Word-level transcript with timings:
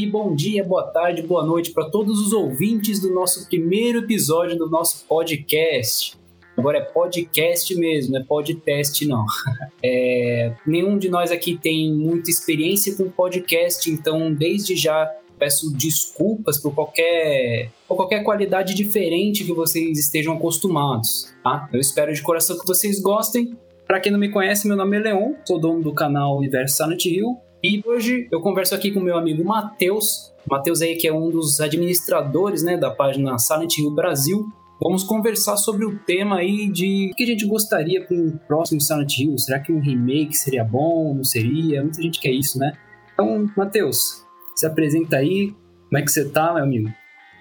E 0.00 0.06
bom 0.06 0.34
dia, 0.34 0.64
boa 0.64 0.84
tarde, 0.84 1.20
boa 1.20 1.44
noite 1.44 1.72
para 1.72 1.90
todos 1.90 2.20
os 2.20 2.32
ouvintes 2.32 3.00
do 3.00 3.12
nosso 3.12 3.46
primeiro 3.46 3.98
episódio 3.98 4.56
do 4.56 4.66
nosso 4.66 5.04
podcast. 5.06 6.16
Agora 6.56 6.78
é 6.78 6.80
podcast 6.80 7.74
mesmo, 7.74 8.14
não 8.14 8.22
é 8.22 8.24
podcast 8.24 9.06
não. 9.06 9.26
É, 9.84 10.54
nenhum 10.66 10.96
de 10.96 11.10
nós 11.10 11.30
aqui 11.30 11.58
tem 11.58 11.92
muita 11.92 12.30
experiência 12.30 12.96
com 12.96 13.10
podcast, 13.10 13.90
então 13.90 14.32
desde 14.32 14.74
já 14.74 15.06
peço 15.38 15.70
desculpas 15.74 16.58
por 16.58 16.74
qualquer, 16.74 17.70
por 17.86 17.96
qualquer 17.96 18.22
qualidade 18.22 18.74
diferente 18.74 19.44
que 19.44 19.52
vocês 19.52 19.98
estejam 19.98 20.32
acostumados, 20.32 21.30
tá? 21.44 21.68
Eu 21.70 21.80
espero 21.80 22.12
de 22.14 22.22
coração 22.22 22.58
que 22.58 22.66
vocês 22.66 23.00
gostem. 23.00 23.54
Para 23.86 24.00
quem 24.00 24.10
não 24.10 24.18
me 24.18 24.30
conhece, 24.30 24.66
meu 24.66 24.78
nome 24.78 24.96
é 24.96 25.00
Leon, 25.00 25.34
sou 25.44 25.60
dono 25.60 25.82
do 25.82 25.92
canal 25.92 26.38
Universo 26.38 26.76
Silent 26.76 27.04
Hill 27.04 27.38
e 27.62 27.82
hoje 27.84 28.26
eu 28.32 28.40
converso 28.40 28.74
aqui 28.74 28.90
com 28.90 29.00
meu 29.00 29.18
amigo 29.18 29.44
Matheus. 29.44 30.32
Matheus 30.50 30.80
aí 30.80 30.96
que 30.96 31.06
é 31.06 31.12
um 31.12 31.30
dos 31.30 31.60
administradores 31.60 32.62
né, 32.62 32.76
da 32.78 32.90
página 32.90 33.38
Silent 33.38 33.76
Hill 33.78 33.90
Brasil. 33.90 34.46
Vamos 34.82 35.04
conversar 35.04 35.58
sobre 35.58 35.84
o 35.84 35.98
tema 35.98 36.36
aí 36.36 36.66
de 36.70 37.10
o 37.12 37.14
que 37.14 37.22
a 37.22 37.26
gente 37.26 37.46
gostaria 37.46 38.02
para 38.02 38.16
um 38.16 38.38
próximo 38.48 38.80
Silent 38.80 39.18
Hill. 39.18 39.36
Será 39.36 39.60
que 39.60 39.70
um 39.70 39.78
remake 39.78 40.34
seria 40.34 40.64
bom? 40.64 41.12
Não 41.12 41.22
seria? 41.22 41.82
Muita 41.82 42.00
gente 42.00 42.18
quer 42.18 42.30
isso, 42.30 42.58
né? 42.58 42.72
Então, 43.12 43.46
Matheus, 43.54 44.24
se 44.56 44.64
apresenta 44.66 45.18
aí. 45.18 45.54
Como 45.88 45.98
é 45.98 46.02
que 46.02 46.10
você 46.10 46.26
tá, 46.26 46.54
meu 46.54 46.64
amigo? 46.64 46.90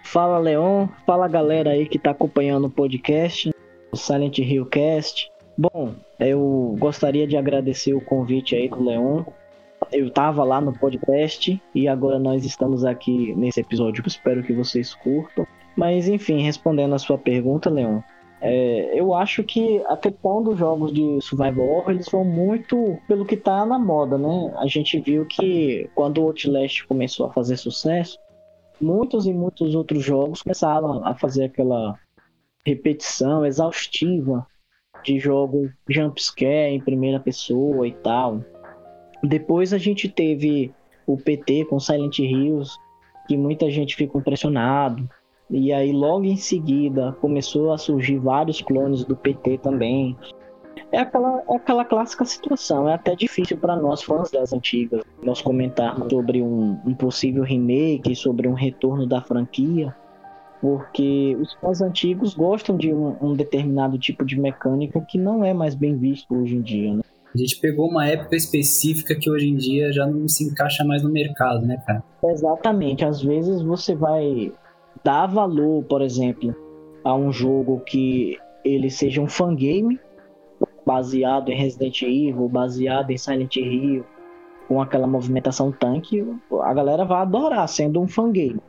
Fala, 0.03 0.37
Leon. 0.37 0.87
Fala, 1.05 1.29
galera 1.29 1.69
aí 1.69 1.87
que 1.87 1.97
tá 1.97 2.11
acompanhando 2.11 2.65
o 2.65 2.69
podcast, 2.69 3.51
o 3.89 3.95
Silent 3.95 4.37
Hill 4.39 4.65
Cast. 4.65 5.29
Bom, 5.57 5.95
eu 6.19 6.75
gostaria 6.77 7.25
de 7.25 7.37
agradecer 7.37 7.93
o 7.93 8.01
convite 8.01 8.53
aí 8.53 8.67
do 8.67 8.83
Leon 8.83 9.23
eu 9.91 10.07
estava 10.07 10.43
lá 10.43 10.61
no 10.61 10.73
podcast 10.73 11.61
e 11.73 11.87
agora 11.87 12.19
nós 12.19 12.45
estamos 12.45 12.85
aqui 12.85 13.33
nesse 13.35 13.61
episódio. 13.61 14.03
Espero 14.05 14.43
que 14.43 14.53
vocês 14.53 14.93
curtam. 14.95 15.45
Mas 15.75 16.07
enfim, 16.07 16.41
respondendo 16.41 16.93
a 16.93 16.99
sua 16.99 17.17
pergunta, 17.17 17.69
Leon, 17.69 18.01
é, 18.41 18.97
eu 18.99 19.13
acho 19.13 19.43
que 19.43 19.81
a 19.87 19.97
questão 19.97 20.41
dos 20.41 20.57
jogos 20.57 20.93
de 20.93 21.19
survival 21.21 21.67
horror 21.67 21.91
eles 21.91 22.09
vão 22.09 22.23
muito 22.23 22.97
pelo 23.07 23.25
que 23.25 23.35
tá 23.35 23.65
na 23.65 23.77
moda, 23.77 24.17
né? 24.17 24.53
A 24.57 24.67
gente 24.67 24.99
viu 24.99 25.25
que 25.25 25.89
quando 25.95 26.21
o 26.21 26.27
Outlast 26.27 26.85
começou 26.87 27.27
a 27.27 27.33
fazer 27.33 27.57
sucesso, 27.57 28.17
muitos 28.79 29.25
e 29.25 29.33
muitos 29.33 29.75
outros 29.75 30.03
jogos 30.03 30.41
começaram 30.41 31.05
a 31.05 31.13
fazer 31.15 31.45
aquela 31.45 31.97
repetição 32.65 33.45
exaustiva 33.45 34.45
de 35.03 35.19
jogo 35.19 35.69
jumpscare 35.89 36.73
em 36.73 36.79
primeira 36.79 37.19
pessoa 37.19 37.87
e 37.87 37.91
tal. 37.91 38.41
Depois 39.23 39.73
a 39.73 39.77
gente 39.77 40.07
teve 40.07 40.73
o 41.05 41.17
PT 41.17 41.65
com 41.65 41.79
Silent 41.79 42.19
Hills, 42.19 42.77
que 43.27 43.35
muita 43.35 43.69
gente 43.69 43.95
ficou 43.95 44.21
impressionado. 44.21 45.09
E 45.49 45.73
aí 45.73 45.91
logo 45.91 46.25
em 46.25 46.37
seguida 46.37 47.11
começou 47.19 47.71
a 47.73 47.77
surgir 47.77 48.19
vários 48.19 48.61
clones 48.61 49.03
do 49.03 49.15
PT 49.15 49.57
também. 49.59 50.15
É 50.91 50.99
aquela, 50.99 51.43
é 51.49 51.55
aquela 51.55 51.85
clássica 51.85 52.23
situação, 52.25 52.87
é 52.87 52.93
até 52.93 53.15
difícil 53.15 53.57
para 53.57 53.75
nós 53.75 54.01
fãs 54.01 54.31
das 54.31 54.53
antigas 54.53 55.03
nós 55.21 55.41
comentarmos 55.41 56.11
sobre 56.11 56.41
um, 56.41 56.79
um 56.85 56.93
possível 56.93 57.43
remake, 57.43 58.15
sobre 58.15 58.47
um 58.47 58.53
retorno 58.53 59.05
da 59.05 59.21
franquia, 59.21 59.93
porque 60.61 61.37
os 61.39 61.53
fãs 61.55 61.81
antigos 61.81 62.33
gostam 62.33 62.77
de 62.77 62.93
um, 62.93 63.15
um 63.21 63.33
determinado 63.33 63.97
tipo 63.97 64.25
de 64.25 64.39
mecânica 64.39 65.01
que 65.01 65.17
não 65.17 65.43
é 65.43 65.53
mais 65.53 65.75
bem 65.75 65.95
visto 65.97 66.33
hoje 66.35 66.55
em 66.55 66.61
dia, 66.61 66.93
né? 66.95 67.03
A 67.33 67.37
gente 67.37 67.59
pegou 67.59 67.87
uma 67.87 68.07
época 68.07 68.35
específica 68.35 69.15
que 69.15 69.29
hoje 69.29 69.47
em 69.47 69.55
dia 69.55 69.91
já 69.93 70.05
não 70.07 70.27
se 70.27 70.43
encaixa 70.43 70.83
mais 70.83 71.03
no 71.03 71.11
mercado, 71.11 71.65
né, 71.65 71.81
cara? 71.85 72.03
Exatamente. 72.23 73.05
Às 73.05 73.21
vezes 73.21 73.61
você 73.61 73.95
vai 73.95 74.51
dar 75.03 75.27
valor, 75.27 75.83
por 75.83 76.01
exemplo, 76.01 76.55
a 77.03 77.15
um 77.15 77.31
jogo 77.31 77.81
que 77.81 78.37
ele 78.65 78.89
seja 78.89 79.21
um 79.21 79.27
fangame, 79.27 79.99
baseado 80.85 81.49
em 81.49 81.55
Resident 81.55 82.01
Evil, 82.01 82.49
baseado 82.49 83.11
em 83.11 83.17
Silent 83.17 83.57
Hill, 83.57 84.03
com 84.67 84.81
aquela 84.81 85.07
movimentação 85.07 85.71
tanque, 85.71 86.25
a 86.61 86.73
galera 86.73 87.05
vai 87.05 87.21
adorar 87.21 87.67
sendo 87.67 88.01
um 88.01 88.07
fangame. 88.07 88.59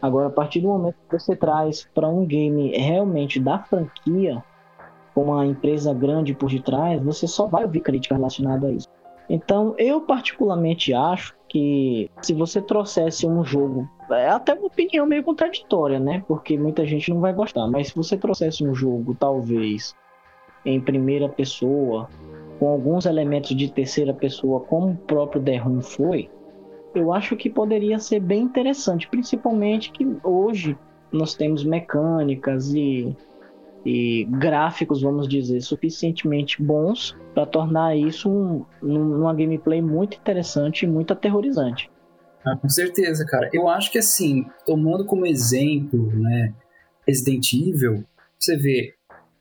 Agora, 0.00 0.28
a 0.28 0.30
partir 0.30 0.60
do 0.60 0.68
momento 0.68 0.96
que 1.08 1.18
você 1.18 1.34
traz 1.34 1.88
para 1.94 2.08
um 2.08 2.24
game 2.24 2.70
realmente 2.76 3.40
da 3.40 3.58
franquia, 3.58 4.42
com 5.16 5.22
uma 5.22 5.46
empresa 5.46 5.94
grande 5.94 6.34
por 6.34 6.50
detrás, 6.50 7.02
você 7.02 7.26
só 7.26 7.46
vai 7.46 7.64
ouvir 7.64 7.80
crítica 7.80 8.14
relacionada 8.14 8.66
a 8.66 8.70
isso. 8.70 8.86
Então, 9.30 9.74
eu 9.78 10.02
particularmente 10.02 10.92
acho 10.92 11.34
que 11.48 12.10
se 12.20 12.34
você 12.34 12.60
trouxesse 12.60 13.26
um 13.26 13.42
jogo, 13.42 13.88
é 14.10 14.28
até 14.28 14.52
uma 14.52 14.66
opinião 14.66 15.06
meio 15.06 15.24
contraditória, 15.24 15.98
né? 15.98 16.22
Porque 16.28 16.58
muita 16.58 16.84
gente 16.84 17.08
não 17.08 17.18
vai 17.18 17.32
gostar, 17.32 17.66
mas 17.66 17.88
se 17.88 17.96
você 17.96 18.14
trouxesse 18.18 18.62
um 18.62 18.74
jogo, 18.74 19.16
talvez 19.18 19.96
em 20.66 20.78
primeira 20.82 21.30
pessoa, 21.30 22.10
com 22.58 22.68
alguns 22.68 23.06
elementos 23.06 23.56
de 23.56 23.72
terceira 23.72 24.12
pessoa, 24.12 24.60
como 24.60 24.90
o 24.90 24.96
próprio 24.96 25.42
The 25.42 25.56
Room 25.56 25.80
foi, 25.80 26.28
eu 26.94 27.10
acho 27.10 27.36
que 27.36 27.48
poderia 27.48 27.98
ser 27.98 28.20
bem 28.20 28.42
interessante, 28.42 29.08
principalmente 29.08 29.90
que 29.92 30.06
hoje 30.22 30.76
nós 31.10 31.34
temos 31.34 31.64
mecânicas 31.64 32.74
e 32.74 33.16
e 33.86 34.24
gráficos, 34.24 35.00
vamos 35.00 35.28
dizer, 35.28 35.60
suficientemente 35.60 36.60
bons 36.60 37.16
para 37.32 37.46
tornar 37.46 37.96
isso 37.96 38.28
um, 38.28 38.64
uma 38.82 39.32
gameplay 39.32 39.80
muito 39.80 40.16
interessante 40.16 40.82
e 40.82 40.88
muito 40.88 41.12
aterrorizante. 41.12 41.88
Ah, 42.44 42.56
com 42.56 42.68
certeza, 42.68 43.24
cara. 43.24 43.48
Eu 43.52 43.68
acho 43.68 43.92
que 43.92 43.98
assim, 43.98 44.44
tomando 44.66 45.06
como 45.06 45.24
exemplo, 45.24 46.10
né, 46.16 46.52
Resident 47.06 47.52
Evil, 47.52 48.04
você 48.36 48.56
vê, 48.56 48.94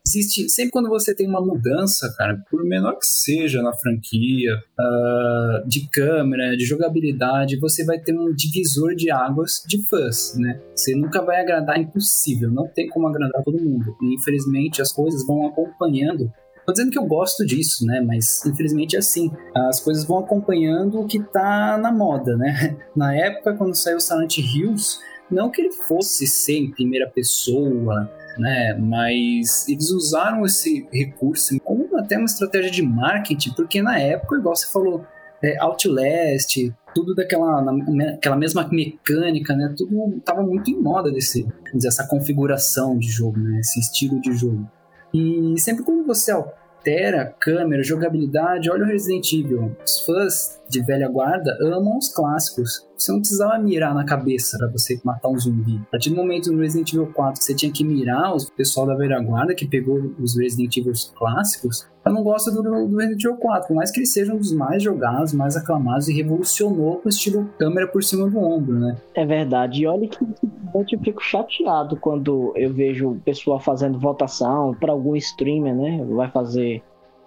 existe 0.07 0.47
sempre 0.49 0.71
quando 0.71 0.89
você 0.89 1.15
tem 1.15 1.27
uma 1.27 1.41
mudança, 1.41 2.13
cara, 2.17 2.37
por 2.49 2.63
menor 2.63 2.93
que 2.93 3.05
seja 3.05 3.61
na 3.61 3.73
franquia, 3.73 4.55
uh, 4.55 5.67
de 5.67 5.87
câmera, 5.89 6.55
de 6.55 6.65
jogabilidade, 6.65 7.59
você 7.59 7.83
vai 7.83 7.99
ter 7.99 8.13
um 8.17 8.33
divisor 8.33 8.95
de 8.95 9.09
águas 9.11 9.63
de 9.67 9.83
fãs, 9.87 10.35
né? 10.37 10.61
Você 10.75 10.95
nunca 10.95 11.21
vai 11.21 11.41
agradar, 11.41 11.77
é 11.77 11.81
impossível, 11.81 12.51
não 12.51 12.67
tem 12.67 12.87
como 12.87 13.07
agradar 13.07 13.43
todo 13.43 13.61
mundo. 13.61 13.95
E 14.01 14.15
infelizmente 14.15 14.81
as 14.81 14.91
coisas 14.91 15.25
vão 15.25 15.47
acompanhando 15.47 16.31
Tô 16.65 16.71
dizendo 16.71 16.89
que 16.89 16.97
eu 16.97 17.05
gosto 17.05 17.45
disso, 17.45 17.85
né? 17.85 18.01
Mas 18.01 18.43
infelizmente 18.43 18.95
é 18.95 18.99
assim. 18.99 19.31
As 19.55 19.79
coisas 19.79 20.03
vão 20.03 20.17
acompanhando 20.17 20.99
o 20.99 21.05
que 21.05 21.19
tá 21.19 21.77
na 21.77 21.91
moda, 21.91 22.35
né? 22.35 22.75
Na 22.95 23.15
época, 23.15 23.53
quando 23.53 23.75
saiu 23.75 23.99
Silent 23.99 24.37
Hills, 24.39 24.97
não 25.29 25.49
que 25.49 25.61
ele 25.61 25.71
fosse 25.71 26.27
ser 26.27 26.57
em 26.57 26.71
primeira 26.71 27.09
pessoa, 27.09 28.09
né? 28.37 28.73
Mas 28.73 29.67
eles 29.67 29.89
usaram 29.89 30.45
esse 30.45 30.87
recurso 30.91 31.59
como 31.61 31.97
até 31.97 32.17
uma 32.17 32.25
estratégia 32.25 32.71
de 32.71 32.81
marketing, 32.81 33.53
porque 33.53 33.81
na 33.81 33.99
época, 33.99 34.37
igual 34.37 34.55
você 34.55 34.71
falou, 34.71 35.05
é, 35.43 35.57
Outlast, 35.59 36.73
tudo 36.93 37.13
daquela 37.13 37.61
na, 37.61 38.11
aquela 38.13 38.35
mesma 38.35 38.67
mecânica, 38.71 39.55
né? 39.55 39.73
Tudo 39.77 40.19
tava 40.23 40.41
muito 40.41 40.69
em 40.71 40.81
moda 40.81 41.11
desse, 41.11 41.45
dizer, 41.73 41.89
essa 41.89 42.07
configuração 42.07 42.97
de 42.97 43.07
jogo, 43.07 43.39
né? 43.39 43.59
Esse 43.59 43.79
estilo 43.79 44.19
de 44.21 44.33
jogo. 44.33 44.69
E 45.13 45.55
sempre 45.59 45.83
quando 45.83 46.05
você 46.05 46.31
altera 46.31 47.33
câmera, 47.39 47.83
jogabilidade, 47.83 48.69
olha 48.69 48.83
o 48.83 48.87
Resident 48.87 49.31
Evil. 49.33 49.75
Os 49.85 50.05
fãs 50.05 50.61
de 50.69 50.81
velha 50.83 51.07
guarda 51.07 51.57
amam 51.61 51.97
os 51.97 52.13
clássicos. 52.13 52.85
Você 52.97 53.11
não 53.11 53.19
precisava 53.19 53.57
mirar 53.59 53.93
na 53.93 54.05
cabeça 54.05 54.57
para 54.57 54.67
você 54.69 54.99
matar 55.03 55.29
um 55.29 55.37
zumbi. 55.37 55.81
A 55.87 55.91
partir 55.91 56.09
do 56.09 56.15
momento 56.15 56.51
no 56.51 56.61
Resident 56.61 56.93
Evil 56.93 57.07
4 57.07 57.41
você 57.41 57.53
tinha 57.53 57.71
que 57.71 57.83
mirar 57.83 58.33
o 58.33 58.51
pessoal 58.51 58.87
da 58.87 58.95
velha 58.95 59.19
guarda 59.19 59.53
que 59.53 59.67
pegou 59.67 60.13
os 60.19 60.37
Resident 60.37 60.77
Evil 60.77 60.93
clássicos, 61.17 61.87
eu 62.05 62.13
não 62.13 62.23
gosto 62.23 62.51
do, 62.51 62.61
do 62.61 62.97
Resident 62.97 63.23
Evil 63.23 63.37
4, 63.37 63.67
por 63.67 63.75
mais 63.75 63.91
que 63.91 63.99
ele 63.99 64.05
seja 64.05 64.33
um 64.33 64.37
dos 64.37 64.53
mais 64.53 64.83
jogados, 64.83 65.33
mais 65.33 65.57
aclamados 65.57 66.07
e 66.07 66.13
revolucionou 66.13 66.97
com 66.97 67.07
o 67.07 67.09
estilo 67.09 67.49
câmera 67.57 67.87
por 67.87 68.03
cima 68.03 68.29
do 68.29 68.37
ombro, 68.37 68.79
né? 68.79 68.95
É 69.15 69.25
verdade. 69.25 69.81
E 69.81 69.87
olha 69.87 70.07
que 70.07 70.95
eu 70.95 70.99
fico 70.99 71.21
chateado 71.21 71.97
quando 71.97 72.53
eu 72.55 72.71
vejo 72.71 73.11
o 73.11 73.19
pessoal 73.21 73.59
fazendo 73.59 73.99
votação 73.99 74.75
para 74.79 74.91
algum 74.91 75.15
streamer, 75.15 75.75
né? 75.75 76.05
Vai 76.11 76.29
fazer 76.29 76.83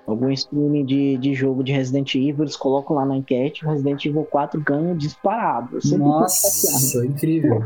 algum 0.09 0.31
streaming 0.31 0.87
de, 0.87 1.19
de 1.19 1.35
jogo 1.35 1.63
de 1.63 1.71
Resident 1.71 2.15
Evil, 2.15 2.45
eles 2.45 2.57
colocam 2.57 2.97
lá 2.97 3.05
na 3.05 3.17
enquete, 3.17 3.65
o 3.65 3.69
Resident 3.69 4.05
Evil 4.07 4.25
4 4.25 4.61
ganha 4.61 4.95
disparado. 4.95 5.79
Nossa, 5.99 7.05
incrível. 7.05 7.65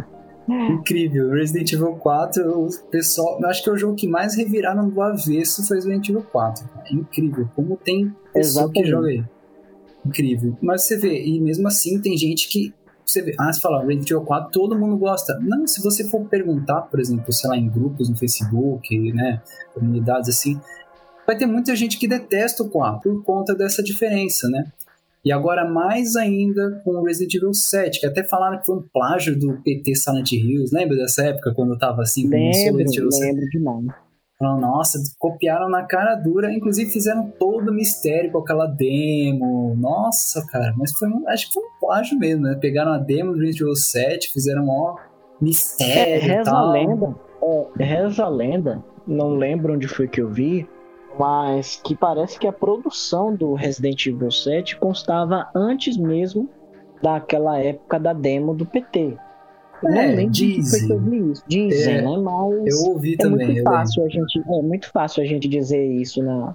Incrível. 0.48 1.30
Resident 1.30 1.72
Evil 1.72 1.94
4, 1.94 2.50
o 2.50 2.68
pessoal. 2.90 3.38
Eu 3.40 3.48
acho 3.48 3.62
que 3.62 3.70
é 3.70 3.72
o 3.72 3.76
jogo 3.76 3.94
que 3.94 4.08
mais 4.08 4.36
reviraram 4.36 4.88
do 4.88 5.00
avesso 5.00 5.66
foi 5.66 5.76
Resident 5.76 6.08
Evil 6.08 6.26
4. 6.32 6.68
É 6.84 6.94
incrível. 6.94 7.48
Como 7.54 7.76
tem 7.76 8.12
pessoa 8.34 8.64
Exatamente. 8.64 8.82
que 8.82 8.90
joga 8.90 9.08
aí. 9.08 9.24
Incrível. 10.04 10.58
Mas 10.60 10.84
você 10.84 10.98
vê, 10.98 11.24
e 11.24 11.40
mesmo 11.40 11.68
assim 11.68 12.00
tem 12.00 12.16
gente 12.16 12.48
que. 12.48 12.74
Você 13.04 13.22
vê, 13.22 13.34
ah, 13.38 13.52
você 13.52 13.60
fala, 13.60 13.84
Resident 13.84 14.10
Evil 14.10 14.24
4, 14.24 14.50
todo 14.50 14.76
mundo 14.76 14.96
gosta. 14.96 15.38
Não, 15.40 15.64
se 15.64 15.80
você 15.80 16.02
for 16.08 16.24
perguntar, 16.24 16.82
por 16.82 16.98
exemplo, 16.98 17.32
sei 17.32 17.48
lá, 17.48 17.56
em 17.56 17.68
grupos 17.68 18.08
no 18.08 18.16
Facebook, 18.16 19.12
né, 19.12 19.40
comunidades 19.74 20.28
assim, 20.28 20.60
vai 21.26 21.36
ter 21.36 21.46
muita 21.46 21.74
gente 21.76 21.98
que 21.98 22.08
detesta 22.08 22.62
o 22.62 22.68
4 22.68 23.00
por 23.02 23.24
conta 23.24 23.54
dessa 23.54 23.82
diferença, 23.82 24.48
né? 24.48 24.64
E 25.24 25.30
agora 25.30 25.64
mais 25.68 26.16
ainda 26.16 26.82
com 26.84 26.90
o 26.90 27.04
Resident 27.04 27.34
Evil 27.34 27.54
7, 27.54 28.00
que 28.00 28.06
até 28.06 28.24
falaram 28.24 28.58
que 28.58 28.66
foi 28.66 28.76
um 28.76 28.82
plágio 28.92 29.38
do 29.38 29.56
PT 29.62 29.94
Silent 29.94 30.32
Hills. 30.32 30.74
Lembra 30.74 30.96
dessa 30.96 31.24
época 31.24 31.54
quando 31.54 31.74
eu 31.74 31.78
tava 31.78 32.02
assim? 32.02 32.26
Lembro, 32.26 32.84
lembro 33.20 33.48
demais. 33.48 33.86
Falaram, 34.36 34.60
nossa, 34.60 34.98
copiaram 35.20 35.68
na 35.68 35.84
cara 35.84 36.16
dura, 36.16 36.52
inclusive 36.52 36.90
fizeram 36.90 37.30
todo 37.38 37.68
o 37.68 37.72
mistério 37.72 38.32
com 38.32 38.38
aquela 38.38 38.66
demo. 38.66 39.76
Nossa, 39.76 40.44
cara, 40.48 40.74
mas 40.76 40.90
foi 40.90 41.08
um, 41.08 41.28
acho 41.28 41.46
que 41.46 41.54
foi 41.54 41.62
um 41.62 41.78
plágio 41.80 42.18
mesmo, 42.18 42.42
né? 42.42 42.58
Pegaram 42.60 42.92
a 42.92 42.98
demo 42.98 43.32
do 43.32 43.38
Resident 43.38 43.60
Evil 43.60 43.76
7, 43.76 44.32
fizeram 44.32 44.64
um 44.64 44.96
mistério. 45.40 46.14
É, 46.14 46.18
reza 46.18 46.50
tal. 46.50 46.68
a 46.68 46.72
lenda, 46.72 47.14
é, 47.78 47.84
reza 47.84 48.24
a 48.24 48.28
lenda, 48.28 48.84
não 49.06 49.36
lembro 49.36 49.74
onde 49.74 49.86
foi 49.86 50.08
que 50.08 50.20
eu 50.20 50.28
vi, 50.28 50.68
mas 51.18 51.80
que 51.82 51.94
parece 51.94 52.38
que 52.38 52.46
a 52.46 52.52
produção 52.52 53.34
do 53.34 53.54
Resident 53.54 54.06
Evil 54.06 54.30
7 54.30 54.76
constava 54.78 55.48
antes 55.54 55.96
mesmo 55.96 56.48
daquela 57.02 57.58
época 57.58 57.98
da 57.98 58.12
demo 58.12 58.54
do 58.54 58.64
PT. 58.64 59.16
Eu 59.82 59.88
é, 59.88 59.94
não 59.94 60.16
lembro 60.16 60.30
dizem. 60.30 60.88
Que 60.88 61.16
isso. 61.16 61.44
Dizem, 61.48 61.96
é, 61.96 62.02
né? 62.02 62.16
Mas 62.18 62.82
eu 62.84 62.90
ouvi 62.90 63.14
é 63.14 63.16
também. 63.16 63.46
Muito 63.48 63.62
fácil 63.64 64.04
a 64.04 64.08
gente, 64.08 64.38
é 64.38 64.62
muito 64.62 64.90
fácil 64.90 65.22
a 65.22 65.26
gente 65.26 65.48
dizer 65.48 65.84
isso 65.84 66.22
na, 66.22 66.54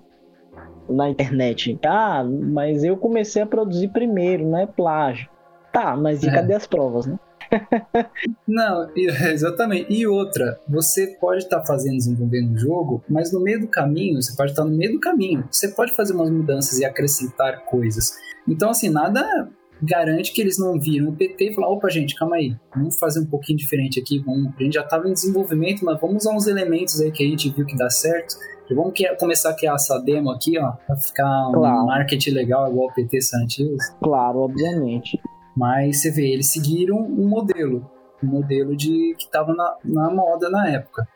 na 0.89 1.09
internet. 1.09 1.77
Ah, 1.85 2.23
mas 2.23 2.83
eu 2.83 2.95
comecei 2.95 3.41
a 3.41 3.45
produzir 3.45 3.89
primeiro, 3.89 4.47
não 4.47 4.57
é 4.57 4.65
plágio. 4.65 5.29
Tá, 5.73 5.95
mas 5.95 6.23
e 6.23 6.29
é. 6.29 6.33
cadê 6.33 6.53
as 6.53 6.65
provas, 6.65 7.05
né? 7.05 7.19
Não, 8.47 8.89
exatamente. 8.95 9.91
E 9.93 10.07
outra, 10.07 10.59
você 10.67 11.07
pode 11.19 11.43
estar 11.43 11.59
tá 11.59 11.65
fazendo, 11.65 11.97
desenvolvendo 11.97 12.51
um 12.51 12.57
jogo, 12.57 13.03
mas 13.09 13.31
no 13.31 13.39
meio 13.39 13.59
do 13.59 13.67
caminho, 13.67 14.21
você 14.21 14.35
pode 14.35 14.51
estar 14.51 14.63
no 14.63 14.75
meio 14.75 14.93
do 14.93 14.99
caminho. 14.99 15.47
Você 15.51 15.69
pode 15.69 15.95
fazer 15.95 16.13
umas 16.13 16.29
mudanças 16.29 16.79
e 16.79 16.85
acrescentar 16.85 17.65
coisas. 17.65 18.13
Então, 18.47 18.69
assim, 18.69 18.89
nada 18.89 19.49
garante 19.81 20.33
que 20.33 20.41
eles 20.41 20.57
não 20.57 20.79
viram 20.79 21.09
o 21.09 21.15
PT 21.15 21.51
e 21.51 21.53
falaram, 21.53 21.75
opa, 21.75 21.89
gente, 21.89 22.15
calma 22.15 22.37
aí, 22.37 22.55
vamos 22.75 22.97
fazer 22.97 23.19
um 23.19 23.25
pouquinho 23.25 23.59
diferente 23.59 23.99
aqui, 23.99 24.17
vamos, 24.17 24.51
a 24.57 24.63
gente 24.63 24.73
já 24.73 24.81
estava 24.81 25.07
em 25.07 25.13
desenvolvimento, 25.13 25.85
mas 25.85 26.01
vamos 26.01 26.23
usar 26.23 26.35
uns 26.35 26.47
elementos 26.47 26.99
aí 26.99 27.11
que 27.11 27.23
a 27.23 27.27
gente 27.27 27.51
viu 27.51 27.63
que 27.63 27.77
dá 27.77 27.87
certo, 27.87 28.35
e 28.69 28.73
vamos 28.73 28.93
começar 29.19 29.51
a 29.51 29.53
criar 29.53 29.75
essa 29.75 29.97
demo 29.99 30.31
aqui, 30.31 30.57
ó, 30.59 30.71
pra 30.71 30.95
ficar 30.97 31.51
claro. 31.53 31.83
um 31.83 31.85
marketing 31.85 32.31
legal 32.31 32.69
igual 32.69 32.89
o 32.89 32.93
PT 32.93 33.21
Santos. 33.21 33.57
Claro, 34.01 34.39
obviamente. 34.39 35.19
Mas 35.57 36.01
você 36.01 36.11
vê, 36.11 36.27
eles 36.27 36.51
seguiram 36.51 36.99
um 36.99 37.27
modelo, 37.27 37.89
um 38.23 38.27
modelo 38.27 38.77
de 38.77 39.15
que 39.17 39.23
estava 39.23 39.55
na, 39.55 39.75
na 39.83 40.11
moda 40.11 40.51
na 40.51 40.69
época. 40.69 41.07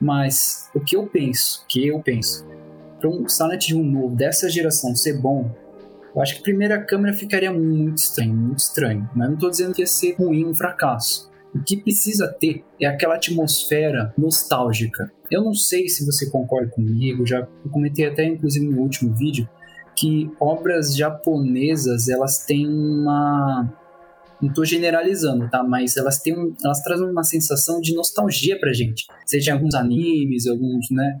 Mas 0.00 0.68
o 0.74 0.80
que 0.80 0.96
eu 0.96 1.06
penso, 1.06 1.64
que 1.68 1.86
eu 1.86 2.00
penso, 2.00 2.44
para 2.98 3.08
um 3.08 3.28
Silent 3.28 3.68
Hill 3.68 3.84
novo 3.84 4.16
dessa 4.16 4.50
geração 4.50 4.96
ser 4.96 5.20
bom, 5.20 5.48
eu 6.12 6.20
acho 6.20 6.34
que 6.34 6.40
a 6.40 6.42
primeira 6.42 6.82
câmera 6.82 7.14
ficaria 7.14 7.52
muito 7.52 7.98
estranho, 7.98 8.34
muito 8.34 8.58
estranho. 8.58 9.08
Mas 9.14 9.28
não 9.28 9.34
estou 9.34 9.50
dizendo 9.50 9.72
que 9.72 9.82
ia 9.82 9.86
ser 9.86 10.16
ruim, 10.16 10.44
um 10.44 10.54
fracasso. 10.54 11.30
O 11.54 11.62
que 11.62 11.76
precisa 11.76 12.26
ter 12.26 12.64
é 12.80 12.86
aquela 12.86 13.14
atmosfera 13.14 14.12
nostálgica. 14.18 15.08
Eu 15.30 15.40
não 15.44 15.54
sei 15.54 15.88
se 15.88 16.04
você 16.04 16.28
concorda 16.28 16.66
comigo, 16.66 17.24
já 17.24 17.46
comentei 17.70 18.08
até 18.08 18.24
inclusive 18.24 18.66
no 18.66 18.80
último 18.80 19.14
vídeo 19.14 19.48
que 19.94 20.32
obras 20.40 20.96
japonesas 20.96 22.08
elas 22.08 22.44
têm 22.44 22.66
uma 22.66 23.72
não 24.40 24.52
tô 24.52 24.64
generalizando, 24.64 25.48
tá? 25.48 25.62
Mas 25.62 25.96
elas 25.96 26.20
têm 26.20 26.36
um, 26.36 26.54
elas 26.64 26.82
trazem 26.82 27.08
uma 27.08 27.24
sensação 27.24 27.80
de 27.80 27.94
nostalgia 27.94 28.58
pra 28.58 28.72
gente. 28.72 29.06
Seja 29.26 29.50
em 29.50 29.54
alguns 29.54 29.74
animes, 29.74 30.46
alguns, 30.46 30.90
né, 30.90 31.20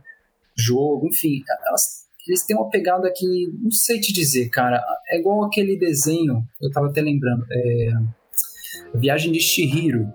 jogo, 0.56 1.08
enfim, 1.08 1.42
elas, 1.66 2.06
eles 2.26 2.44
têm 2.44 2.56
uma 2.56 2.68
pegada 2.68 3.12
que 3.14 3.26
não 3.62 3.70
sei 3.70 4.00
te 4.00 4.12
dizer, 4.12 4.48
cara. 4.50 4.82
É 5.08 5.18
igual 5.18 5.44
aquele 5.44 5.78
desenho, 5.78 6.46
eu 6.60 6.70
tava 6.70 6.88
até 6.88 7.00
lembrando, 7.00 7.44
é 7.50 7.92
Viagem 8.94 9.32
de 9.32 9.40
Shihiro. 9.40 10.04
Não 10.04 10.14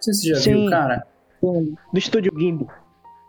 sei 0.00 0.14
se 0.14 0.20
você 0.22 0.28
já 0.28 0.36
Sim. 0.36 0.54
viu, 0.54 0.70
cara. 0.70 1.06
Do 1.42 1.98
estúdio 1.98 2.32
Gimbo 2.38 2.70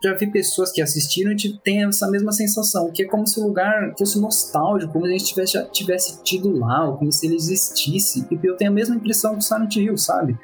já 0.04 0.14
vi 0.14 0.30
pessoas 0.30 0.72
que 0.72 0.82
assistiram 0.82 1.32
e 1.32 1.58
têm 1.64 1.86
essa 1.86 2.10
mesma 2.10 2.32
sensação, 2.34 2.92
que 2.92 3.04
é 3.04 3.06
como 3.06 3.26
se 3.26 3.40
o 3.40 3.48
lugar 3.48 3.94
fosse 3.98 4.20
nostálgico, 4.20 4.92
como 4.92 5.06
se 5.06 5.14
a 5.14 5.18
gente 5.18 5.26
tivesse, 5.26 5.72
tivesse 5.72 6.24
tido 6.24 6.52
lá, 6.60 6.90
ou 6.90 6.98
como 6.98 7.12
se 7.12 7.26
ele 7.26 7.36
existisse. 7.36 8.28
E 8.30 8.40
eu 8.44 8.58
tenho 8.58 8.72
a 8.72 8.74
mesma 8.74 8.96
impressão 8.96 9.36
do 9.36 9.42
Silent 9.42 9.78
Hill, 9.78 9.98
sabe? 9.98 10.38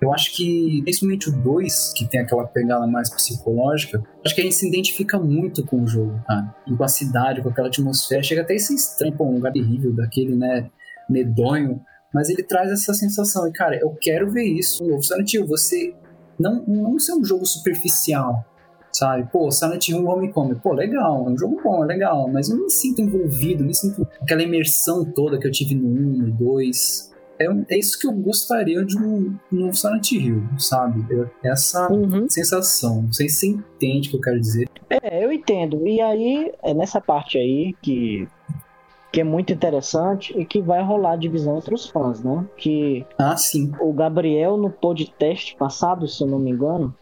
Eu 0.00 0.12
acho 0.12 0.34
que, 0.34 0.80
principalmente 0.82 1.28
o 1.28 1.32
2, 1.32 1.92
que 1.96 2.06
tem 2.06 2.20
aquela 2.20 2.46
pegada 2.46 2.86
mais 2.86 3.10
psicológica, 3.10 4.02
acho 4.24 4.34
que 4.34 4.40
a 4.40 4.44
gente 4.44 4.56
se 4.56 4.66
identifica 4.66 5.18
muito 5.18 5.64
com 5.64 5.82
o 5.82 5.86
jogo, 5.86 6.20
cara. 6.26 6.54
E 6.66 6.76
com 6.76 6.84
a 6.84 6.88
cidade, 6.88 7.42
com 7.42 7.48
aquela 7.48 7.68
atmosfera. 7.68 8.22
Chega 8.22 8.42
até 8.42 8.56
ser 8.58 8.74
estranho, 8.74 9.16
pô, 9.16 9.24
um 9.24 9.34
lugar 9.34 9.52
terrível 9.52 9.92
daquele, 9.92 10.36
né, 10.36 10.70
medonho. 11.08 11.80
Mas 12.14 12.30
ele 12.30 12.42
traz 12.42 12.70
essa 12.70 12.94
sensação. 12.94 13.46
E, 13.48 13.52
cara, 13.52 13.76
eu 13.76 13.90
quero 14.00 14.30
ver 14.30 14.44
isso 14.44 14.86
novo 14.86 15.02
Silent 15.02 15.34
Hill. 15.34 15.46
Você 15.46 15.94
não, 16.38 16.64
não 16.66 16.98
ser 16.98 17.14
um 17.14 17.24
jogo 17.24 17.44
superficial, 17.44 18.44
sabe? 18.98 19.28
Pô, 19.30 19.50
Silent 19.50 19.88
Hill 19.88 20.04
Homecoming, 20.04 20.56
pô, 20.56 20.72
legal, 20.72 21.26
é 21.26 21.30
um 21.30 21.38
jogo 21.38 21.60
bom, 21.62 21.84
é 21.84 21.86
legal, 21.86 22.28
mas 22.28 22.50
eu 22.50 22.56
não 22.56 22.64
me 22.64 22.70
sinto 22.70 23.00
envolvido, 23.00 23.60
não 23.60 23.68
me 23.68 23.74
sinto 23.74 24.06
aquela 24.20 24.42
imersão 24.42 25.04
toda 25.04 25.38
que 25.38 25.46
eu 25.46 25.52
tive 25.52 25.74
no 25.74 25.88
1, 25.88 25.90
no 25.90 26.30
2. 26.32 27.08
É, 27.40 27.46
é 27.74 27.78
isso 27.78 27.96
que 27.98 28.06
eu 28.08 28.12
gostaria 28.12 28.84
de 28.84 28.98
um, 28.98 29.36
um 29.52 29.72
Silent 29.72 30.10
Hill, 30.10 30.42
sabe? 30.58 31.06
Eu, 31.08 31.30
essa 31.44 31.90
uhum. 31.92 32.28
sensação. 32.28 33.02
Não 33.02 33.12
sei 33.12 33.28
se 33.28 33.36
você 33.36 33.46
entende 33.46 34.08
o 34.08 34.10
que 34.10 34.16
eu 34.16 34.20
quero 34.20 34.40
dizer. 34.40 34.68
É, 34.90 35.24
eu 35.24 35.30
entendo. 35.30 35.86
E 35.86 36.00
aí, 36.00 36.52
é 36.64 36.74
nessa 36.74 37.00
parte 37.00 37.38
aí 37.38 37.74
que 37.80 38.26
que 39.10 39.22
é 39.22 39.24
muito 39.24 39.52
interessante 39.54 40.38
e 40.38 40.44
que 40.44 40.60
vai 40.60 40.82
rolar 40.82 41.16
divisão 41.16 41.56
entre 41.56 41.74
os 41.74 41.88
fãs, 41.88 42.22
né? 42.22 42.44
Que 42.58 43.06
ah, 43.18 43.38
sim. 43.38 43.72
o 43.80 43.90
Gabriel 43.90 44.58
no 44.58 44.68
podcast 44.68 45.56
passado, 45.56 46.06
se 46.06 46.22
eu 46.22 46.26
não 46.26 46.38
me 46.38 46.50
engano, 46.50 46.94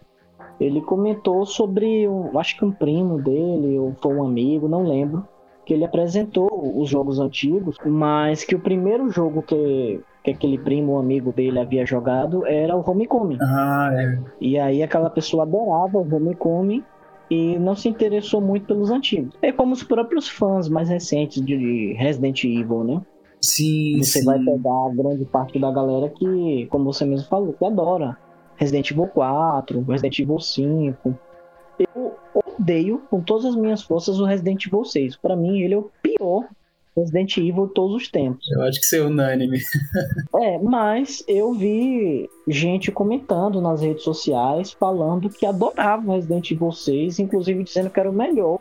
ele 0.61 0.81
comentou 0.81 1.45
sobre, 1.45 2.09
um, 2.09 2.39
acho 2.39 2.57
que 2.57 2.65
um 2.65 2.73
primo 2.73 3.21
dele, 3.21 3.79
ou 3.79 3.95
foi 4.01 4.15
um 4.15 4.25
amigo, 4.25 4.69
não 4.69 4.85
lembro, 4.85 5.27
que 5.65 5.75
ele 5.75 5.85
apresentou 5.85 6.73
os 6.81 6.89
jogos 6.89 7.19
antigos, 7.19 7.77
mas 7.85 8.45
que 8.45 8.55
o 8.55 8.61
primeiro 8.61 9.11
jogo 9.11 9.43
que, 9.43 10.01
que 10.23 10.31
aquele 10.31 10.59
primo 10.59 10.93
ou 10.93 10.99
amigo 10.99 11.33
dele 11.33 11.59
havia 11.59 11.85
jogado 11.85 12.47
era 12.47 12.77
o 12.77 12.89
Homecoming. 12.89 13.39
Ah, 13.41 13.91
é. 13.93 14.19
E 14.41 14.59
aí 14.59 14.83
aquela 14.83 15.11
pessoa 15.11 15.43
adorava 15.43 15.99
o 15.99 16.15
Homecoming 16.15 16.85
e 17.29 17.59
não 17.59 17.75
se 17.75 17.89
interessou 17.89 18.41
muito 18.41 18.67
pelos 18.67 18.91
antigos. 18.91 19.35
É 19.43 19.51
como 19.51 19.73
os 19.73 19.83
próprios 19.83 20.29
fãs 20.29 20.69
mais 20.69 20.89
recentes 20.89 21.45
de 21.45 21.95
Resident 21.99 22.45
Evil, 22.45 22.85
né? 22.85 23.03
Sim, 23.41 23.99
Você 23.99 24.21
sim. 24.21 24.25
vai 24.25 24.39
pegar 24.39 24.87
a 24.87 24.95
grande 24.95 25.25
parte 25.25 25.59
da 25.59 25.71
galera 25.71 26.09
que, 26.09 26.67
como 26.71 26.93
você 26.93 27.05
mesmo 27.05 27.29
falou, 27.29 27.53
que 27.53 27.65
adora 27.65 28.17
Resident 28.57 28.91
Evil 28.91 29.07
4, 29.07 29.81
Resident 29.83 30.19
Evil 30.19 30.41
5. 30.41 31.19
Eu 31.79 32.17
odeio 32.59 33.03
com 33.11 33.21
todas 33.21 33.45
as 33.45 33.57
minhas 33.57 33.83
forças 33.83 34.19
o 34.19 34.25
Resident 34.25 34.67
Evil 34.67 34.85
6. 34.85 35.17
Para 35.17 35.37
mim, 35.37 35.61
ele 35.61 35.75
é 35.75 35.79
o 35.79 35.91
pior 36.03 36.49
Resident 36.97 37.37
Evil 37.37 37.67
de 37.67 37.75
todos 37.75 37.95
os 37.95 38.09
tempos. 38.09 38.51
Eu 38.51 38.63
acho 38.63 38.81
que 38.81 38.87
isso 38.87 38.97
é 38.97 39.03
unânime. 39.03 39.59
é, 40.41 40.59
mas 40.59 41.23
eu 41.29 41.53
vi 41.53 42.29
gente 42.49 42.91
comentando 42.91 43.61
nas 43.61 43.83
redes 43.83 44.03
sociais 44.03 44.73
falando 44.73 45.29
que 45.29 45.45
adorava 45.45 46.15
Resident 46.15 46.51
Evil 46.51 46.73
6, 46.73 47.19
inclusive 47.19 47.63
dizendo 47.63 47.91
que 47.91 48.01
era 48.01 48.11
o 48.11 48.15
melhor. 48.15 48.61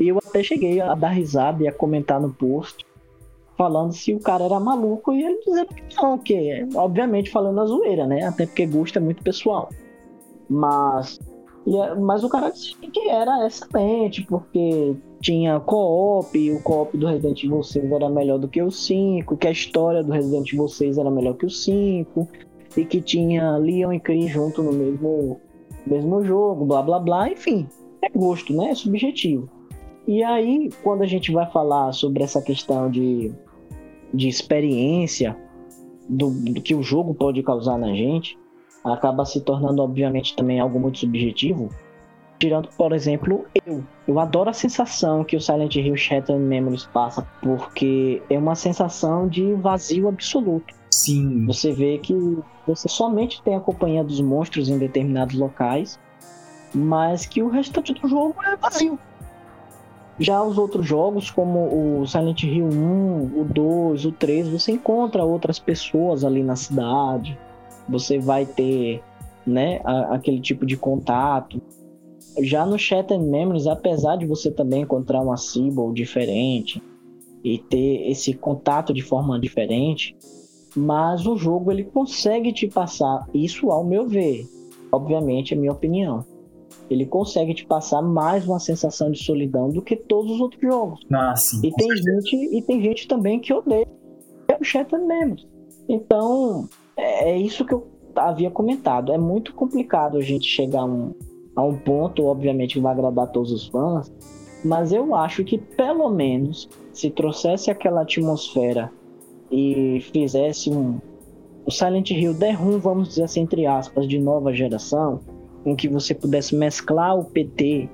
E 0.00 0.08
eu 0.08 0.18
até 0.18 0.42
cheguei 0.42 0.80
a 0.80 0.94
dar 0.94 1.10
risada 1.10 1.62
e 1.62 1.68
a 1.68 1.72
comentar 1.72 2.20
no 2.20 2.32
post 2.32 2.84
falando 3.56 3.92
se 3.92 4.14
o 4.14 4.20
cara 4.20 4.44
era 4.44 4.60
maluco 4.60 5.12
e 5.12 5.22
ele 5.22 5.38
dizendo 5.44 5.68
que 5.68 5.96
não, 5.96 6.18
que 6.18 6.66
obviamente 6.74 7.30
falando 7.30 7.60
a 7.60 7.66
zoeira, 7.66 8.06
né? 8.06 8.24
Até 8.24 8.46
porque 8.46 8.66
gosto 8.66 8.98
é 8.98 9.00
muito 9.00 9.22
pessoal. 9.22 9.70
Mas, 10.48 11.18
é, 11.66 11.94
mas 11.94 12.22
o 12.22 12.28
cara 12.28 12.50
disse 12.50 12.76
que 12.76 13.08
era 13.08 13.46
excelente, 13.46 14.22
porque 14.24 14.96
tinha 15.20 15.58
co-op, 15.60 16.38
e 16.38 16.52
o 16.52 16.62
co-op 16.62 16.96
do 16.96 17.06
Resident 17.06 17.42
Evil 17.42 17.62
6 17.62 17.90
era 17.90 18.08
melhor 18.08 18.38
do 18.38 18.48
que 18.48 18.62
o 18.62 18.70
5, 18.70 19.36
que 19.36 19.48
a 19.48 19.50
história 19.50 20.02
do 20.02 20.12
Resident 20.12 20.52
Evil 20.52 20.68
6 20.68 20.98
era 20.98 21.10
melhor 21.10 21.34
que 21.34 21.46
o 21.46 21.50
5, 21.50 22.28
e 22.76 22.84
que 22.84 23.00
tinha 23.00 23.56
Leon 23.56 23.94
e 23.94 24.00
Chris 24.00 24.30
junto 24.30 24.62
no 24.62 24.72
mesmo, 24.72 25.40
mesmo 25.86 26.22
jogo, 26.22 26.64
blá 26.66 26.82
blá 26.82 26.98
blá, 26.98 27.30
enfim, 27.30 27.66
é 28.02 28.08
gosto, 28.10 28.54
né? 28.54 28.70
É 28.70 28.74
subjetivo. 28.74 29.48
E 30.06 30.22
aí, 30.22 30.70
quando 30.84 31.02
a 31.02 31.06
gente 31.06 31.32
vai 31.32 31.50
falar 31.50 31.92
sobre 31.92 32.22
essa 32.22 32.40
questão 32.40 32.88
de 32.88 33.32
de 34.16 34.28
experiência 34.28 35.36
do, 36.08 36.30
do, 36.30 36.60
que 36.60 36.74
o 36.74 36.82
jogo 36.82 37.14
pode 37.14 37.42
causar 37.42 37.78
na 37.78 37.88
gente, 37.88 38.38
acaba 38.84 39.24
se 39.24 39.40
tornando, 39.40 39.82
obviamente, 39.82 40.34
também 40.34 40.58
algo 40.60 40.80
muito 40.80 40.98
subjetivo. 40.98 41.68
Tirando, 42.38 42.68
por 42.76 42.92
exemplo, 42.92 43.46
eu. 43.64 43.82
Eu 44.06 44.20
adoro 44.20 44.50
a 44.50 44.52
sensação 44.52 45.24
que 45.24 45.36
o 45.36 45.40
Silent 45.40 45.74
Hill 45.74 45.96
Shattered 45.96 46.40
Memories 46.40 46.84
passa, 46.84 47.26
porque 47.42 48.22
é 48.30 48.38
uma 48.38 48.54
sensação 48.54 49.26
de 49.26 49.54
vazio 49.54 50.06
absoluto. 50.06 50.72
Sim. 50.90 51.44
Você 51.46 51.72
vê 51.72 51.98
que 51.98 52.14
você 52.66 52.88
somente 52.88 53.42
tem 53.42 53.56
a 53.56 53.60
companhia 53.60 54.04
dos 54.04 54.20
monstros 54.20 54.68
em 54.68 54.78
determinados 54.78 55.34
locais, 55.34 55.98
mas 56.74 57.26
que 57.26 57.42
o 57.42 57.48
restante 57.48 57.94
do 57.94 58.06
jogo 58.06 58.36
é 58.44 58.56
vazio. 58.56 58.98
Já 60.18 60.42
os 60.42 60.56
outros 60.56 60.86
jogos, 60.86 61.30
como 61.30 62.00
o 62.00 62.06
Silent 62.06 62.44
Hill 62.44 62.66
1, 62.66 63.40
o 63.40 63.44
2, 63.44 64.06
o 64.06 64.12
3, 64.12 64.48
você 64.48 64.72
encontra 64.72 65.24
outras 65.24 65.58
pessoas 65.58 66.24
ali 66.24 66.42
na 66.42 66.56
cidade. 66.56 67.38
Você 67.86 68.18
vai 68.18 68.46
ter 68.46 69.02
né, 69.46 69.80
aquele 69.84 70.40
tipo 70.40 70.64
de 70.64 70.76
contato. 70.76 71.60
Já 72.40 72.64
no 72.64 72.78
Shattered 72.78 73.24
Memories, 73.24 73.66
apesar 73.66 74.16
de 74.16 74.26
você 74.26 74.50
também 74.50 74.82
encontrar 74.82 75.20
uma 75.20 75.36
symbol 75.36 75.92
diferente 75.92 76.82
e 77.44 77.58
ter 77.58 78.10
esse 78.10 78.32
contato 78.32 78.94
de 78.94 79.02
forma 79.02 79.38
diferente, 79.38 80.16
mas 80.74 81.26
o 81.26 81.36
jogo 81.36 81.70
ele 81.70 81.84
consegue 81.84 82.52
te 82.54 82.66
passar 82.66 83.26
isso 83.34 83.70
ao 83.70 83.84
meu 83.84 84.08
ver. 84.08 84.46
Obviamente 84.90 85.52
é 85.52 85.56
minha 85.56 85.72
opinião 85.72 86.24
ele 86.88 87.06
consegue 87.06 87.54
te 87.54 87.66
passar 87.66 88.02
mais 88.02 88.46
uma 88.46 88.60
sensação 88.60 89.10
de 89.10 89.22
solidão 89.22 89.68
do 89.70 89.82
que 89.82 89.96
todos 89.96 90.32
os 90.32 90.40
outros 90.40 90.60
jogos. 90.62 91.00
Ah, 91.12 91.34
sim, 91.36 91.60
e 91.64 91.72
tem 91.72 91.88
gente 91.96 92.56
e 92.56 92.62
tem 92.62 92.82
gente 92.82 93.08
também 93.08 93.40
que 93.40 93.52
odeia 93.52 93.86
o 94.60 94.64
Shattered 94.64 95.04
Memories. 95.06 95.46
Então, 95.88 96.68
é, 96.96 97.30
é 97.30 97.38
isso 97.38 97.64
que 97.64 97.74
eu 97.74 97.86
havia 98.14 98.50
comentado. 98.50 99.12
É 99.12 99.18
muito 99.18 99.54
complicado 99.54 100.16
a 100.16 100.22
gente 100.22 100.46
chegar 100.46 100.80
a 100.80 100.84
um, 100.84 101.14
a 101.54 101.62
um 101.62 101.76
ponto, 101.76 102.24
obviamente, 102.24 102.74
que 102.74 102.80
vai 102.80 102.92
agradar 102.92 103.30
todos 103.30 103.52
os 103.52 103.66
fãs, 103.66 104.12
mas 104.64 104.92
eu 104.92 105.14
acho 105.14 105.44
que 105.44 105.58
pelo 105.58 106.08
menos 106.08 106.68
se 106.92 107.10
trouxesse 107.10 107.70
aquela 107.70 108.02
atmosfera 108.02 108.90
e 109.50 110.00
fizesse 110.12 110.70
um 110.70 110.98
o 111.66 111.70
Silent 111.70 112.12
Hill 112.12 112.32
der 112.32 112.52
rum, 112.52 112.78
vamos 112.78 113.08
dizer 113.08 113.24
assim, 113.24 113.40
entre 113.40 113.66
aspas, 113.66 114.06
de 114.06 114.20
nova 114.20 114.52
geração, 114.52 115.20
em 115.66 115.74
que 115.74 115.88
você 115.88 116.14
pudesse 116.14 116.54
mesclar 116.54 117.18
o 117.18 117.24
PT 117.24 117.88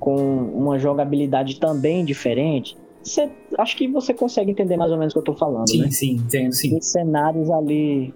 com 0.00 0.16
uma 0.16 0.78
jogabilidade 0.78 1.60
também 1.60 2.04
diferente, 2.04 2.76
você, 3.02 3.30
acho 3.58 3.76
que 3.76 3.86
você 3.86 4.14
consegue 4.14 4.50
entender 4.50 4.76
mais 4.76 4.90
ou 4.90 4.98
menos 4.98 5.12
o 5.12 5.14
que 5.14 5.18
eu 5.18 5.32
estou 5.32 5.36
falando, 5.36 5.68
sim, 5.68 5.82
né? 5.82 5.90
Sim, 5.90 6.12
entendo, 6.14 6.52
sim. 6.52 6.70
Tem 6.70 6.80
cenários 6.80 7.50
ali, 7.50 8.14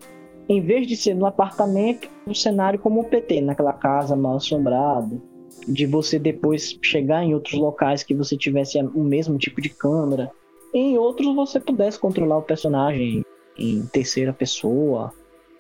em 0.49 0.61
vez 0.61 0.87
de 0.87 0.97
ser 0.97 1.15
no 1.15 1.27
apartamento, 1.27 2.09
o 2.27 2.35
cenário 2.35 2.79
como 2.79 3.01
o 3.01 3.05
PT, 3.05 3.43
naquela 3.43 3.73
casa 3.73 4.17
mal 4.17 4.37
assombrada, 4.37 5.21
de 5.69 5.87
você 5.87 6.19
depois 6.19 6.79
chegar 6.83 7.23
em 7.23 7.35
outros 7.35 7.59
locais 7.59 8.03
que 8.03 8.15
você 8.15 8.37
tivesse 8.37 8.79
o 8.79 9.03
mesmo 9.03 9.37
tipo 9.37 9.61
de 9.61 9.69
câmera, 9.69 10.31
em 10.73 10.97
outros 10.97 11.35
você 11.35 11.61
pudesse 11.61 11.99
controlar 11.99 12.39
o 12.39 12.43
personagem 12.43 13.25
em 13.59 13.83
terceira 13.87 14.33
pessoa, 14.33 15.13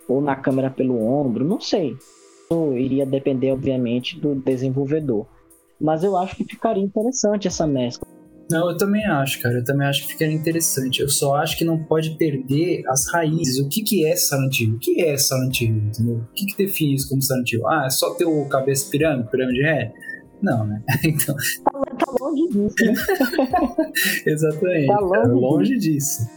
ou 0.08 0.20
na 0.20 0.36
câmera 0.36 0.70
pelo 0.70 1.02
ombro, 1.02 1.44
não 1.44 1.60
sei 1.60 1.96
iria 2.76 3.04
depender, 3.04 3.52
obviamente, 3.52 4.18
do 4.18 4.34
desenvolvedor. 4.34 5.26
Mas 5.80 6.04
eu 6.04 6.16
acho 6.16 6.36
que 6.36 6.44
ficaria 6.44 6.82
interessante 6.82 7.48
essa 7.48 7.66
mescla. 7.66 8.06
Não, 8.50 8.70
eu 8.70 8.76
também 8.76 9.04
acho, 9.04 9.42
cara. 9.42 9.56
Eu 9.58 9.64
também 9.64 9.86
acho 9.86 10.02
que 10.02 10.12
ficaria 10.12 10.34
interessante. 10.34 11.00
Eu 11.00 11.08
só 11.08 11.34
acho 11.34 11.58
que 11.58 11.64
não 11.64 11.82
pode 11.82 12.16
perder 12.16 12.82
as 12.88 13.08
raízes. 13.12 13.58
O 13.58 13.68
que, 13.68 13.82
que 13.82 14.06
é 14.06 14.14
Silent 14.14 14.60
Hill? 14.60 14.74
O 14.74 14.78
que 14.78 15.02
é 15.02 15.16
Silent 15.16 15.60
Hill, 15.60 15.76
entendeu? 15.76 16.16
O 16.18 16.32
que, 16.32 16.46
que 16.46 16.56
define 16.56 16.94
isso 16.94 17.08
como 17.08 17.20
Silent 17.20 17.52
Hill? 17.52 17.66
Ah, 17.66 17.86
é 17.86 17.90
só 17.90 18.14
ter 18.14 18.24
o 18.24 18.44
cabeça 18.48 18.88
pirâmide, 18.88 19.30
pirâmide 19.30 19.62
ré? 19.62 19.92
Não, 20.40 20.64
né? 20.66 20.82
Então... 21.04 21.34
Tá, 21.64 21.96
tá 21.96 22.12
longe 22.20 22.48
disso, 22.48 22.76
né? 22.84 22.94
Exatamente. 24.26 24.86
Tá 24.86 25.00
longe, 25.00 25.30
longe 25.30 25.78
disso. 25.78 26.28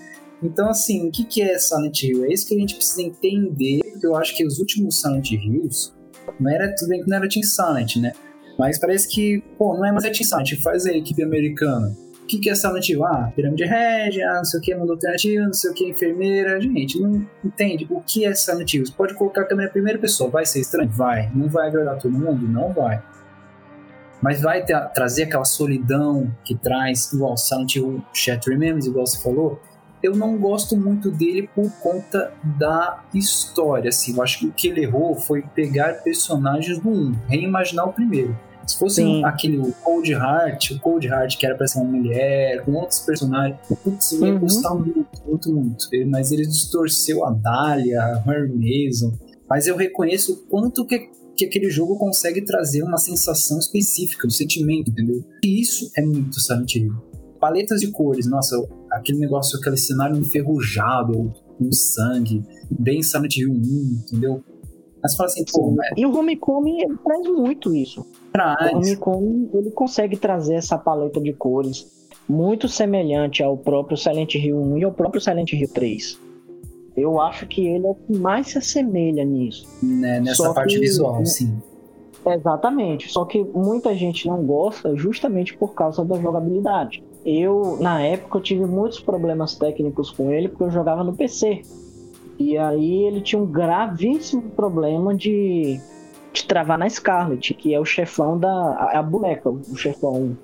Então, 0.41 0.69
assim, 0.69 1.07
o 1.07 1.11
que, 1.11 1.25
que 1.25 1.41
é 1.41 1.59
Silent 1.59 2.01
Hill? 2.01 2.25
É 2.25 2.33
isso 2.33 2.47
que 2.47 2.55
a 2.55 2.59
gente 2.59 2.75
precisa 2.75 3.03
entender, 3.03 3.81
porque 3.91 4.07
eu 4.07 4.15
acho 4.15 4.35
que 4.35 4.45
os 4.45 4.57
últimos 4.57 4.99
Silent 4.99 5.31
Hills 5.31 5.93
não 6.39 6.51
era, 6.51 6.73
tudo 6.75 6.89
bem 6.89 7.03
que 7.03 7.09
não 7.09 7.17
era 7.17 7.27
Team 7.27 7.43
Silent, 7.43 7.97
né? 7.97 8.13
Mas 8.57 8.77
parece 8.77 9.07
que, 9.07 9.41
pô, 9.57 9.75
não 9.75 9.85
é 9.85 9.91
mais 9.91 10.05
a 10.05 10.11
Team 10.11 10.23
Silent, 10.23 10.61
faz 10.61 10.85
a 10.85 10.91
equipe 10.91 11.23
americana. 11.23 11.95
O 12.23 12.25
que, 12.29 12.37
que 12.37 12.49
é 12.49 12.53
Silent 12.53 12.87
Hill? 12.89 13.03
Ah, 13.03 13.31
pirâmide 13.35 13.63
Red, 13.63 14.21
ah, 14.21 14.35
não 14.35 14.45
sei 14.45 14.59
o 14.59 14.63
que, 14.63 14.75
mundo 14.75 14.91
alternativo, 14.91 15.45
não 15.45 15.53
sei 15.53 15.71
o 15.71 15.73
que, 15.73 15.89
enfermeira. 15.89 16.61
Gente, 16.61 16.99
não 17.01 17.25
entende 17.43 17.87
o 17.89 18.01
que 18.01 18.23
é 18.23 18.35
Silent 18.35 18.71
Hill. 18.71 18.85
Você 18.85 18.93
pode 18.93 19.15
colocar 19.15 19.41
a 19.41 19.45
câmera 19.45 19.71
primeira 19.71 19.97
pessoa, 19.97 20.29
vai 20.29 20.45
ser 20.45 20.59
estranho? 20.59 20.89
Vai. 20.91 21.31
Não 21.33 21.49
vai 21.49 21.69
agradar 21.69 21.97
todo 21.97 22.11
mundo? 22.11 22.47
Não 22.47 22.71
vai. 22.71 23.01
Mas 24.21 24.41
vai 24.41 24.63
ter, 24.63 24.77
trazer 24.93 25.23
aquela 25.23 25.45
solidão 25.45 26.29
que 26.43 26.55
traz, 26.55 27.11
igual 27.13 27.35
Silent 27.37 27.75
Hill 27.75 28.03
Chat 28.13 28.47
Remembers, 28.47 28.85
igual 28.85 29.07
você 29.07 29.19
falou, 29.23 29.59
eu 30.01 30.15
não 30.15 30.37
gosto 30.37 30.77
muito 30.77 31.11
dele 31.11 31.49
por 31.53 31.69
conta 31.81 32.33
da 32.57 33.03
história, 33.13 33.89
assim. 33.89 34.15
Eu 34.15 34.23
acho 34.23 34.39
que 34.39 34.47
o 34.47 34.51
que 34.51 34.67
ele 34.67 34.83
errou 34.83 35.15
foi 35.15 35.41
pegar 35.41 36.01
personagens 36.03 36.79
do 36.79 36.89
1, 36.89 37.11
reimaginar 37.27 37.87
o 37.87 37.93
primeiro. 37.93 38.37
Se 38.65 38.77
fosse 38.77 39.01
aquele 39.23 39.59
Cold 39.83 40.11
Heart, 40.11 40.71
o 40.71 40.79
Cold 40.79 41.07
Heart 41.07 41.37
que 41.37 41.45
era 41.45 41.55
pra 41.55 41.65
ser 41.65 41.79
uma 41.79 41.91
mulher, 41.91 42.63
com 42.63 42.73
outros 42.73 42.99
personagens, 42.99 43.57
putz, 43.83 44.11
ia 44.11 44.33
uhum. 44.33 44.39
gostar 44.39 44.75
muito, 44.75 45.07
muito, 45.25 45.51
muito. 45.51 45.87
Mas 46.07 46.31
ele 46.31 46.45
distorceu 46.45 47.25
a 47.25 47.31
Dahlia, 47.31 47.99
a 47.99 48.23
Hermeson. 48.31 49.17
Mas 49.49 49.65
eu 49.65 49.75
reconheço 49.75 50.33
o 50.33 50.37
quanto 50.47 50.85
que, 50.85 51.09
que 51.35 51.45
aquele 51.45 51.71
jogo 51.71 51.97
consegue 51.97 52.41
trazer 52.41 52.83
uma 52.83 52.99
sensação 52.99 53.57
específica, 53.57 54.27
um 54.27 54.29
sentimento, 54.29 54.91
entendeu? 54.91 55.25
E 55.43 55.59
isso 55.59 55.89
é 55.97 56.03
muito 56.03 56.39
Silent 56.39 56.75
Hill 56.75 57.09
paletas 57.39 57.79
de 57.79 57.87
cores, 57.87 58.27
nossa, 58.27 58.55
aquele 58.91 59.19
negócio, 59.19 59.59
aquele 59.59 59.77
cenário 59.77 60.17
enferrujado, 60.17 61.33
com 61.57 61.71
sangue, 61.71 62.43
bem 62.69 63.01
Silent 63.03 63.37
Hill 63.37 63.51
1, 63.51 63.55
entendeu? 64.05 64.43
Mas 65.01 65.15
fala 65.15 65.27
assim, 65.27 65.43
pô. 65.51 65.71
Mas... 65.71 65.89
E 65.97 66.05
o 66.05 66.17
Homecoming 66.17 66.77
traz 67.03 67.27
muito 67.27 67.73
isso. 67.73 68.05
Traz. 68.31 68.73
O 68.73 68.77
Homecoming 68.77 69.49
ele 69.53 69.71
consegue 69.71 70.17
trazer 70.17 70.55
essa 70.55 70.77
paleta 70.77 71.21
de 71.21 71.33
cores 71.33 71.87
muito 72.27 72.67
semelhante 72.67 73.41
ao 73.41 73.57
próprio 73.57 73.97
Silent 73.97 74.35
Hill 74.35 74.57
1 74.57 74.77
e 74.77 74.83
ao 74.83 74.91
próprio 74.91 75.21
Silent 75.21 75.51
Hill 75.53 75.69
3. 75.73 76.19
Eu 76.95 77.19
acho 77.19 77.47
que 77.47 77.65
ele 77.65 77.87
é 77.87 77.89
o 77.89 77.95
que 77.95 78.17
mais 78.17 78.47
se 78.47 78.57
assemelha 78.57 79.23
nisso. 79.23 79.65
Né, 79.81 80.19
nessa 80.19 80.43
Só 80.43 80.53
parte 80.53 80.75
que, 80.75 80.81
visual, 80.81 81.25
sim. 81.25 81.57
Exatamente. 82.25 83.09
Só 83.09 83.25
que 83.25 83.43
muita 83.43 83.95
gente 83.95 84.27
não 84.27 84.43
gosta 84.43 84.95
justamente 84.95 85.57
por 85.57 85.73
causa 85.73 86.03
da 86.03 86.19
jogabilidade. 86.19 87.03
Eu, 87.25 87.77
na 87.79 88.01
época, 88.01 88.37
eu 88.37 88.41
tive 88.41 88.65
muitos 88.65 88.99
problemas 88.99 89.55
técnicos 89.55 90.11
com 90.11 90.31
ele 90.31 90.47
porque 90.47 90.63
eu 90.63 90.71
jogava 90.71 91.03
no 91.03 91.15
PC. 91.15 91.61
E 92.39 92.57
aí 92.57 93.03
ele 93.05 93.19
tinha 93.19 93.41
um 93.41 93.45
gravíssimo 93.45 94.43
problema 94.51 95.13
de, 95.13 95.79
de 96.31 96.45
travar 96.45 96.77
na 96.77 96.89
Scarlet, 96.89 97.53
que 97.53 97.73
é 97.73 97.79
o 97.79 97.85
chefão 97.85 98.39
da. 98.39 98.49
A, 98.49 98.99
a 98.99 99.03
boneca, 99.03 99.49
o 99.49 99.75
chefão. 99.75 100.37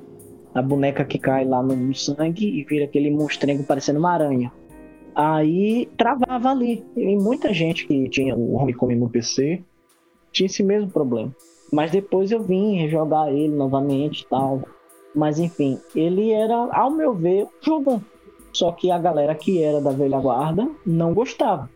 A 0.54 0.62
boneca 0.62 1.04
que 1.04 1.20
cai 1.20 1.44
lá 1.44 1.62
no 1.62 1.94
sangue 1.94 2.60
e 2.60 2.64
vira 2.64 2.86
aquele 2.86 3.12
monstrengo 3.12 3.64
parecendo 3.64 4.00
uma 4.00 4.12
aranha. 4.12 4.52
Aí 5.14 5.90
travava 5.98 6.52
ali. 6.52 6.84
E 6.96 7.16
muita 7.18 7.54
gente 7.54 7.88
que 7.88 8.10
tinha 8.10 8.36
o 8.36 8.56
Homecoming 8.56 8.96
no 8.96 9.10
PC 9.10 9.62
tinha 10.32 10.48
esse 10.48 10.64
mesmo 10.64 10.90
problema. 10.90 11.34
Mas 11.72 11.92
depois 11.92 12.32
eu 12.32 12.42
vim 12.42 12.88
jogar 12.90 13.34
ele 13.34 13.54
novamente 13.54 14.22
e 14.22 14.28
tal. 14.28 14.62
Mas 15.16 15.40
enfim, 15.40 15.80
ele 15.96 16.32
era, 16.32 16.56
ao 16.56 16.92
meu 16.92 17.14
ver, 17.14 17.48
jogão. 17.62 18.02
Só 18.52 18.72
que 18.72 18.92
a 18.92 18.98
galera 18.98 19.36
que 19.36 19.62
era 19.62 19.82
da 19.82 19.92
velha 19.92 20.20
guarda 20.20 20.70
não 20.86 21.14
gostava. 21.14 21.70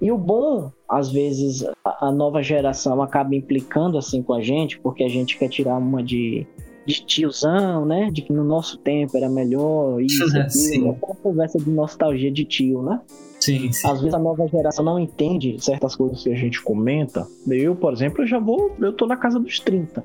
E 0.00 0.10
o 0.10 0.18
bom, 0.18 0.70
às 0.88 1.10
vezes, 1.10 1.64
a 1.84 2.12
nova 2.12 2.42
geração 2.42 3.00
acaba 3.02 3.34
implicando 3.34 3.96
assim 3.96 4.22
com 4.22 4.34
a 4.34 4.42
gente, 4.42 4.78
porque 4.78 5.02
a 5.02 5.08
gente 5.08 5.38
quer 5.38 5.48
tirar 5.48 5.76
uma 5.76 6.02
de, 6.02 6.46
de 6.86 7.04
tiozão, 7.06 7.86
né? 7.86 8.10
De 8.10 8.22
que 8.22 8.32
no 8.32 8.44
nosso 8.44 8.76
tempo 8.78 9.16
era 9.16 9.28
melhor, 9.28 10.00
isso, 10.02 10.24
aquilo. 10.36 10.88
É 10.88 10.90
uma 10.90 10.94
conversa 10.94 11.58
de 11.58 11.70
nostalgia 11.70 12.30
de 12.30 12.44
tio, 12.44 12.82
né? 12.82 13.00
Sim, 13.40 13.70
sim. 13.72 13.86
Às 13.86 14.00
vezes 14.00 14.14
a 14.14 14.18
nova 14.18 14.46
geração 14.48 14.84
não 14.84 14.98
entende 14.98 15.56
certas 15.62 15.94
coisas 15.94 16.22
que 16.22 16.32
a 16.32 16.36
gente 16.36 16.62
comenta. 16.62 17.26
Eu, 17.46 17.74
por 17.76 17.92
exemplo, 17.92 18.22
eu 18.22 18.26
já 18.26 18.38
vou, 18.38 18.74
eu 18.80 18.92
tô 18.92 19.06
na 19.06 19.16
casa 19.16 19.38
dos 19.38 19.60
30. 19.60 20.04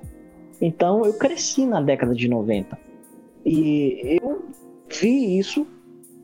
Então 0.62 1.06
eu 1.06 1.14
cresci 1.14 1.66
na 1.66 1.82
década 1.82 2.14
de 2.14 2.28
90. 2.28 2.78
E 3.46 4.20
eu 4.22 4.46
vi 4.90 5.38
isso 5.38 5.66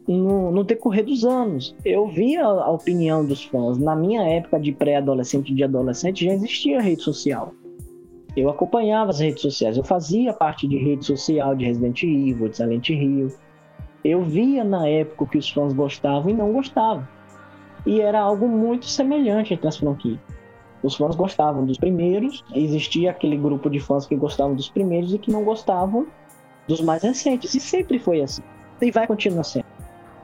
no, 0.08 0.51
no 0.51 0.63
decorrer 0.63 1.06
dos 1.06 1.24
anos. 1.24 1.75
Eu 1.84 2.08
vi 2.08 2.38
a, 2.38 2.46
a 2.46 2.70
opinião 2.70 3.25
dos 3.25 3.44
fãs. 3.44 3.77
Na 3.77 3.96
minha 3.96 4.24
época 4.24 4.60
de 4.60 4.72
pré-adolescente 4.72 5.51
e 5.51 5.56
de 5.56 5.63
adolescente 5.63 6.25
já 6.25 6.34
existia 6.34 6.82
rede 6.82 7.01
social. 7.01 7.54
Eu 8.36 8.50
acompanhava 8.50 9.12
as 9.12 9.20
redes 9.22 9.42
sociais, 9.42 9.77
eu 9.77 9.84
fazia 9.84 10.34
parte 10.34 10.68
de 10.68 10.77
rede 10.77 11.06
social 11.06 11.56
de 11.56 11.63
Resident 11.63 12.04
Evil, 12.04 12.50
de 12.50 12.58
Silent 12.58 12.89
Hill. 12.89 13.32
Eu 14.04 14.24
via 14.24 14.62
na 14.63 14.88
época 14.88 15.24
o 15.24 15.27
que 15.27 15.38
os 15.38 15.50
fãs 15.50 15.72
gostavam 15.72 16.30
e 16.30 16.34
não 16.34 16.51
gostavam. 16.51 17.08
E 17.86 18.01
era 18.01 18.20
algo 18.20 18.48
muito 18.48 18.86
semelhante 18.88 19.54
entre 19.54 19.68
as 19.68 19.77
franquias. 19.77 20.20
Os 20.86 20.96
fãs 20.96 21.15
gostavam 21.15 21.65
dos 21.65 21.80
primeiros, 21.80 22.44
existia 22.54 23.10
aquele 23.10 23.36
grupo 23.36 23.72
de 23.72 23.80
fãs 23.80 24.06
que 24.06 24.15
gostavam 24.15 24.54
dos 24.54 24.70
primeiros 24.70 25.15
e 25.15 25.18
que 25.18 25.32
não 25.32 25.44
gostavam 25.44 26.06
dos 26.68 26.80
mais 26.80 27.01
recentes. 27.01 27.56
E 27.56 27.60
sempre 27.60 27.98
foi 27.98 28.22
assim. 28.22 28.44
E 28.80 28.92
vai 28.92 29.08
continuar 29.08 29.44
sendo. 29.44 29.65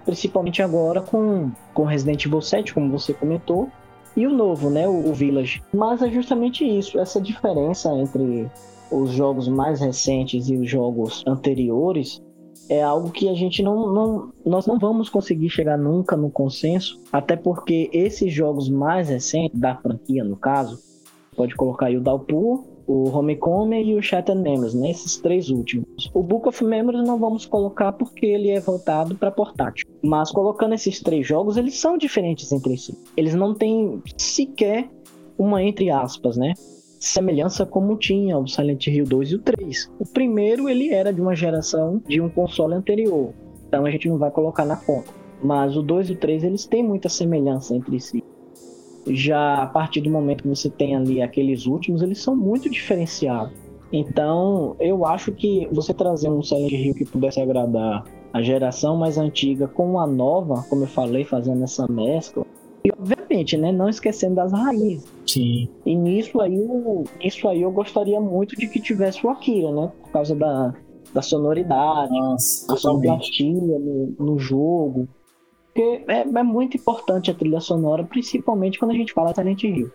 Principalmente 0.06 0.62
agora 0.62 1.02
com, 1.02 1.52
com 1.74 1.84
Resident 1.84 2.26
Evil 2.26 2.42
7, 2.42 2.76
como 2.76 2.92
você 2.92 3.12
comentou, 3.12 3.70
e 4.16 4.28
o 4.28 4.32
novo, 4.32 4.70
né, 4.70 4.88
o, 4.88 5.10
o 5.10 5.14
Village. 5.16 5.64
Mas 5.74 6.04
é 6.04 6.12
justamente 6.12 6.64
isso, 6.64 7.00
essa 7.00 7.20
diferença 7.20 7.92
entre 7.96 8.48
os 8.92 9.10
jogos 9.12 9.48
mais 9.48 9.80
recentes 9.80 10.48
e 10.48 10.56
os 10.58 10.70
jogos 10.70 11.24
anteriores 11.26 12.22
é 12.70 12.82
algo 12.82 13.12
que 13.12 13.28
a 13.28 13.34
gente 13.34 13.62
não, 13.62 13.92
não 13.92 14.34
nós 14.46 14.66
não 14.66 14.80
vamos 14.80 15.10
conseguir 15.10 15.50
chegar 15.50 15.78
nunca 15.78 16.16
no 16.16 16.30
consenso, 16.30 17.00
até 17.12 17.36
porque 17.36 17.90
esses 17.92 18.34
jogos 18.34 18.70
mais 18.70 19.10
recentes 19.10 19.60
da 19.60 19.76
franquia, 19.76 20.24
no 20.24 20.36
caso, 20.36 20.80
pode 21.36 21.56
colocar 21.56 21.88
aí 21.88 21.98
o 21.98 22.02
Dalpur, 22.02 22.64
o 22.88 23.10
Homecoming 23.10 23.84
e 23.84 23.96
o 23.96 24.02
Shattered 24.02 24.42
Memories, 24.42 24.74
né? 24.74 24.90
Esses 24.92 25.18
três 25.18 25.50
últimos. 25.50 26.10
O 26.14 26.22
Book 26.22 26.48
of 26.50 26.64
Memories 26.64 27.06
não 27.06 27.18
vamos 27.18 27.46
colocar 27.46 27.94
porque 27.94 28.26
ele 28.26 28.50
é 28.50 28.60
voltado 28.60 29.16
para 29.16 29.32
portátil. 29.32 29.88
Mas 30.02 30.32
colocando 30.32 30.74
esses 30.74 31.00
três 31.00 31.26
jogos, 31.26 31.58
eles 31.58 31.80
são 31.80 31.98
diferentes 31.98 32.52
entre 32.52 32.78
si. 32.78 32.98
Eles 33.16 33.34
não 33.34 33.54
têm 33.54 34.02
sequer 34.18 34.90
uma 35.38 35.64
entre 35.64 35.90
aspas, 35.90 36.38
né? 36.38 36.54
Semelhança 37.06 37.66
como 37.66 37.98
tinha 37.98 38.38
o 38.38 38.48
Silent 38.48 38.88
Hill 38.88 39.06
2 39.06 39.32
e 39.32 39.36
o 39.36 39.40
3. 39.40 39.92
O 40.00 40.06
primeiro 40.06 40.70
ele 40.70 40.94
era 40.94 41.12
de 41.12 41.20
uma 41.20 41.36
geração 41.36 42.02
de 42.08 42.22
um 42.22 42.30
console 42.30 42.76
anterior, 42.76 43.34
então 43.68 43.86
a 43.86 43.92
gente 43.92 44.08
não 44.08 44.18
vai 44.18 44.30
colocar 44.30 44.66
na 44.66 44.76
conta. 44.76 45.12
Mas 45.44 45.76
o 45.76 45.82
2 45.82 46.12
e 46.12 46.14
o 46.14 46.16
3 46.16 46.44
eles 46.44 46.66
têm 46.66 46.84
muita 46.84 47.10
semelhança 47.10 47.76
entre 47.76 48.00
si. 48.00 48.24
Já 49.08 49.64
a 49.64 49.66
partir 49.66 50.02
do 50.02 50.12
momento 50.12 50.44
que 50.44 50.50
você 50.50 50.70
tem 50.70 50.96
ali 50.96 51.22
aqueles 51.22 51.66
últimos, 51.66 52.04
eles 52.04 52.22
são 52.22 52.36
muito 52.36 52.70
diferenciados. 52.70 53.54
Então, 53.92 54.76
eu 54.80 55.06
acho 55.06 55.32
que 55.32 55.68
você 55.72 55.94
trazer 55.94 56.30
um 56.30 56.44
Silent 56.44 56.72
Hill 56.72 56.94
que 56.94 57.06
pudesse 57.06 57.42
agradar 57.42 58.06
a 58.32 58.42
geração 58.42 58.96
mais 58.96 59.18
antiga 59.18 59.68
com 59.68 60.00
a 60.00 60.08
nova, 60.08 60.64
como 60.70 60.84
eu 60.84 60.88
falei, 60.88 61.26
fazendo 61.26 61.64
essa 61.64 61.86
mescla, 61.92 62.46
e 62.84 62.92
obviamente, 62.92 63.58
né, 63.58 63.72
não 63.72 63.90
esquecendo 63.90 64.36
das 64.36 64.52
raízes. 64.52 65.08
Sim. 65.28 65.70
E 65.86 65.96
nisso 65.96 66.42
aí, 66.42 66.58
nisso 67.20 67.48
aí 67.48 67.62
eu 67.62 67.72
gostaria 67.72 68.20
muito 68.20 68.56
de 68.56 68.68
que 68.68 68.80
tivesse 68.80 69.26
o 69.26 69.30
Akira, 69.30 69.72
né, 69.72 69.92
por 70.02 70.12
causa 70.12 70.36
da, 70.36 70.74
da 71.14 71.22
sonoridade, 71.22 72.12
Nossa, 72.12 72.74
a 72.74 72.78
sonoplastia 72.78 73.54
no, 73.54 74.16
no 74.20 74.40
jogo. 74.40 75.08
Porque 75.68 76.04
é, 76.08 76.22
é, 76.22 76.44
muito 76.44 76.76
importante 76.76 77.32
a 77.32 77.34
trilha 77.34 77.60
sonora, 77.60 78.04
principalmente 78.04 78.78
quando 78.78 78.92
a 78.92 78.96
gente 78.96 79.14
fala 79.14 79.34
Silent 79.34 79.64
Hill. 79.64 79.92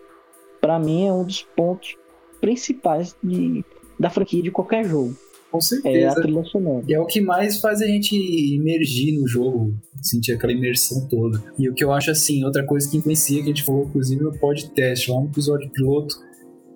Para 0.59 0.79
mim 0.79 1.05
é 1.05 1.13
um 1.13 1.23
dos 1.23 1.43
pontos 1.43 1.95
principais 2.41 3.15
de, 3.23 3.63
da 3.99 4.09
franquia 4.09 4.41
de 4.41 4.49
qualquer 4.49 4.85
jogo. 4.85 5.13
Com 5.51 5.61
certeza. 5.61 5.97
É 5.97 6.05
a 6.07 6.15
trilha 6.15 6.43
sonora. 6.43 6.85
E 6.87 6.93
é 6.93 6.99
o 6.99 7.05
que 7.05 7.21
mais 7.21 7.59
faz 7.59 7.81
a 7.81 7.85
gente 7.85 8.15
imergir 8.15 9.19
no 9.19 9.27
jogo, 9.27 9.73
sentir 10.01 10.33
aquela 10.33 10.51
imersão 10.51 11.07
toda. 11.07 11.41
E 11.57 11.69
o 11.69 11.73
que 11.73 11.83
eu 11.83 11.91
acho 11.91 12.11
assim, 12.11 12.43
outra 12.43 12.65
coisa 12.65 12.89
que 12.89 12.97
influencia, 12.97 13.37
que 13.37 13.45
a 13.45 13.47
gente 13.47 13.63
falou 13.63 13.85
inclusive 13.85 14.21
no 14.21 14.37
podcast, 14.37 15.09
lá 15.09 15.19
no 15.19 15.27
episódio 15.27 15.69
piloto, 15.71 16.15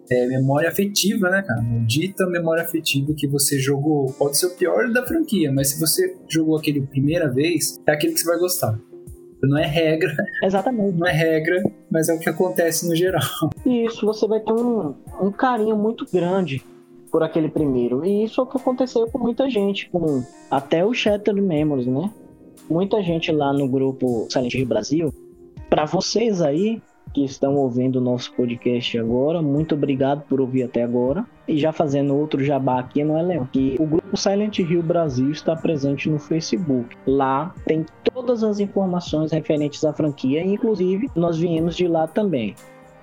é 0.10 0.28
memória 0.28 0.70
afetiva, 0.70 1.30
né, 1.30 1.42
cara? 1.42 1.62
Dita 1.86 2.28
memória 2.28 2.64
afetiva 2.64 3.14
que 3.16 3.28
você 3.28 3.58
jogou. 3.58 4.12
Pode 4.14 4.38
ser 4.38 4.48
o 4.48 4.56
pior 4.56 4.92
da 4.92 5.06
franquia, 5.06 5.52
mas 5.52 5.70
se 5.70 5.80
você 5.80 6.18
jogou 6.28 6.58
aquele 6.58 6.82
primeira 6.82 7.30
vez, 7.30 7.80
é 7.88 7.92
aquele 7.92 8.14
que 8.14 8.20
você 8.20 8.26
vai 8.26 8.38
gostar. 8.38 8.78
Não 9.44 9.58
é 9.58 9.66
regra. 9.66 10.14
Exatamente. 10.44 10.98
Não 10.98 11.08
é 11.08 11.12
regra, 11.12 11.64
mas 11.90 12.10
é 12.10 12.14
o 12.14 12.20
que 12.20 12.30
acontece 12.30 12.88
no 12.88 12.96
geral. 12.96 13.22
Isso, 13.66 14.06
você 14.06 14.28
vai 14.28 14.40
ter 14.40 14.52
um, 14.52 14.94
um 15.20 15.32
carinho 15.32 15.76
muito 15.76 16.06
grande 16.12 16.64
por 17.12 17.24
aquele 17.24 17.50
primeiro. 17.50 18.06
E 18.06 18.24
isso 18.24 18.42
é 18.42 18.44
o 18.44 18.48
que 18.48 18.58
aconteceu 18.58 19.08
com 19.08 19.20
muita 19.20 19.50
gente, 19.50 19.90
com 19.90 20.24
até 20.50 20.86
o 20.86 20.94
Shattered 20.94 21.42
Memories, 21.42 21.88
né? 21.88 22.10
Muita 22.70 23.04
gente 23.04 23.32
lá 23.32 23.52
no 23.52 23.68
grupo 23.68 24.28
Silent 24.30 24.54
Hill 24.54 24.66
Brasil. 24.66 25.14
Para 25.70 25.86
vocês 25.86 26.42
aí, 26.42 26.82
que 27.14 27.24
estão 27.24 27.56
ouvindo 27.56 27.98
o 27.98 28.02
nosso 28.02 28.34
podcast 28.34 28.98
agora. 28.98 29.42
Muito 29.42 29.76
obrigado 29.76 30.24
por 30.28 30.40
ouvir 30.40 30.64
até 30.64 30.84
agora. 30.84 31.26
E 31.48 31.58
já 31.58 31.72
fazendo 31.72 32.16
outro 32.16 32.44
jabá 32.44 32.80
aqui 32.80 33.04
no 33.04 33.22
Leão, 33.22 33.48
que 33.52 33.76
o 33.80 33.86
grupo 33.86 34.16
Silent 34.16 34.60
Hill 34.60 34.82
Brasil 34.82 35.32
está 35.32 35.56
presente 35.56 36.10
no 36.10 36.20
Facebook. 36.20 36.96
Lá 37.06 37.54
tem 37.66 37.86
todas 38.04 38.44
as 38.44 38.60
informações 38.60 39.32
referentes 39.32 39.84
à 39.84 39.94
franquia, 39.94 40.44
inclusive 40.44 41.10
nós 41.16 41.38
viemos 41.38 41.76
de 41.76 41.88
lá 41.88 42.08
também. 42.08 42.56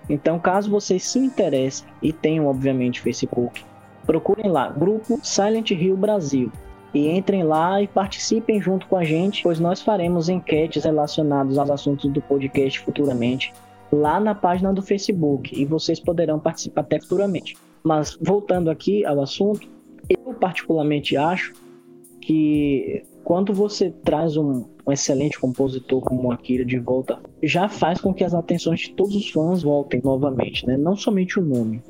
Então, 0.09 0.39
caso 0.39 0.71
vocês 0.71 1.05
se 1.05 1.19
interessem 1.19 1.87
e 2.01 2.13
tenham, 2.13 2.47
obviamente, 2.47 3.01
Facebook, 3.01 3.63
procurem 4.09 4.51
lá, 4.51 4.71
grupo 4.71 5.21
Silent 5.23 5.71
Hill 5.71 5.95
Brasil. 5.95 6.51
E 6.95 7.11
entrem 7.11 7.43
lá 7.43 7.83
e 7.83 7.87
participem 7.87 8.59
junto 8.59 8.89
com 8.89 8.97
a 8.97 9.05
gente, 9.05 9.43
pois 9.43 9.61
nós 9.61 9.83
faremos 9.83 10.31
enquetes 10.31 10.85
relacionadas 10.85 11.59
aos 11.59 11.71
assuntos 11.71 12.11
do 12.11 12.23
podcast 12.23 12.81
futuramente 12.81 13.53
lá 13.93 14.19
na 14.19 14.35
página 14.35 14.73
do 14.73 14.81
Facebook 14.81 15.55
e 15.55 15.67
vocês 15.67 16.01
poderão 16.01 16.41
participar 16.41 16.81
até 16.81 16.99
futuramente. 16.99 17.59
Mas 17.85 18.17
voltando 18.19 18.71
aqui 18.71 19.05
ao 19.05 19.21
assunto, 19.21 19.69
eu 20.09 20.33
particularmente 20.33 21.15
acho 21.15 21.53
que 22.23 23.03
quando 23.23 23.53
você 23.53 23.91
traz 23.91 24.39
um, 24.39 24.65
um, 24.87 24.93
excelente 24.93 25.39
compositor 25.39 26.01
como 26.01 26.33
Akira 26.33 26.65
de 26.65 26.79
volta, 26.79 27.21
já 27.43 27.69
faz 27.69 28.01
com 28.01 28.15
que 28.15 28.25
as 28.25 28.33
atenções 28.33 28.81
de 28.81 28.93
todos 28.95 29.15
os 29.15 29.31
fãs 29.31 29.63
voltem 29.63 30.01
novamente, 30.03 30.67
né? 30.67 30.79
Não 30.79 30.97
somente 30.97 31.39
o 31.39 31.43
nome 31.43 31.83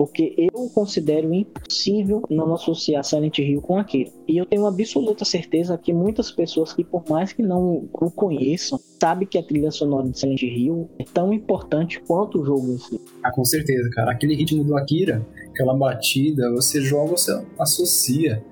porque 0.00 0.34
eu 0.38 0.70
considero 0.70 1.30
impossível 1.34 2.22
não 2.30 2.54
associar 2.54 3.04
Silent 3.04 3.36
Hill 3.36 3.60
com 3.60 3.76
aquele. 3.76 4.10
E 4.26 4.38
eu 4.38 4.46
tenho 4.46 4.64
absoluta 4.64 5.26
certeza 5.26 5.76
que 5.76 5.92
muitas 5.92 6.30
pessoas 6.30 6.72
que, 6.72 6.82
por 6.82 7.04
mais 7.06 7.34
que 7.34 7.42
não 7.42 7.86
o 7.92 8.10
conheçam, 8.10 8.80
sabem 8.98 9.28
que 9.28 9.36
a 9.36 9.42
trilha 9.42 9.70
sonora 9.70 10.08
de 10.08 10.18
Silent 10.18 10.40
Hill 10.40 10.88
é 10.98 11.04
tão 11.04 11.34
importante 11.34 12.00
quanto 12.00 12.40
o 12.40 12.46
jogo 12.46 12.72
em 12.72 12.78
si. 12.78 12.98
Ah, 13.22 13.30
com 13.30 13.44
certeza, 13.44 13.90
cara. 13.90 14.12
Aquele 14.12 14.34
ritmo 14.34 14.64
do 14.64 14.74
Akira, 14.74 15.22
aquela 15.50 15.74
batida, 15.74 16.50
você 16.50 16.80
joga, 16.80 17.10
você 17.10 17.38
associa 17.58 18.42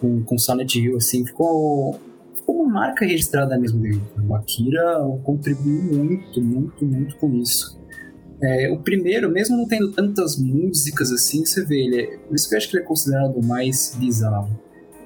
com, 0.00 0.22
com 0.22 0.38
Silent 0.38 0.72
Hill, 0.76 0.98
assim, 0.98 1.26
ficou 1.26 1.98
uma 2.46 2.72
marca 2.72 3.04
registrada 3.04 3.58
mesmo 3.58 3.80
dele. 3.80 4.00
O 4.24 4.36
Akira 4.36 5.00
contribuiu 5.24 5.82
muito, 5.82 6.40
muito, 6.40 6.86
muito 6.86 7.16
com 7.16 7.34
isso. 7.34 7.75
É, 8.42 8.70
o 8.70 8.78
primeiro, 8.78 9.30
mesmo 9.30 9.56
não 9.56 9.66
tendo 9.66 9.92
tantas 9.92 10.38
músicas 10.38 11.10
assim, 11.10 11.44
você 11.44 11.64
vê, 11.64 11.84
ele 11.84 12.00
é, 12.00 12.18
por 12.18 12.34
isso 12.34 12.48
que 12.48 12.54
eu 12.54 12.58
acho 12.58 12.70
que 12.70 12.76
ele 12.76 12.84
é 12.84 12.86
considerado 12.86 13.36
o 13.36 13.44
mais 13.44 13.96
bizarro. 13.98 14.50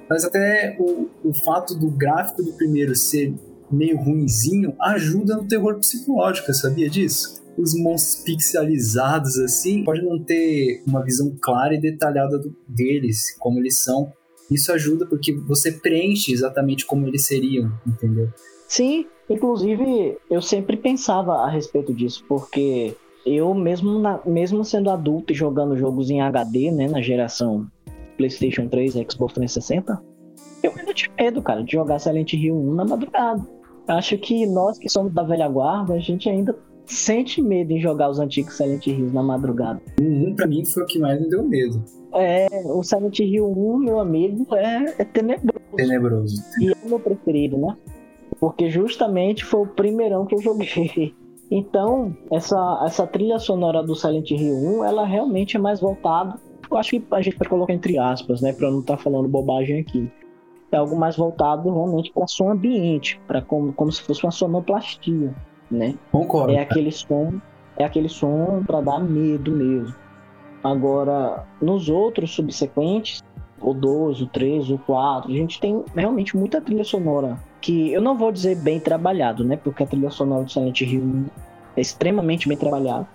Mas 0.09 0.25
até 0.25 0.75
o, 0.77 1.07
o 1.23 1.33
fato 1.33 1.73
do 1.73 1.89
gráfico 1.89 2.43
do 2.43 2.51
primeiro 2.53 2.93
ser 2.95 3.33
meio 3.71 3.97
ruinzinho 3.97 4.75
ajuda 4.81 5.37
no 5.37 5.47
terror 5.47 5.77
psicológico, 5.77 6.53
sabia 6.53 6.89
disso? 6.89 7.41
Os 7.57 7.73
monstros 7.73 8.23
pixelizados 8.25 9.37
assim, 9.39 9.83
pode 9.85 10.01
não 10.01 10.21
ter 10.21 10.83
uma 10.85 11.03
visão 11.03 11.33
clara 11.41 11.73
e 11.73 11.79
detalhada 11.79 12.37
do, 12.37 12.53
deles, 12.67 13.35
como 13.39 13.59
eles 13.59 13.81
são. 13.81 14.11
Isso 14.49 14.73
ajuda 14.73 15.05
porque 15.05 15.33
você 15.33 15.71
preenche 15.71 16.33
exatamente 16.33 16.85
como 16.85 17.07
eles 17.07 17.25
seriam, 17.25 17.71
entendeu? 17.87 18.29
Sim, 18.67 19.05
inclusive 19.29 20.17
eu 20.29 20.41
sempre 20.41 20.75
pensava 20.75 21.45
a 21.45 21.49
respeito 21.49 21.93
disso, 21.93 22.25
porque 22.27 22.95
eu 23.25 23.53
mesmo, 23.53 23.99
na, 23.99 24.19
mesmo 24.25 24.63
sendo 24.63 24.89
adulto 24.89 25.31
e 25.31 25.35
jogando 25.35 25.77
jogos 25.77 26.09
em 26.09 26.21
HD, 26.21 26.71
né, 26.71 26.87
na 26.87 27.01
geração 27.01 27.67
PlayStation 28.17 28.67
3 28.67 28.95
e 28.95 29.07
Xbox 29.09 29.33
360, 29.33 30.01
eu 30.63 30.71
ainda 30.77 30.93
tinha 30.93 31.11
medo, 31.19 31.41
cara, 31.41 31.63
de 31.63 31.71
jogar 31.71 31.99
Silent 31.99 32.33
Hill 32.33 32.55
1 32.55 32.73
na 32.75 32.85
madrugada. 32.85 33.47
Acho 33.87 34.17
que 34.17 34.45
nós 34.45 34.77
que 34.77 34.89
somos 34.89 35.13
da 35.13 35.23
velha 35.23 35.47
guarda, 35.47 35.93
a 35.93 35.99
gente 35.99 36.29
ainda 36.29 36.55
sente 36.85 37.41
medo 37.41 37.71
em 37.71 37.79
jogar 37.79 38.09
os 38.09 38.19
antigos 38.19 38.55
Silent 38.55 38.85
Hills 38.85 39.13
na 39.13 39.23
madrugada. 39.23 39.81
1 39.99 40.35
pra 40.35 40.47
mim 40.47 40.63
foi 40.65 40.83
o 40.83 40.85
que 40.85 40.99
mais 40.99 41.19
me 41.19 41.29
deu 41.29 41.43
medo. 41.43 41.83
É, 42.13 42.47
o 42.65 42.83
Silent 42.83 43.19
Hill 43.19 43.47
1, 43.47 43.77
meu 43.77 43.99
amigo, 43.99 44.45
é, 44.55 44.95
é 44.99 45.05
tenebroso. 45.05 45.59
Tenebroso. 45.75 46.43
E 46.59 46.69
é 46.69 46.75
o 46.85 46.89
meu 46.89 46.99
preferido, 46.99 47.57
né? 47.57 47.75
Porque 48.39 48.69
justamente 48.69 49.45
foi 49.45 49.61
o 49.61 49.67
primeirão 49.67 50.25
que 50.25 50.35
eu 50.35 50.41
joguei. 50.41 51.13
Então, 51.51 52.15
essa, 52.31 52.81
essa 52.85 53.05
trilha 53.05 53.37
sonora 53.37 53.83
do 53.83 53.93
Silent 53.93 54.31
Hill 54.31 54.55
1, 54.55 54.85
ela 54.85 55.05
realmente 55.05 55.57
é 55.57 55.59
mais 55.59 55.81
voltada. 55.81 56.39
Eu 56.69 56.77
acho 56.77 56.91
que 56.91 57.03
a 57.11 57.21
gente 57.21 57.35
pode 57.35 57.49
colocar 57.49 57.73
entre 57.73 57.99
aspas, 57.99 58.39
né, 58.39 58.53
para 58.53 58.71
não 58.71 58.79
estar 58.79 58.95
tá 58.95 59.03
falando 59.03 59.27
bobagem 59.27 59.81
aqui. 59.81 60.09
É 60.71 60.77
algo 60.77 60.97
mais 60.97 61.17
voltado 61.17 61.69
realmente 61.69 62.09
para 62.13 62.25
som 62.25 62.49
ambiente, 62.49 63.19
para 63.27 63.41
como, 63.41 63.73
como 63.73 63.91
se 63.91 64.01
fosse 64.01 64.23
uma 64.23 64.31
sonoplastia, 64.31 65.35
né? 65.69 65.95
Concordo. 66.09 66.53
É 66.53 66.61
aquele 66.61 66.89
som, 66.89 67.41
é 67.77 67.83
aquele 67.83 68.07
som 68.07 68.63
para 68.65 68.79
dar 68.79 68.99
medo 68.99 69.51
mesmo. 69.51 69.93
Agora, 70.63 71.45
nos 71.61 71.89
outros 71.89 72.33
subsequentes, 72.33 73.21
o 73.59 73.73
2, 73.73 74.21
o 74.21 74.27
3, 74.27 74.69
o 74.69 74.77
4, 74.77 75.29
a 75.29 75.35
gente 75.35 75.59
tem 75.59 75.83
realmente 75.93 76.37
muita 76.37 76.61
trilha 76.61 76.85
sonora 76.85 77.37
que 77.61 77.93
eu 77.93 78.01
não 78.01 78.17
vou 78.17 78.31
dizer 78.31 78.55
bem 78.55 78.79
trabalhado, 78.79 79.43
né? 79.43 79.55
Porque 79.55 79.83
a 79.83 79.85
trilha 79.85 80.09
sonora 80.09 80.43
do 80.43 80.51
Silent 80.51 80.81
Hill 80.81 81.25
é 81.77 81.81
extremamente 81.81 82.47
bem 82.47 82.57
trabalhada. 82.57 83.07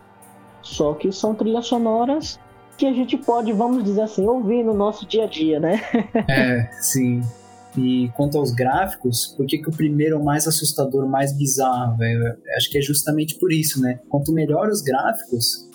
Só 0.62 0.94
que 0.94 1.12
são 1.12 1.34
trilhas 1.34 1.66
sonoras 1.66 2.38
que 2.76 2.86
a 2.86 2.92
gente 2.92 3.16
pode, 3.16 3.52
vamos 3.52 3.84
dizer 3.84 4.02
assim, 4.02 4.26
ouvir 4.26 4.62
no 4.62 4.74
nosso 4.74 5.06
dia 5.06 5.24
a 5.24 5.26
dia, 5.26 5.58
né? 5.58 5.80
é, 6.28 6.68
sim. 6.80 7.22
E 7.76 8.10
quanto 8.16 8.38
aos 8.38 8.52
gráficos, 8.52 9.34
por 9.36 9.46
que, 9.46 9.58
que 9.58 9.68
o 9.68 9.72
primeiro 9.72 10.16
é 10.16 10.18
o 10.18 10.24
mais 10.24 10.46
assustador, 10.46 11.06
mais 11.06 11.36
bizarro? 11.36 11.96
Véio? 11.96 12.36
Acho 12.56 12.70
que 12.70 12.78
é 12.78 12.80
justamente 12.80 13.34
por 13.36 13.52
isso, 13.52 13.80
né? 13.80 14.00
Quanto 14.08 14.32
melhor 14.32 14.68
os 14.68 14.80
gráficos, 14.80 15.68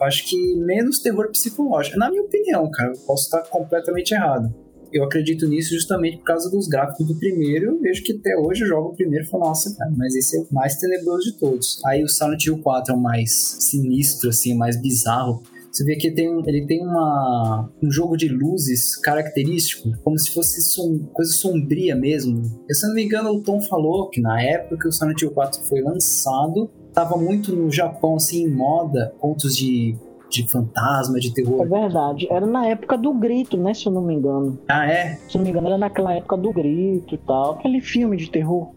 acho 0.00 0.26
que 0.28 0.56
menos 0.56 0.98
terror 0.98 1.30
psicológico. 1.30 1.98
Na 1.98 2.10
minha 2.10 2.22
opinião, 2.22 2.70
cara, 2.70 2.92
eu 2.92 2.98
posso 3.06 3.24
estar 3.24 3.42
completamente 3.48 4.12
errado. 4.12 4.54
Eu 4.92 5.04
acredito 5.04 5.46
nisso 5.46 5.74
justamente 5.74 6.18
por 6.18 6.24
causa 6.24 6.50
dos 6.50 6.66
gráficos 6.66 7.06
do 7.06 7.14
primeiro. 7.16 7.78
Vejo 7.80 8.02
que 8.02 8.12
até 8.12 8.36
hoje 8.36 8.62
eu 8.62 8.68
jogo 8.68 8.88
o 8.88 8.94
primeiro 8.94 9.24
e 9.24 9.28
falo, 9.28 9.44
nossa, 9.44 9.74
cara, 9.76 9.90
mas 9.96 10.14
esse 10.14 10.36
é 10.36 10.40
o 10.40 10.46
mais 10.50 10.76
tenebroso 10.76 11.32
de 11.32 11.38
todos. 11.38 11.80
Aí 11.86 12.02
o 12.02 12.08
Silent 12.08 12.46
Hill 12.46 12.58
4 12.58 12.94
é 12.94 12.96
o 12.96 13.00
mais 13.00 13.56
sinistro, 13.60 14.30
assim, 14.30 14.54
mais 14.54 14.80
bizarro. 14.80 15.42
Você 15.70 15.84
vê 15.84 15.96
que 15.96 16.10
tem, 16.10 16.42
ele 16.46 16.66
tem 16.66 16.82
uma, 16.82 17.70
um 17.82 17.90
jogo 17.90 18.16
de 18.16 18.26
luzes 18.28 18.96
característico, 18.96 19.92
como 20.02 20.18
se 20.18 20.32
fosse 20.32 20.62
som, 20.62 20.98
coisa 21.12 21.32
sombria 21.32 21.94
mesmo. 21.94 22.42
Eu, 22.68 22.74
se 22.74 22.86
não 22.88 22.94
me 22.94 23.04
engano, 23.04 23.30
o 23.30 23.42
Tom 23.42 23.60
falou 23.60 24.08
que 24.08 24.20
na 24.20 24.42
época 24.42 24.78
que 24.78 24.88
o 24.88 24.92
Silent 24.92 25.20
Hill 25.20 25.30
4 25.30 25.62
foi 25.64 25.80
lançado, 25.80 26.70
tava 26.92 27.16
muito 27.16 27.54
no 27.54 27.70
Japão, 27.70 28.16
assim, 28.16 28.44
em 28.44 28.50
moda, 28.50 29.14
pontos 29.20 29.56
de 29.56 29.96
de 30.30 30.50
fantasma, 30.50 31.18
de 31.18 31.32
terror. 31.32 31.64
É 31.64 31.68
verdade. 31.68 32.26
Era 32.30 32.46
na 32.46 32.66
época 32.66 32.96
do 32.96 33.12
grito, 33.12 33.56
né? 33.56 33.74
Se 33.74 33.86
eu 33.86 33.92
não 33.92 34.02
me 34.02 34.14
engano. 34.14 34.58
Ah, 34.68 34.86
é? 34.86 35.16
Se 35.28 35.36
eu 35.36 35.38
não 35.38 35.44
me 35.44 35.50
engano, 35.50 35.66
era 35.68 35.78
naquela 35.78 36.14
época 36.14 36.36
do 36.36 36.52
grito 36.52 37.14
e 37.14 37.18
tal. 37.18 37.52
Aquele 37.52 37.80
filme 37.80 38.16
de 38.16 38.30
terror. 38.30 38.70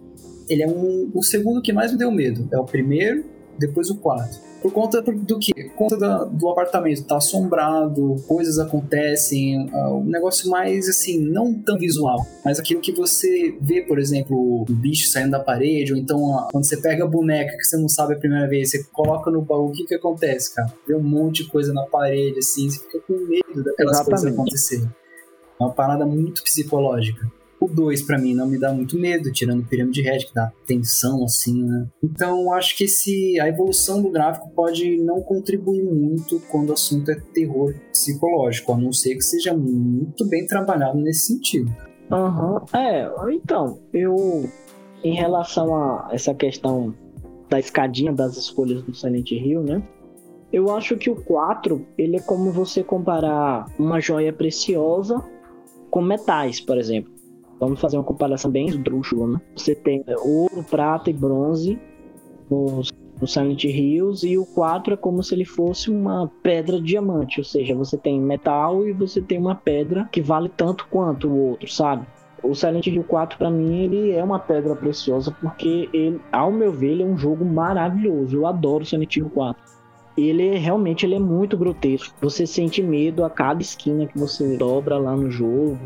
Ele 0.50 0.64
é 0.64 0.68
um, 0.68 1.12
o 1.14 1.24
segundo 1.24 1.62
que 1.62 1.72
mais 1.72 1.92
me 1.92 1.98
deu 1.98 2.12
medo. 2.12 2.48
É 2.52 2.58
o 2.58 2.66
primeiro, 2.66 3.24
depois 3.58 3.90
o 3.90 3.98
quarto. 3.98 4.52
Por 4.62 4.72
conta 4.72 5.02
do 5.02 5.40
que? 5.40 5.52
Por 5.54 5.74
conta 5.74 5.98
da, 5.98 6.24
do 6.24 6.48
apartamento 6.50 7.04
tá 7.04 7.18
assombrado, 7.18 8.16
coisas 8.28 8.60
acontecem, 8.60 9.68
uh, 9.74 9.96
um 9.96 10.06
negócio 10.06 10.50
mais 10.52 10.88
assim, 10.88 11.20
não 11.20 11.52
tão 11.54 11.80
visual, 11.80 12.24
mas 12.46 12.60
aquilo 12.60 12.80
que 12.80 12.92
você 12.92 13.58
vê, 13.60 13.82
por 13.82 13.98
exemplo, 13.98 14.62
o 14.62 14.66
bicho 14.70 15.10
saindo 15.10 15.32
da 15.32 15.40
parede, 15.40 15.94
ou 15.94 15.98
então 15.98 16.20
uh, 16.20 16.48
quando 16.52 16.64
você 16.64 16.78
pega 16.78 17.04
a 17.04 17.08
boneca 17.08 17.58
que 17.58 17.64
você 17.64 17.76
não 17.76 17.90
sabe 17.90 18.14
a 18.14 18.18
primeira 18.18 18.48
vez, 18.48 18.70
você 18.70 18.84
coloca 18.94 19.32
no 19.32 19.42
baú, 19.42 19.70
o 19.70 19.72
que 19.72 19.84
que 19.84 19.96
acontece, 19.96 20.54
cara? 20.54 20.72
Vê 20.88 20.96
um 20.96 21.02
monte 21.02 21.44
de 21.44 21.50
coisa 21.50 21.74
na 21.74 21.84
parede, 21.84 22.38
assim, 22.38 22.70
você 22.70 22.80
fica 22.80 23.00
com 23.00 23.14
medo 23.14 23.64
daquelas 23.64 23.96
Exatamente. 23.96 24.06
coisas 24.06 24.34
acontecerem. 24.34 24.90
É 25.60 25.64
uma 25.64 25.74
parada 25.74 26.06
muito 26.06 26.44
psicológica. 26.44 27.41
O 27.62 27.68
2, 27.68 28.02
para 28.02 28.18
mim, 28.18 28.34
não 28.34 28.48
me 28.48 28.60
dá 28.60 28.74
muito 28.74 28.98
medo, 28.98 29.32
tirando 29.32 29.62
o 29.62 29.66
Pyramid 29.66 30.02
Head, 30.02 30.26
que 30.26 30.34
dá 30.34 30.52
tensão, 30.66 31.24
assim, 31.24 31.64
né? 31.64 31.88
Então, 32.04 32.52
acho 32.52 32.76
que 32.76 32.86
esse, 32.86 33.40
a 33.40 33.48
evolução 33.48 34.02
do 34.02 34.10
gráfico 34.10 34.50
pode 34.50 34.98
não 34.98 35.22
contribuir 35.22 35.84
muito 35.84 36.42
quando 36.50 36.72
o 36.72 36.74
assunto 36.74 37.12
é 37.12 37.16
terror 37.32 37.76
psicológico, 37.92 38.74
a 38.74 38.78
não 38.78 38.92
ser 38.92 39.14
que 39.14 39.22
seja 39.22 39.54
muito 39.54 40.28
bem 40.28 40.48
trabalhado 40.48 40.98
nesse 40.98 41.28
sentido. 41.28 41.72
Aham, 42.12 42.54
uhum. 42.54 42.80
é, 42.80 43.12
então, 43.32 43.80
eu, 43.94 44.50
em 45.04 45.14
relação 45.14 45.76
a 45.76 46.10
essa 46.12 46.34
questão 46.34 46.96
da 47.48 47.60
escadinha 47.60 48.12
das 48.12 48.38
escolhas 48.38 48.82
do 48.82 48.96
Silent 48.96 49.30
Hill, 49.30 49.62
né? 49.62 49.84
Eu 50.52 50.76
acho 50.76 50.98
que 50.98 51.12
o 51.12 51.16
4, 51.16 51.86
ele 51.96 52.18
é 52.18 52.22
como 52.22 52.52
você 52.52 52.84
comparar 52.84 53.68
uma 53.78 54.02
joia 54.02 54.34
preciosa 54.34 55.24
com 55.92 56.02
metais, 56.02 56.60
por 56.60 56.78
exemplo. 56.80 57.21
Vamos 57.62 57.80
fazer 57.80 57.96
uma 57.96 58.04
comparação 58.04 58.50
bem 58.50 58.68
esdrúxula, 58.68 59.28
né? 59.28 59.42
Você 59.56 59.76
tem 59.76 60.04
é, 60.08 60.18
ouro, 60.18 60.66
prata 60.68 61.12
e 61.12 61.14
bronze 61.14 61.80
nos, 62.50 62.92
nos 63.22 63.32
Silent 63.32 63.64
Hills 63.64 64.28
e 64.28 64.36
o 64.36 64.46
4 64.48 64.96
é 64.96 64.98
como 64.98 65.22
se 65.22 65.36
ele 65.36 65.46
fosse 65.46 65.92
uma 65.92 66.30
pedra 66.42 66.82
diamante, 66.82 67.40
ou 67.40 67.44
seja, 67.44 67.76
você 67.76 67.96
tem 67.96 68.20
metal 68.20 68.88
e 68.88 68.92
você 68.92 69.22
tem 69.22 69.38
uma 69.38 69.54
pedra 69.54 70.10
que 70.12 70.22
vale 70.22 70.50
tanto 70.50 70.88
quanto 70.90 71.28
o 71.28 71.50
outro, 71.52 71.72
sabe? 71.72 72.08
O 72.44 72.56
Silent 72.56 72.88
Hill 72.88 73.04
4 73.04 73.38
para 73.38 73.52
mim 73.52 73.84
ele 73.84 74.12
é 74.12 74.24
uma 74.24 74.40
pedra 74.40 74.76
preciosa 74.76 75.32
porque 75.40 75.88
ele, 75.94 76.20
ao 76.32 76.52
meu 76.52 76.72
ver, 76.72 76.94
ele 76.94 77.04
é 77.04 77.06
um 77.06 77.16
jogo 77.16 77.46
maravilhoso. 77.46 78.36
Eu 78.36 78.48
adoro 78.48 78.84
Silent 78.84 79.16
Hill 79.16 79.30
4 79.30 79.72
ele 80.18 80.48
é, 80.48 80.58
realmente 80.58 81.06
ele 81.06 81.16
é 81.16 81.20
muito 81.20 81.58
grotesco. 81.58 82.14
Você 82.22 82.46
sente 82.46 82.82
medo 82.82 83.24
a 83.24 83.30
cada 83.30 83.62
esquina 83.62 84.06
que 84.06 84.18
você 84.18 84.58
dobra 84.58 84.98
lá 84.98 85.16
no 85.16 85.30
jogo. 85.32 85.80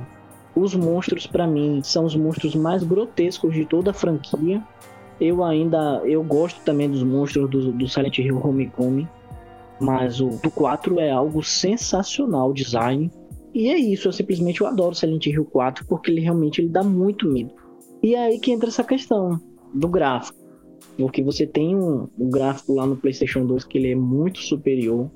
Os 0.55 0.73
monstros, 0.73 1.27
para 1.27 1.45
mim, 1.45 1.81
são 1.83 2.05
os 2.05 2.15
monstros 2.15 2.55
mais 2.55 2.81
grotescos 2.81 3.53
de 3.53 3.65
toda 3.65 3.91
a 3.91 3.93
franquia. 3.93 4.63
Eu 5.19 5.43
ainda 5.43 6.01
eu 6.05 6.23
gosto 6.23 6.61
também 6.63 6.89
dos 6.89 7.03
monstros 7.03 7.49
do, 7.49 7.71
do 7.73 7.87
Silent 7.87 8.19
Hill 8.19 8.41
Homecoming, 8.41 9.07
mas 9.79 10.21
o 10.21 10.29
do 10.29 10.49
4 10.49 10.99
é 10.99 11.11
algo 11.11 11.43
sensacional 11.43 12.51
o 12.51 12.53
design. 12.53 13.11
E 13.53 13.67
é 13.67 13.77
isso, 13.77 14.07
eu 14.07 14.13
simplesmente 14.13 14.61
eu 14.61 14.67
adoro 14.67 14.95
Silent 14.95 15.25
Hill 15.25 15.45
4 15.45 15.85
porque 15.87 16.09
ele 16.09 16.21
realmente 16.21 16.61
ele 16.61 16.69
dá 16.69 16.83
muito 16.83 17.27
medo. 17.27 17.53
E 18.01 18.15
é 18.15 18.25
aí 18.25 18.39
que 18.39 18.51
entra 18.51 18.69
essa 18.69 18.83
questão 18.83 19.39
do 19.73 19.87
gráfico. 19.89 20.39
Porque 20.97 21.21
você 21.21 21.45
tem 21.45 21.75
um, 21.75 22.07
um 22.17 22.29
gráfico 22.29 22.73
lá 22.73 22.85
no 22.85 22.95
PlayStation 22.95 23.45
2 23.45 23.65
que 23.65 23.77
ele 23.77 23.91
é 23.91 23.95
muito 23.95 24.39
superior 24.39 25.11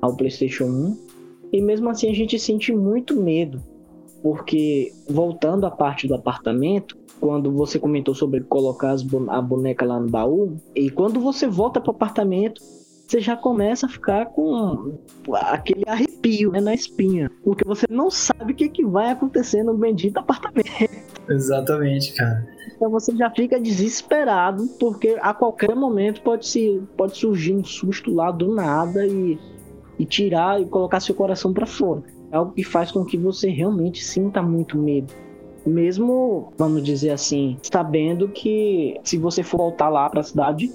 ao 0.00 0.16
PlayStation 0.16 0.64
1. 0.64 0.98
E 1.52 1.60
mesmo 1.60 1.88
assim 1.88 2.10
a 2.10 2.14
gente 2.14 2.38
sente 2.38 2.72
muito 2.72 3.20
medo 3.20 3.62
porque 4.22 4.92
voltando 5.08 5.66
à 5.66 5.70
parte 5.70 6.06
do 6.06 6.14
apartamento, 6.14 6.96
quando 7.20 7.50
você 7.50 7.78
comentou 7.78 8.14
sobre 8.14 8.40
colocar 8.40 8.94
a 9.28 9.42
boneca 9.42 9.84
lá 9.84 9.98
no 9.98 10.08
baú, 10.08 10.56
e 10.74 10.90
quando 10.90 11.20
você 11.20 11.46
volta 11.46 11.80
para 11.80 11.90
o 11.90 11.94
apartamento, 11.94 12.62
você 13.06 13.20
já 13.20 13.36
começa 13.36 13.86
a 13.86 13.88
ficar 13.88 14.26
com 14.26 14.96
aquele 15.34 15.82
arrepio 15.86 16.50
né, 16.52 16.60
na 16.60 16.72
espinha, 16.72 17.30
porque 17.44 17.64
você 17.64 17.86
não 17.90 18.10
sabe 18.10 18.52
o 18.52 18.56
que, 18.56 18.68
que 18.68 18.84
vai 18.84 19.10
acontecer 19.10 19.62
no 19.62 19.74
bendito 19.74 20.18
apartamento. 20.18 20.70
Exatamente, 21.28 22.14
cara. 22.14 22.46
Então 22.74 22.90
você 22.90 23.14
já 23.14 23.30
fica 23.30 23.60
desesperado, 23.60 24.66
porque 24.80 25.18
a 25.20 25.34
qualquer 25.34 25.74
momento 25.76 26.22
pode, 26.22 26.46
se, 26.46 26.82
pode 26.96 27.16
surgir 27.16 27.54
um 27.54 27.64
susto 27.64 28.12
lá 28.14 28.30
do 28.30 28.54
nada 28.54 29.06
e, 29.06 29.38
e 29.98 30.06
tirar 30.06 30.60
e 30.60 30.64
colocar 30.64 31.00
seu 31.00 31.14
coração 31.14 31.52
para 31.52 31.66
fora. 31.66 32.02
É 32.32 32.36
algo 32.36 32.52
que 32.52 32.64
faz 32.64 32.90
com 32.90 33.04
que 33.04 33.18
você 33.18 33.50
realmente 33.50 34.02
sinta 34.02 34.42
muito 34.42 34.78
medo. 34.78 35.12
Mesmo, 35.66 36.52
vamos 36.56 36.82
dizer 36.82 37.10
assim, 37.10 37.58
sabendo 37.62 38.26
que 38.26 38.98
se 39.04 39.18
você 39.18 39.42
for 39.42 39.58
voltar 39.58 39.90
lá 39.90 40.08
para 40.08 40.20
a 40.20 40.24
cidade, 40.24 40.72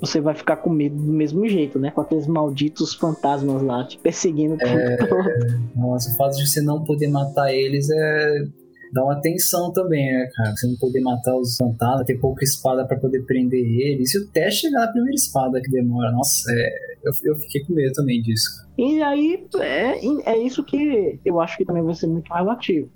você 0.00 0.20
vai 0.20 0.34
ficar 0.34 0.56
com 0.56 0.70
medo 0.70 0.96
do 0.96 1.12
mesmo 1.12 1.46
jeito, 1.46 1.78
né? 1.78 1.90
Com 1.90 2.00
aqueles 2.00 2.26
malditos 2.26 2.94
fantasmas 2.94 3.62
lá 3.62 3.86
te 3.86 3.98
perseguindo 3.98 4.54
o 4.54 4.58
tempo 4.58 4.80
é... 4.80 4.96
todo. 4.96 5.28
Nossa, 5.76 6.10
o 6.10 6.16
fato 6.16 6.36
de 6.36 6.48
você 6.48 6.60
não 6.60 6.82
poder 6.82 7.06
matar 7.08 7.52
eles 7.52 7.88
é 7.90 8.46
dá 8.92 9.02
uma 9.04 9.20
tensão 9.20 9.72
também, 9.72 10.12
né, 10.12 10.28
cara? 10.34 10.54
Você 10.54 10.66
não 10.66 10.76
poder 10.76 11.00
matar 11.00 11.36
os 11.36 11.56
fantasmas, 11.56 12.06
ter 12.06 12.18
pouca 12.18 12.44
espada 12.44 12.86
para 12.86 12.98
poder 12.98 13.24
prender 13.24 13.64
eles. 13.64 14.14
E 14.14 14.18
até 14.18 14.50
chegar 14.50 14.80
na 14.80 14.92
primeira 14.92 15.14
espada 15.14 15.60
que 15.60 15.70
demora. 15.70 16.12
Nossa, 16.12 16.52
é... 16.52 16.68
eu, 17.02 17.12
eu 17.24 17.36
fiquei 17.36 17.64
com 17.64 17.72
medo 17.72 17.92
também 17.94 18.20
disso. 18.20 18.50
E 18.76 19.02
aí 19.02 19.44
é, 19.60 19.98
é 20.30 20.38
isso 20.38 20.62
que 20.62 21.18
eu 21.24 21.40
acho 21.40 21.56
que 21.56 21.64
também 21.64 21.82
vai 21.82 21.94
ser 21.94 22.06
muito 22.06 22.32
relativo. 22.32 22.90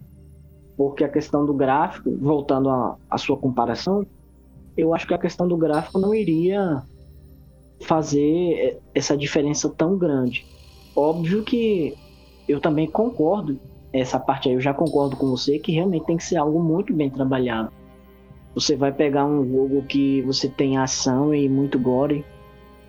Porque 0.76 1.02
a 1.02 1.08
questão 1.08 1.46
do 1.46 1.54
gráfico, 1.54 2.14
voltando 2.20 2.68
à 2.68 3.16
sua 3.16 3.38
comparação, 3.38 4.06
eu 4.76 4.94
acho 4.94 5.06
que 5.06 5.14
a 5.14 5.18
questão 5.18 5.48
do 5.48 5.56
gráfico 5.56 5.98
não 5.98 6.14
iria 6.14 6.82
fazer 7.82 8.78
essa 8.94 9.16
diferença 9.16 9.68
tão 9.70 9.96
grande. 9.96 10.46
Óbvio 10.94 11.42
que 11.42 11.94
eu 12.46 12.60
também 12.60 12.86
concordo, 12.86 13.58
essa 14.00 14.18
parte 14.18 14.48
aí 14.48 14.54
eu 14.54 14.60
já 14.60 14.74
concordo 14.74 15.16
com 15.16 15.28
você, 15.28 15.58
que 15.58 15.72
realmente 15.72 16.06
tem 16.06 16.16
que 16.16 16.24
ser 16.24 16.36
algo 16.36 16.62
muito 16.62 16.92
bem 16.92 17.10
trabalhado. 17.10 17.70
Você 18.54 18.74
vai 18.74 18.92
pegar 18.92 19.26
um 19.26 19.46
jogo 19.46 19.82
que 19.82 20.22
você 20.22 20.48
tem 20.48 20.78
ação 20.78 21.34
e 21.34 21.48
muito 21.48 21.78
gore, 21.78 22.24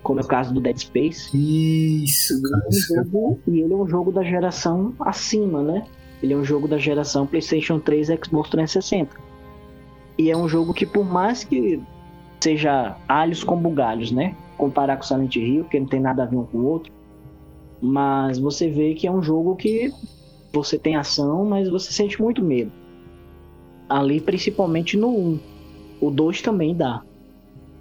como 0.02 0.20
é 0.20 0.22
o 0.22 0.26
caso 0.26 0.54
do 0.54 0.60
Dead 0.60 0.78
Space. 0.78 1.30
Isso, 1.34 2.40
cara. 2.42 2.64
É 2.64 2.68
um 2.68 3.04
jogo, 3.04 3.38
e 3.46 3.60
ele 3.60 3.72
é 3.72 3.76
um 3.76 3.86
jogo 3.86 4.10
da 4.10 4.22
geração 4.22 4.94
acima, 5.00 5.62
né? 5.62 5.84
Ele 6.22 6.32
é 6.32 6.36
um 6.36 6.44
jogo 6.44 6.66
da 6.66 6.78
geração 6.78 7.26
PlayStation 7.26 7.78
3 7.78 8.08
e 8.08 8.18
Xbox 8.24 8.50
360. 8.50 9.16
E 10.16 10.30
é 10.30 10.36
um 10.36 10.48
jogo 10.48 10.72
que, 10.72 10.86
por 10.86 11.04
mais 11.04 11.44
que 11.44 11.80
seja 12.40 12.96
alhos 13.06 13.44
com 13.44 13.56
bugalhos, 13.56 14.10
né? 14.10 14.34
Comparar 14.56 14.96
com 14.96 15.02
Silent 15.02 15.36
Hill, 15.36 15.64
que 15.64 15.78
não 15.78 15.86
tem 15.86 16.00
nada 16.00 16.22
a 16.22 16.26
ver 16.26 16.36
um 16.36 16.44
com 16.44 16.58
o 16.58 16.66
outro. 16.66 16.92
Mas 17.80 18.38
você 18.38 18.68
vê 18.68 18.94
que 18.94 19.06
é 19.06 19.12
um 19.12 19.22
jogo 19.22 19.54
que 19.54 19.92
você 20.52 20.78
tem 20.78 20.96
ação, 20.96 21.44
mas 21.44 21.68
você 21.68 21.92
sente 21.92 22.20
muito 22.20 22.42
medo. 22.42 22.72
Ali, 23.88 24.20
principalmente 24.20 24.96
no 24.96 25.08
1. 25.08 25.40
O 26.00 26.10
2 26.10 26.42
também 26.42 26.74
dá. 26.74 27.02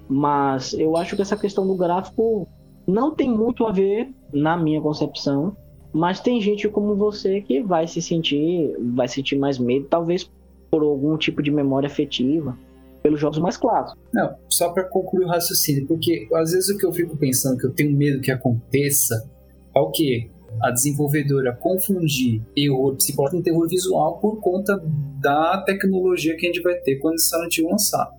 Mas 0.10 0.74
eu 0.74 0.96
acho 0.96 1.16
que 1.16 1.22
essa 1.22 1.38
questão 1.38 1.68
do 1.68 1.76
gráfico 1.76 2.48
não 2.88 3.14
tem 3.14 3.30
muito 3.30 3.66
a 3.66 3.72
ver, 3.72 4.10
na 4.34 4.58
minha 4.58 4.82
concepção. 4.82 5.56
Mas 5.94 6.20
tem 6.20 6.40
gente 6.42 6.68
como 6.70 6.96
você 6.96 7.42
que 7.42 7.62
vai 7.62 7.88
se 7.88 8.02
sentir, 8.02 8.76
vai 8.96 9.08
sentir 9.08 9.38
mais 9.38 9.58
medo, 9.58 9.88
talvez 9.90 10.30
por 10.70 10.82
algum 10.82 11.18
tipo 11.18 11.42
de 11.42 11.50
memória 11.50 11.88
afetiva, 11.88 12.58
pelos 13.02 13.20
jogos 13.20 13.40
mais 13.40 13.58
clássicos. 13.58 14.02
Não, 14.14 14.36
só 14.50 14.70
para 14.74 14.84
concluir 14.84 15.26
o 15.26 15.28
raciocínio, 15.30 15.88
porque 15.88 16.28
às 16.34 16.52
vezes 16.52 16.70
o 16.70 16.78
que 16.78 16.86
eu 16.86 16.92
fico 16.92 17.16
pensando 17.18 17.58
que 17.58 17.66
eu 17.66 17.74
tenho 17.74 17.96
medo 17.96 18.22
que 18.22 18.32
aconteça 18.32 19.30
é 19.74 19.80
o 19.80 19.90
que 19.92 20.30
a 20.62 20.72
desenvolvedora 20.72 21.56
confundir 21.56 22.42
terror 22.56 22.96
psicológico 22.96 23.38
com 23.38 23.44
terror 23.44 23.68
visual 23.68 24.20
por 24.20 24.40
conta 24.40 24.82
da 25.20 25.62
tecnologia 25.62 26.36
que 26.36 26.48
a 26.48 26.50
gente 26.52 26.62
vai 26.62 26.76
ter 26.76 26.98
quando 26.98 27.20
Silent 27.20 27.58
Hill 27.58 27.70
lançar. 27.70 28.12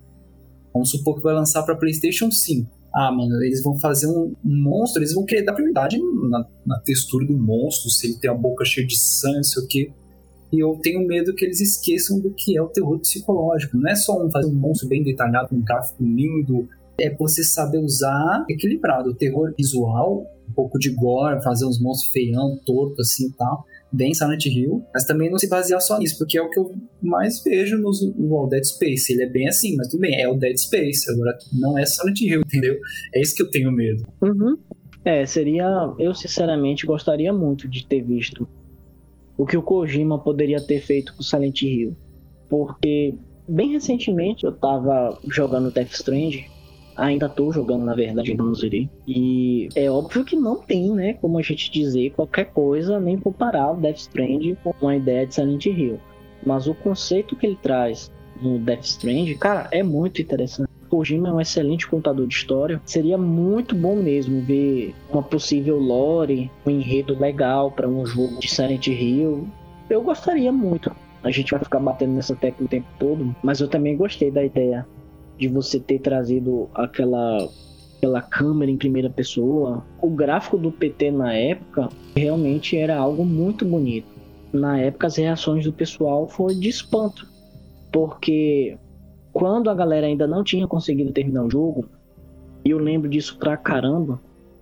Vamos 0.73 0.91
supor 0.91 1.15
que 1.17 1.23
vai 1.23 1.33
lançar 1.33 1.63
para 1.63 1.75
PlayStation 1.75 2.31
5. 2.31 2.69
Ah, 2.93 3.11
mano, 3.11 3.41
eles 3.43 3.61
vão 3.61 3.79
fazer 3.79 4.07
um, 4.07 4.33
monstro, 4.43 5.01
eles 5.01 5.13
vão 5.13 5.25
querer 5.25 5.43
dar 5.43 5.53
prioridade 5.53 5.99
na, 6.29 6.45
na, 6.65 6.79
textura 6.79 7.25
do 7.25 7.37
monstro, 7.37 7.89
se 7.89 8.07
ele 8.07 8.15
tem 8.17 8.29
a 8.29 8.33
boca 8.33 8.65
cheia 8.65 8.85
de 8.85 8.99
sangue, 8.99 9.37
não 9.37 9.43
sei 9.43 9.63
o 9.63 9.67
quê. 9.67 9.91
E 10.51 10.59
eu 10.59 10.79
tenho 10.81 11.05
medo 11.05 11.35
que 11.35 11.45
eles 11.45 11.61
esqueçam 11.61 12.19
do 12.19 12.31
que 12.31 12.57
é 12.57 12.61
o 12.61 12.67
terror 12.67 12.97
psicológico. 12.99 13.77
Não 13.77 13.89
é 13.89 13.95
só 13.95 14.19
um, 14.19 14.31
fazer 14.31 14.47
um 14.47 14.55
monstro 14.55 14.87
bem 14.87 15.03
detalhado, 15.03 15.55
um 15.55 15.61
gráfico 15.61 16.03
lindo. 16.03 16.67
É 17.01 17.15
você 17.15 17.43
saber 17.43 17.79
usar 17.79 18.45
equilibrado. 18.49 19.09
O 19.11 19.15
terror 19.15 19.53
visual, 19.57 20.25
um 20.49 20.53
pouco 20.53 20.77
de 20.77 20.89
gore, 20.91 21.43
fazer 21.43 21.65
uns 21.65 21.81
monstros 21.81 22.11
feião, 22.11 22.57
torto 22.65 23.01
assim 23.01 23.27
e 23.27 23.33
tal 23.33 23.65
bem 23.91 24.13
Silent 24.13 24.45
Hill, 24.45 24.83
mas 24.93 25.05
também 25.05 25.29
não 25.29 25.37
se 25.37 25.49
basear 25.49 25.81
só 25.81 25.97
nisso, 25.97 26.17
porque 26.17 26.37
é 26.37 26.41
o 26.41 26.49
que 26.49 26.59
eu 26.59 26.73
mais 27.01 27.43
vejo 27.43 27.77
no, 27.77 27.91
no 28.15 28.47
Dead 28.47 28.63
Space. 28.63 29.11
Ele 29.11 29.23
é 29.23 29.29
bem 29.29 29.47
assim, 29.47 29.75
mas 29.75 29.87
tudo 29.87 30.01
bem, 30.01 30.21
é 30.21 30.27
o 30.27 30.35
Dead 30.35 30.55
Space, 30.57 31.09
agora 31.09 31.37
não 31.51 31.77
é 31.77 31.85
Silent 31.85 32.21
Hill, 32.21 32.41
entendeu? 32.45 32.77
É 33.13 33.21
isso 33.21 33.35
que 33.35 33.41
eu 33.41 33.49
tenho 33.49 33.71
medo. 33.71 34.05
Uhum. 34.21 34.57
É, 35.03 35.25
seria. 35.25 35.93
Eu 35.97 36.13
sinceramente 36.13 36.85
gostaria 36.85 37.33
muito 37.33 37.67
de 37.67 37.85
ter 37.85 38.01
visto 38.01 38.47
o 39.37 39.45
que 39.45 39.57
o 39.57 39.63
Kojima 39.63 40.19
poderia 40.19 40.61
ter 40.61 40.81
feito 40.81 41.15
com 41.15 41.23
Silent 41.23 41.61
Hill. 41.61 41.95
Porque 42.49 43.15
bem 43.47 43.71
recentemente 43.71 44.43
eu 44.43 44.51
tava 44.51 45.17
jogando 45.27 45.71
Death 45.71 45.93
Stranding 45.93 46.45
Ainda 46.99 47.29
tô 47.29 47.51
jogando, 47.51 47.85
na 47.85 47.95
verdade, 47.95 48.35
não 48.35 48.53
zerei. 48.53 48.89
E 49.07 49.69
é 49.75 49.89
óbvio 49.89 50.25
que 50.25 50.35
não 50.35 50.57
tem, 50.57 50.91
né, 50.91 51.13
como 51.13 51.37
a 51.37 51.41
gente 51.41 51.71
dizer 51.71 52.11
qualquer 52.11 52.45
coisa, 52.45 52.99
nem 52.99 53.17
comparar 53.17 53.71
o 53.71 53.77
Death 53.77 53.97
Stranding 53.97 54.57
com 54.79 54.87
a 54.87 54.95
ideia 54.95 55.25
de 55.25 55.33
Silent 55.33 55.65
Hill. 55.65 55.99
Mas 56.45 56.67
o 56.67 56.73
conceito 56.73 57.35
que 57.35 57.45
ele 57.45 57.57
traz 57.61 58.11
no 58.41 58.59
Death 58.59 58.83
Stranding, 58.83 59.37
cara, 59.37 59.67
é 59.71 59.81
muito 59.81 60.21
interessante. 60.21 60.69
Kojima 60.89 61.29
é 61.29 61.31
um 61.31 61.39
excelente 61.39 61.87
contador 61.87 62.25
de 62.27 62.33
história. 62.33 62.81
Seria 62.83 63.17
muito 63.17 63.75
bom 63.75 63.95
mesmo 63.95 64.41
ver 64.41 64.95
uma 65.11 65.21
possível 65.21 65.77
lore, 65.77 66.51
um 66.65 66.71
enredo 66.71 67.17
legal 67.17 67.71
para 67.71 67.87
um 67.87 68.05
jogo 68.05 68.39
de 68.39 68.49
Silent 68.49 68.87
Hill. 68.87 69.47
Eu 69.89 70.01
gostaria 70.01 70.51
muito. 70.51 70.91
A 71.23 71.31
gente 71.31 71.51
vai 71.51 71.59
ficar 71.59 71.79
batendo 71.79 72.13
nessa 72.13 72.35
tecla 72.35 72.65
o 72.65 72.69
tempo 72.69 72.87
todo, 72.97 73.35
mas 73.43 73.59
eu 73.59 73.67
também 73.67 73.95
gostei 73.95 74.31
da 74.31 74.43
ideia 74.43 74.87
de 75.39 75.47
você 75.47 75.79
ter 75.79 75.99
trazido 75.99 76.69
aquela 76.75 77.49
aquela 77.97 78.21
câmera 78.21 78.71
em 78.71 78.77
primeira 78.77 79.09
pessoa. 79.09 79.83
O 80.01 80.09
gráfico 80.09 80.57
do 80.57 80.71
PT 80.71 81.11
na 81.11 81.33
época 81.33 81.89
realmente 82.15 82.77
era 82.77 82.97
algo 82.97 83.25
muito 83.25 83.65
bonito. 83.65 84.07
Na 84.53 84.79
época 84.79 85.07
as 85.07 85.17
reações 85.17 85.65
do 85.65 85.73
pessoal 85.73 86.27
foi 86.27 86.55
de 86.55 86.69
espanto, 86.69 87.27
porque 87.91 88.77
quando 89.33 89.69
a 89.69 89.75
galera 89.75 90.07
ainda 90.07 90.25
não 90.25 90.43
tinha 90.43 90.67
conseguido 90.67 91.11
terminar 91.11 91.43
o 91.43 91.51
jogo, 91.51 91.85
e 92.63 92.71
eu 92.71 92.79
lembro 92.79 93.09
disso 93.09 93.37
pra 93.37 93.57
caramba, 93.57 94.19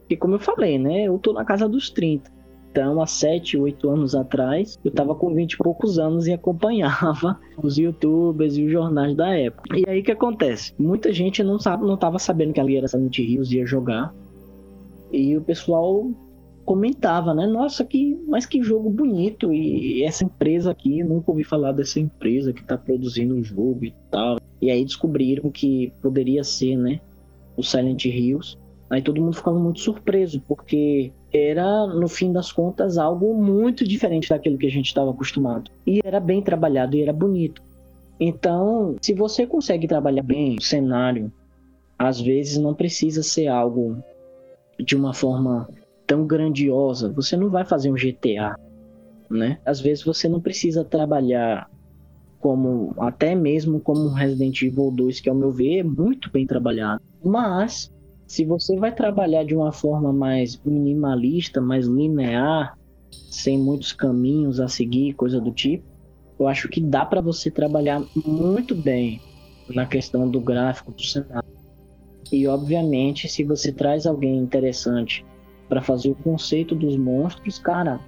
que 0.09 0.17
como 0.17 0.35
eu 0.35 0.39
falei, 0.39 0.77
né, 0.77 1.03
eu 1.03 1.17
tô 1.19 1.31
na 1.31 1.45
casa 1.45 1.69
dos 1.69 1.89
30. 1.89 2.29
Então, 2.77 3.01
há 3.01 3.07
7, 3.07 3.57
8 3.57 3.89
anos 3.89 4.13
atrás, 4.13 4.77
eu 4.85 4.89
estava 4.89 5.15
com 5.15 5.33
20 5.33 5.53
e 5.53 5.57
poucos 5.57 5.97
anos 5.97 6.27
e 6.27 6.33
acompanhava 6.33 7.39
os 7.57 7.75
youtubers 7.75 8.55
e 8.55 8.65
os 8.65 8.71
jornais 8.71 9.15
da 9.15 9.35
época. 9.35 9.75
E 9.75 9.83
aí 9.89 10.01
o 10.01 10.03
que 10.03 10.11
acontece? 10.11 10.75
Muita 10.77 11.11
gente 11.11 11.43
não 11.43 11.57
sabe, 11.57 11.83
não 11.87 11.95
estava 11.95 12.19
sabendo 12.19 12.53
que 12.53 12.59
ali 12.59 12.77
era 12.77 12.87
Silent 12.87 13.17
Hills 13.17 13.55
ia 13.55 13.65
jogar. 13.65 14.13
E 15.11 15.35
o 15.35 15.41
pessoal 15.41 16.07
comentava, 16.65 17.33
né? 17.33 17.47
Nossa, 17.47 17.83
que, 17.83 18.15
mas 18.27 18.45
que 18.45 18.61
jogo 18.61 18.91
bonito. 18.91 19.51
E 19.51 20.03
essa 20.03 20.23
empresa 20.23 20.69
aqui, 20.69 21.03
nunca 21.03 21.31
ouvi 21.31 21.43
falar 21.43 21.71
dessa 21.71 21.99
empresa 21.99 22.53
que 22.53 22.61
está 22.61 22.77
produzindo 22.77 23.33
o 23.33 23.43
jogo 23.43 23.85
e 23.85 23.95
tal. 24.11 24.37
E 24.61 24.69
aí 24.69 24.85
descobriram 24.85 25.49
que 25.49 25.91
poderia 25.99 26.43
ser, 26.43 26.77
né? 26.77 27.01
O 27.57 27.63
Silent 27.63 28.05
Hills. 28.05 28.55
Aí 28.87 29.01
todo 29.01 29.19
mundo 29.19 29.35
ficava 29.35 29.57
muito 29.57 29.79
surpreso, 29.79 30.39
porque 30.47 31.11
era, 31.33 31.87
no 31.87 32.07
fim 32.07 32.31
das 32.31 32.51
contas, 32.51 32.97
algo 32.97 33.33
muito 33.33 33.85
diferente 33.85 34.29
daquilo 34.29 34.57
que 34.57 34.67
a 34.67 34.71
gente 34.71 34.87
estava 34.87 35.11
acostumado. 35.11 35.69
E 35.85 35.99
era 36.03 36.19
bem 36.19 36.41
trabalhado 36.41 36.95
e 36.95 37.01
era 37.01 37.13
bonito. 37.13 37.61
Então, 38.19 38.95
se 39.01 39.13
você 39.13 39.45
consegue 39.45 39.87
trabalhar 39.87 40.23
bem 40.23 40.55
o 40.57 40.61
cenário, 40.61 41.31
às 41.97 42.19
vezes 42.19 42.57
não 42.57 42.73
precisa 42.73 43.21
ser 43.21 43.47
algo 43.47 43.97
de 44.79 44.95
uma 44.95 45.13
forma 45.13 45.67
tão 46.05 46.25
grandiosa. 46.25 47.11
Você 47.11 47.35
não 47.35 47.49
vai 47.49 47.65
fazer 47.65 47.91
um 47.91 47.95
GTA, 47.95 48.55
né? 49.29 49.59
Às 49.65 49.79
vezes 49.79 50.03
você 50.03 50.29
não 50.29 50.39
precisa 50.39 50.83
trabalhar 50.83 51.69
como 52.39 52.93
até 52.99 53.35
mesmo 53.35 53.79
como 53.79 54.09
Resident 54.09 54.61
Evil 54.61 54.91
2, 54.91 55.19
que 55.19 55.29
ao 55.29 55.35
meu 55.35 55.51
ver 55.51 55.79
é 55.79 55.83
muito 55.83 56.31
bem 56.31 56.45
trabalhado. 56.45 57.01
Mas 57.23 57.91
se 58.27 58.43
você 58.43 58.75
vai 58.75 58.93
trabalhar 58.93 59.45
de 59.45 59.55
uma 59.55 59.71
forma 59.71 60.11
mais 60.11 60.59
minimalista, 60.63 61.61
mais 61.61 61.87
linear, 61.87 62.77
sem 63.09 63.57
muitos 63.57 63.93
caminhos 63.93 64.59
a 64.59 64.67
seguir, 64.67 65.13
coisa 65.13 65.39
do 65.39 65.51
tipo, 65.51 65.85
eu 66.37 66.47
acho 66.47 66.67
que 66.67 66.81
dá 66.81 67.05
para 67.05 67.21
você 67.21 67.49
trabalhar 67.49 68.03
muito 68.25 68.75
bem 68.75 69.21
na 69.73 69.85
questão 69.85 70.29
do 70.29 70.41
gráfico 70.41 70.91
do 70.91 71.01
cenário. 71.01 71.49
E 72.31 72.45
obviamente, 72.45 73.29
se 73.29 73.43
você 73.43 73.71
traz 73.71 74.05
alguém 74.05 74.37
interessante 74.37 75.25
para 75.69 75.81
fazer 75.81 76.09
o 76.11 76.15
conceito 76.15 76.75
dos 76.75 76.97
monstros, 76.97 77.57
cara, 77.57 77.99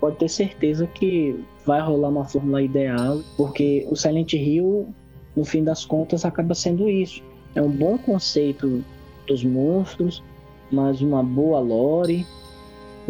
pode 0.00 0.16
ter 0.16 0.28
certeza 0.28 0.86
que 0.88 1.38
vai 1.64 1.80
rolar 1.80 2.08
uma 2.08 2.24
fórmula 2.24 2.60
ideal, 2.60 3.20
porque 3.36 3.86
o 3.88 3.94
Silent 3.94 4.32
Hill, 4.32 4.88
no 5.36 5.44
fim 5.44 5.62
das 5.62 5.84
contas, 5.84 6.24
acaba 6.24 6.54
sendo 6.54 6.88
isso. 6.88 7.22
É 7.54 7.62
um 7.62 7.70
bom 7.70 7.96
conceito 7.96 8.84
dos 9.30 9.44
monstros, 9.44 10.22
mas 10.70 11.00
uma 11.00 11.22
boa 11.22 11.60
lore 11.60 12.26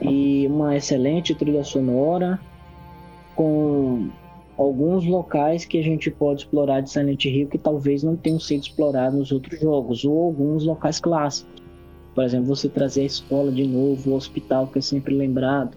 e 0.03 0.47
uma 0.47 0.77
excelente 0.77 1.35
trilha 1.35 1.65
sonora 1.65 2.39
com 3.35 4.11
alguns 4.57 5.07
locais 5.07 5.65
que 5.65 5.79
a 5.79 5.83
gente 5.83 6.11
pode 6.11 6.43
explorar 6.43 6.83
de 6.83 6.91
Silent 6.91 7.25
Hill 7.25 7.49
que 7.49 7.59
talvez 7.59 8.03
não 8.03 8.17
tenham 8.17 8.39
sido 8.39 8.63
explorados 8.63 9.19
nos 9.19 9.33
outros 9.33 9.59
jogos, 9.59 10.05
ou 10.05 10.27
alguns 10.27 10.65
locais 10.65 11.01
clássicos. 11.01 11.63
Por 12.15 12.25
exemplo, 12.25 12.47
você 12.47 12.69
trazer 12.69 13.03
a 13.03 13.07
escola 13.07 13.51
de 13.51 13.67
novo, 13.67 14.11
o 14.11 14.15
hospital 14.15 14.67
que 14.67 14.79
é 14.79 14.83
sempre 14.83 15.15
lembrado, 15.15 15.77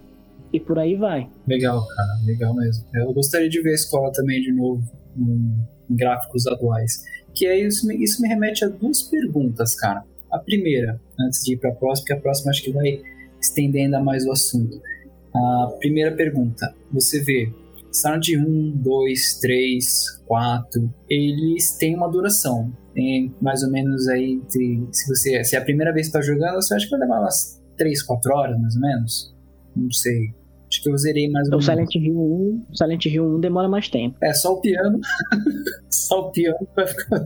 e 0.52 0.60
por 0.60 0.78
aí 0.78 0.96
vai. 0.96 1.30
Legal, 1.48 1.80
cara, 1.88 2.26
legal 2.26 2.54
mesmo. 2.54 2.86
Eu 2.94 3.14
gostaria 3.14 3.50
de 3.50 3.62
ver 3.62 3.72
a 3.72 3.76
escola 3.76 4.12
também 4.12 4.42
de 4.42 4.52
novo 4.52 4.84
em 5.18 5.96
gráficos 5.96 6.46
atuais. 6.48 7.02
Que 7.34 7.48
é 7.48 7.60
isso, 7.60 7.90
isso 7.94 8.22
me 8.22 8.28
remete 8.28 8.66
a 8.66 8.68
duas 8.68 9.04
perguntas, 9.04 9.76
cara. 9.76 10.04
A 10.34 10.40
primeira, 10.40 11.00
antes 11.20 11.44
de 11.44 11.54
ir 11.54 11.58
para 11.58 11.70
a 11.70 11.76
próxima, 11.76 12.04
porque 12.04 12.14
a 12.14 12.22
próxima 12.22 12.50
acho 12.50 12.64
que 12.64 12.72
vai 12.72 13.02
estender 13.40 13.84
ainda 13.84 14.02
mais 14.02 14.26
o 14.26 14.32
assunto. 14.32 14.82
A 15.34 15.76
primeira 15.80 16.16
pergunta, 16.16 16.74
você 16.92 17.22
vê 17.22 17.54
Silent 17.92 18.30
1, 18.30 18.72
2, 18.78 19.40
3, 19.40 20.22
4, 20.26 20.94
eles 21.08 21.78
têm 21.78 21.96
uma 21.96 22.10
duração. 22.10 22.76
Tem 22.96 23.34
mais 23.40 23.64
ou 23.64 23.70
menos 23.70 24.08
aí, 24.08 24.34
entre, 24.34 24.88
se 24.92 25.08
você 25.08 25.44
se 25.44 25.56
é 25.56 25.60
a 25.60 25.64
primeira 25.64 25.94
vez 25.94 26.08
que 26.10 26.18
está 26.18 26.22
jogando, 26.22 26.56
você 26.56 26.74
acha 26.74 26.86
que 26.86 26.92
vai 26.92 27.02
levar 27.02 27.20
umas 27.20 27.62
3, 27.78 28.02
4 28.02 28.34
horas, 28.34 28.60
mais 28.60 28.76
ou 28.76 28.82
menos? 28.82 29.36
Não 29.76 29.92
sei. 29.92 30.34
Que 30.84 30.92
eu 30.92 30.98
zerei 30.98 31.30
mais 31.30 31.48
ou 31.48 31.52
menos. 31.52 31.66
O 31.66 31.72
Silent 31.72 31.96
Hill 31.96 32.20
1, 32.20 32.76
Silent 32.76 33.06
Hill 33.06 33.24
1 33.24 33.40
demora 33.40 33.70
mais 33.70 33.88
tempo. 33.88 34.18
É, 34.22 34.34
só 34.34 34.54
o 34.54 34.60
piano. 34.60 35.00
só 35.90 36.28
o 36.28 36.32
piano 36.32 36.68
vai 36.76 36.86
ficar. 36.86 37.24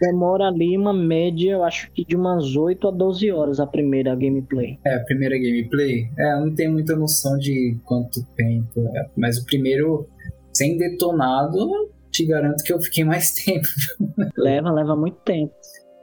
Demora 0.00 0.48
ali 0.48 0.76
uma 0.76 0.92
média, 0.92 1.52
eu 1.52 1.64
acho 1.64 1.90
que 1.92 2.04
de 2.04 2.14
umas 2.14 2.54
8 2.54 2.88
a 2.88 2.90
12 2.90 3.30
horas 3.32 3.60
a 3.60 3.66
primeira 3.66 4.14
gameplay. 4.14 4.78
É, 4.86 4.96
a 4.96 5.04
primeira 5.04 5.36
gameplay? 5.36 6.10
É, 6.18 6.34
eu 6.34 6.40
não 6.46 6.54
tenho 6.54 6.72
muita 6.72 6.94
noção 6.94 7.38
de 7.38 7.78
quanto 7.84 8.22
tempo. 8.36 8.80
É, 8.94 9.06
mas 9.16 9.38
o 9.38 9.44
primeiro, 9.46 10.06
sem 10.52 10.76
detonado, 10.76 11.56
te 12.10 12.26
garanto 12.26 12.62
que 12.62 12.72
eu 12.72 12.80
fiquei 12.82 13.04
mais 13.04 13.32
tempo. 13.42 13.66
leva, 14.36 14.70
leva 14.70 14.94
muito 14.94 15.16
tempo. 15.24 15.54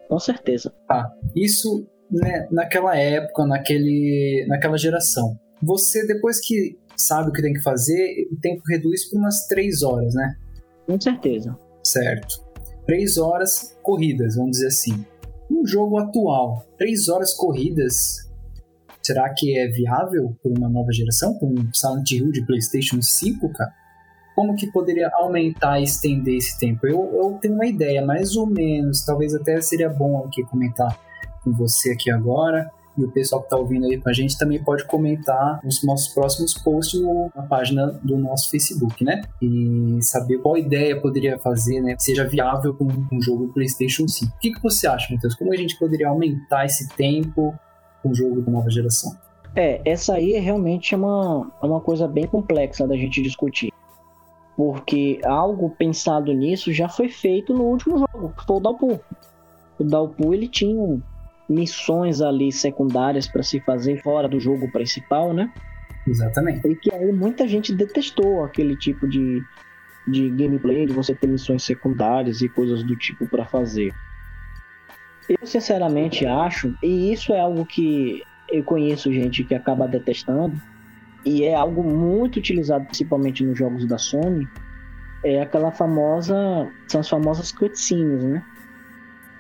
Com 0.09 0.19
certeza. 0.19 0.73
Tá. 0.87 1.07
Isso 1.35 1.87
né, 2.11 2.47
naquela 2.51 2.97
época, 2.97 3.45
naquele, 3.45 4.45
naquela 4.47 4.77
geração. 4.77 5.37
Você, 5.61 6.05
depois 6.05 6.39
que 6.39 6.77
sabe 6.95 7.29
o 7.29 7.33
que 7.33 7.41
tem 7.41 7.53
que 7.53 7.61
fazer, 7.61 8.27
o 8.31 8.39
tempo 8.39 8.61
reduz 8.67 9.05
para 9.05 9.19
umas 9.19 9.47
3 9.47 9.83
horas, 9.83 10.13
né? 10.13 10.35
Com 10.85 10.99
certeza. 10.99 11.57
Certo. 11.83 12.43
3 12.85 13.17
horas 13.17 13.75
corridas, 13.81 14.35
vamos 14.35 14.51
dizer 14.51 14.67
assim. 14.67 15.05
Um 15.49 15.65
jogo 15.65 15.97
atual, 15.97 16.65
3 16.77 17.09
horas 17.09 17.33
corridas, 17.33 18.29
será 19.01 19.29
que 19.33 19.57
é 19.57 19.67
viável 19.67 20.35
por 20.41 20.51
uma 20.57 20.69
nova 20.69 20.91
geração? 20.91 21.33
Com 21.35 21.47
um 21.47 21.73
Silent 21.73 22.11
Hill 22.11 22.31
de 22.31 22.45
PlayStation 22.45 23.01
5, 23.01 23.49
cara? 23.49 23.73
Como 24.35 24.55
que 24.55 24.69
poderia 24.71 25.09
aumentar 25.13 25.79
e 25.79 25.83
estender 25.83 26.35
esse 26.35 26.59
tempo? 26.59 26.85
Eu, 26.85 27.09
eu 27.13 27.37
tenho 27.41 27.53
uma 27.53 27.65
ideia, 27.65 28.05
mais 28.05 28.35
ou 28.35 28.45
menos, 28.45 29.05
talvez 29.05 29.33
até 29.33 29.61
seria 29.61 29.89
bom 29.89 30.25
aqui 30.25 30.43
comentar 30.43 30.99
com 31.43 31.53
você 31.53 31.91
aqui 31.91 32.11
agora 32.11 32.69
E 32.97 33.03
o 33.03 33.11
pessoal 33.11 33.41
que 33.41 33.47
está 33.47 33.57
ouvindo 33.57 33.85
aí 33.85 33.99
com 33.99 34.09
a 34.09 34.13
gente 34.13 34.37
também 34.37 34.63
pode 34.63 34.85
comentar 34.85 35.59
nos 35.63 35.83
nossos 35.83 36.13
próximos 36.13 36.53
posts 36.53 37.01
no, 37.01 37.29
na 37.35 37.43
página 37.43 37.87
do 38.03 38.17
nosso 38.17 38.49
Facebook, 38.49 39.03
né? 39.03 39.21
E 39.41 39.97
saber 40.01 40.37
qual 40.37 40.57
ideia 40.57 40.99
poderia 40.99 41.37
fazer, 41.39 41.81
né? 41.81 41.95
Seja 41.99 42.25
viável 42.25 42.73
com 42.73 42.85
um 42.85 43.21
jogo 43.21 43.51
PlayStation 43.53 44.07
5. 44.07 44.31
O 44.33 44.39
que, 44.39 44.53
que 44.53 44.63
você 44.63 44.87
acha, 44.87 45.13
Matheus? 45.13 45.35
Como 45.35 45.51
a 45.51 45.57
gente 45.57 45.77
poderia 45.77 46.07
aumentar 46.07 46.65
esse 46.65 46.87
tempo 46.95 47.53
com 48.01 48.09
o 48.09 48.15
jogo 48.15 48.41
da 48.41 48.51
nova 48.51 48.69
geração? 48.69 49.13
É, 49.55 49.81
essa 49.85 50.15
aí 50.15 50.33
é 50.33 50.39
realmente 50.39 50.93
uma, 50.93 51.51
é 51.61 51.65
uma 51.65 51.79
coisa 51.79 52.07
bem 52.07 52.27
complexa 52.27 52.87
da 52.87 52.95
gente 52.95 53.21
discutir. 53.21 53.71
Porque 54.55 55.19
algo 55.25 55.69
pensado 55.69 56.31
nisso 56.33 56.71
já 56.71 56.87
foi 56.87 57.09
feito 57.09 57.53
no 57.53 57.63
último 57.63 57.97
jogo, 57.97 58.33
que 58.37 58.45
foi 58.45 58.55
o 58.55 58.59
Dalpu. 58.59 58.99
O 59.77 59.83
Dalpu 59.83 60.33
ele 60.33 60.47
tinha 60.47 61.01
missões 61.47 62.21
ali 62.21 62.51
secundárias 62.51 63.27
para 63.27 63.43
se 63.43 63.59
fazer 63.59 64.01
fora 64.01 64.27
do 64.27 64.39
jogo 64.39 64.71
principal, 64.71 65.33
né? 65.33 65.51
Exatamente. 66.07 66.67
E 66.67 66.75
que 66.75 66.93
aí 66.93 67.11
muita 67.11 67.47
gente 67.47 67.73
detestou 67.73 68.43
aquele 68.43 68.75
tipo 68.75 69.07
de, 69.07 69.43
de 70.07 70.29
gameplay, 70.29 70.85
de 70.85 70.93
você 70.93 71.13
ter 71.15 71.27
missões 71.27 71.63
secundárias 71.63 72.41
e 72.41 72.49
coisas 72.49 72.83
do 72.83 72.95
tipo 72.95 73.27
para 73.27 73.45
fazer. 73.45 73.93
Eu 75.27 75.47
sinceramente 75.47 76.25
acho, 76.25 76.75
e 76.83 77.11
isso 77.11 77.33
é 77.33 77.39
algo 77.39 77.65
que 77.65 78.21
eu 78.51 78.63
conheço 78.63 79.11
gente 79.11 79.43
que 79.43 79.55
acaba 79.55 79.87
detestando, 79.87 80.55
e 81.25 81.43
é 81.43 81.55
algo 81.55 81.83
muito 81.83 82.37
utilizado 82.37 82.85
principalmente 82.85 83.43
nos 83.43 83.57
jogos 83.57 83.87
da 83.87 83.97
Sony, 83.97 84.47
é 85.23 85.41
aquela 85.41 85.71
famosa, 85.71 86.35
são 86.87 87.01
as 87.01 87.09
famosas 87.09 87.51
cutscenes, 87.51 88.23
né? 88.23 88.43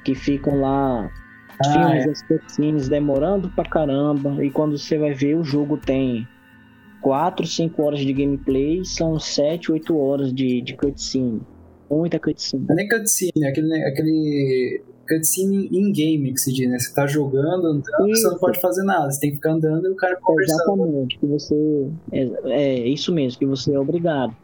Que 0.03 0.15
ficam 0.15 0.59
lá 0.59 1.11
ah, 1.59 1.71
filmes, 1.71 2.05
é. 2.05 2.09
as 2.09 2.21
cutscenes 2.23 2.89
demorando 2.89 3.49
pra 3.49 3.63
caramba, 3.63 4.43
e 4.43 4.49
quando 4.49 4.77
você 4.77 4.97
vai 4.97 5.13
ver 5.13 5.35
o 5.35 5.43
jogo 5.43 5.77
tem 5.77 6.27
4, 7.01 7.45
5 7.45 7.83
horas 7.83 7.99
de 7.99 8.11
gameplay, 8.13 8.83
são 8.83 9.19
7, 9.19 9.71
8 9.71 9.97
horas 9.97 10.33
de, 10.33 10.61
de 10.61 10.75
cutscene. 10.75 11.41
Muita 11.89 12.19
cutscene. 12.19 12.65
Não 12.67 12.73
é 12.73 12.77
nem 12.77 12.87
cutscene, 12.87 13.43
é 13.43 13.47
aquele, 13.47 13.83
aquele 13.83 14.81
cutscene 15.07 15.69
in-game 15.71 16.33
que 16.33 16.39
se 16.39 16.51
diz, 16.51 16.67
né? 16.67 16.79
Você 16.79 16.93
tá 16.93 17.05
jogando, 17.05 17.67
andando, 17.67 18.09
isso. 18.09 18.21
você 18.21 18.27
não 18.27 18.39
pode 18.39 18.59
fazer 18.59 18.83
nada, 18.83 19.11
você 19.11 19.19
tem 19.19 19.29
que 19.29 19.35
ficar 19.35 19.51
andando 19.51 19.85
e 19.85 19.91
o 19.91 19.95
cara 19.95 20.17
conversando. 20.19 20.61
Exatamente, 20.61 21.19
que 21.19 21.25
você. 21.27 21.87
É, 22.11 22.29
é 22.45 22.87
isso 22.87 23.13
mesmo, 23.13 23.37
que 23.37 23.45
você 23.45 23.73
é 23.73 23.79
obrigado. 23.79 24.35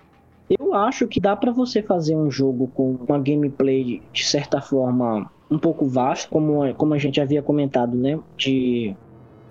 Eu 0.50 0.74
acho 0.74 1.08
que 1.08 1.20
dá 1.20 1.36
para 1.36 1.52
você 1.52 1.82
fazer 1.82 2.16
um 2.16 2.30
jogo 2.30 2.68
com 2.76 2.98
uma 3.08 3.18
gameplay 3.18 4.02
de 4.12 4.24
certa 4.24 4.62
forma 4.62 5.32
um 5.52 5.60
pouco 5.60 5.86
vasto, 5.86 6.30
como, 6.30 6.74
como 6.76 6.94
a 6.94 6.98
gente 6.98 7.20
havia 7.20 7.42
comentado, 7.42 7.96
né? 7.96 8.18
De 8.38 8.96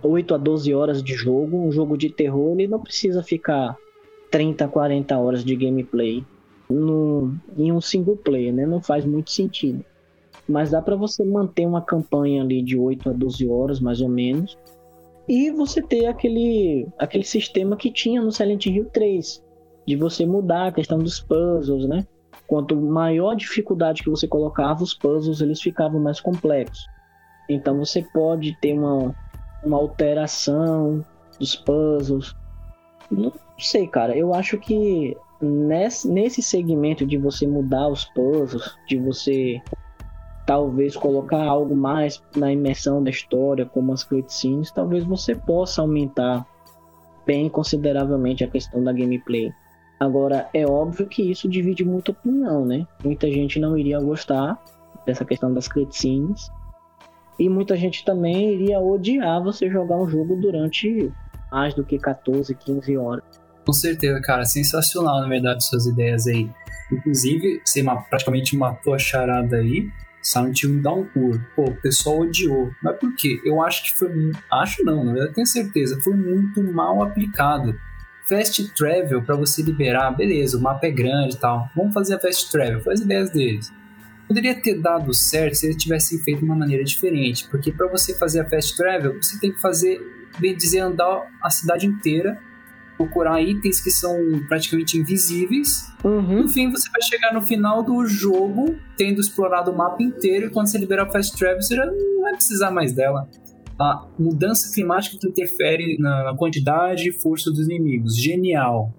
8 0.02 0.34
a 0.34 0.38
12 0.38 0.74
horas 0.74 1.02
de 1.02 1.14
jogo. 1.14 1.58
Um 1.58 1.70
jogo 1.70 1.96
de 1.96 2.10
terror 2.10 2.52
ele 2.58 2.66
não 2.66 2.80
precisa 2.80 3.22
ficar 3.22 3.76
30, 4.30 4.66
40 4.66 5.18
horas 5.18 5.44
de 5.44 5.54
gameplay 5.54 6.24
no, 6.68 7.34
em 7.56 7.70
um 7.70 7.80
single 7.80 8.16
player, 8.16 8.54
né? 8.54 8.64
Não 8.64 8.80
faz 8.80 9.04
muito 9.04 9.30
sentido 9.30 9.84
mas 10.50 10.72
dá 10.72 10.82
para 10.82 10.96
você 10.96 11.24
manter 11.24 11.64
uma 11.64 11.80
campanha 11.80 12.42
ali 12.42 12.60
de 12.60 12.76
8 12.76 13.10
a 13.10 13.12
12 13.12 13.48
horas, 13.48 13.80
mais 13.80 14.00
ou 14.00 14.08
menos, 14.08 14.58
e 15.28 15.50
você 15.50 15.80
ter 15.80 16.06
aquele, 16.06 16.88
aquele 16.98 17.24
sistema 17.24 17.76
que 17.76 17.90
tinha 17.90 18.20
no 18.20 18.32
Silent 18.32 18.66
Hill 18.66 18.86
3, 18.86 19.42
de 19.86 19.96
você 19.96 20.26
mudar 20.26 20.66
a 20.66 20.72
questão 20.72 20.98
dos 20.98 21.20
puzzles, 21.20 21.88
né? 21.88 22.04
Quanto 22.50 22.74
maior 22.74 23.36
dificuldade 23.36 24.02
que 24.02 24.10
você 24.10 24.26
colocava, 24.26 24.82
os 24.82 24.92
puzzles 24.92 25.40
eles 25.40 25.62
ficavam 25.62 26.00
mais 26.00 26.20
complexos. 26.20 26.84
Então 27.48 27.78
você 27.78 28.02
pode 28.02 28.58
ter 28.60 28.72
uma, 28.72 29.14
uma 29.62 29.76
alteração 29.76 31.06
dos 31.38 31.54
puzzles. 31.54 32.34
Não 33.08 33.32
sei, 33.56 33.86
cara. 33.86 34.16
Eu 34.16 34.34
acho 34.34 34.58
que 34.58 35.16
nesse, 35.40 36.10
nesse 36.10 36.42
segmento 36.42 37.06
de 37.06 37.16
você 37.16 37.46
mudar 37.46 37.86
os 37.86 38.04
puzzles, 38.06 38.76
de 38.88 38.98
você 38.98 39.62
talvez 40.44 40.96
colocar 40.96 41.44
algo 41.44 41.76
mais 41.76 42.20
na 42.34 42.52
imersão 42.52 43.00
da 43.00 43.10
história, 43.10 43.64
como 43.64 43.92
as 43.92 44.02
cutscenes, 44.02 44.72
talvez 44.72 45.04
você 45.04 45.36
possa 45.36 45.82
aumentar 45.82 46.44
bem 47.24 47.48
consideravelmente 47.48 48.42
a 48.42 48.48
questão 48.48 48.82
da 48.82 48.92
gameplay. 48.92 49.52
Agora, 50.00 50.48
é 50.54 50.66
óbvio 50.66 51.06
que 51.06 51.30
isso 51.30 51.46
divide 51.46 51.84
muita 51.84 52.12
opinião, 52.12 52.64
né? 52.64 52.86
Muita 53.04 53.30
gente 53.30 53.60
não 53.60 53.76
iria 53.76 54.00
gostar 54.00 54.58
dessa 55.04 55.26
questão 55.26 55.52
das 55.52 55.68
cutscenes. 55.68 56.50
E 57.38 57.50
muita 57.50 57.76
gente 57.76 58.02
também 58.02 58.54
iria 58.54 58.80
odiar 58.80 59.42
você 59.42 59.68
jogar 59.68 59.98
um 59.98 60.08
jogo 60.08 60.36
durante 60.36 61.12
mais 61.52 61.74
do 61.74 61.84
que 61.84 61.98
14, 61.98 62.54
15 62.54 62.96
horas. 62.96 63.24
Com 63.66 63.72
certeza, 63.74 64.18
cara. 64.22 64.44
Sensacional, 64.46 65.20
na 65.20 65.28
verdade, 65.28 65.62
suas 65.64 65.84
ideias 65.84 66.26
aí. 66.26 66.48
Inclusive, 66.90 67.60
você 67.62 67.84
praticamente 68.08 68.56
matou 68.56 68.94
a 68.94 68.98
charada 68.98 69.56
aí. 69.56 69.90
Silent 70.22 70.62
Hill 70.62 70.82
Downpour. 70.82 71.40
Pô, 71.54 71.64
o 71.64 71.80
pessoal 71.82 72.20
odiou. 72.20 72.70
Mas 72.82 72.98
por 72.98 73.14
quê? 73.16 73.38
Eu 73.44 73.62
acho 73.62 73.84
que 73.84 73.98
foi. 73.98 74.10
Acho 74.50 74.82
não, 74.84 75.04
na 75.04 75.12
verdade 75.12 75.34
tenho 75.34 75.46
certeza. 75.46 76.00
Foi 76.02 76.14
muito 76.14 76.62
mal 76.72 77.02
aplicado. 77.02 77.74
Fast 78.30 78.72
Travel, 78.74 79.22
para 79.22 79.34
você 79.34 79.60
liberar, 79.60 80.12
beleza, 80.12 80.56
o 80.56 80.60
mapa 80.60 80.86
é 80.86 80.90
grande 80.92 81.34
e 81.34 81.38
tal. 81.38 81.68
Vamos 81.74 81.92
fazer 81.92 82.14
a 82.14 82.20
Fast 82.20 82.48
Travel, 82.52 82.80
faz 82.80 83.00
ideias 83.00 83.30
deles. 83.30 83.72
Poderia 84.28 84.54
ter 84.54 84.80
dado 84.80 85.12
certo 85.12 85.54
se 85.54 85.66
eles 85.66 85.76
tivessem 85.76 86.20
feito 86.20 86.38
de 86.38 86.44
uma 86.44 86.54
maneira 86.54 86.84
diferente, 86.84 87.48
porque 87.50 87.72
para 87.72 87.88
você 87.88 88.16
fazer 88.16 88.38
a 88.38 88.48
Fast 88.48 88.76
Travel, 88.76 89.20
você 89.20 89.36
tem 89.40 89.52
que 89.52 89.60
fazer, 89.60 90.00
bem 90.38 90.56
dizer, 90.56 90.78
andar 90.78 91.26
a 91.42 91.50
cidade 91.50 91.88
inteira 91.88 92.38
procurar 93.00 93.40
itens 93.40 93.80
que 93.80 93.90
são 93.90 94.14
praticamente 94.46 94.98
invisíveis. 94.98 95.90
Uhum. 96.04 96.42
No 96.42 96.48
fim, 96.50 96.70
você 96.70 96.90
vai 96.90 97.00
chegar 97.00 97.32
no 97.32 97.40
final 97.40 97.82
do 97.82 98.06
jogo 98.06 98.76
tendo 98.94 99.22
explorado 99.22 99.70
o 99.70 99.76
mapa 99.76 100.02
inteiro 100.02 100.46
e 100.46 100.50
quando 100.50 100.66
você 100.66 100.76
liberar 100.76 101.08
o 101.08 101.10
Fast 101.10 101.34
Travel, 101.38 101.62
você 101.62 101.76
já 101.76 101.86
não 101.86 102.20
vai 102.20 102.34
precisar 102.34 102.70
mais 102.70 102.92
dela. 102.92 103.26
A 103.80 104.06
mudança 104.18 104.72
climática 104.74 105.16
que 105.18 105.26
interfere 105.26 105.96
na 105.98 106.34
quantidade 106.36 107.08
e 107.08 107.12
força 107.12 107.50
dos 107.50 107.66
inimigos. 107.66 108.14
Genial. 108.16 108.92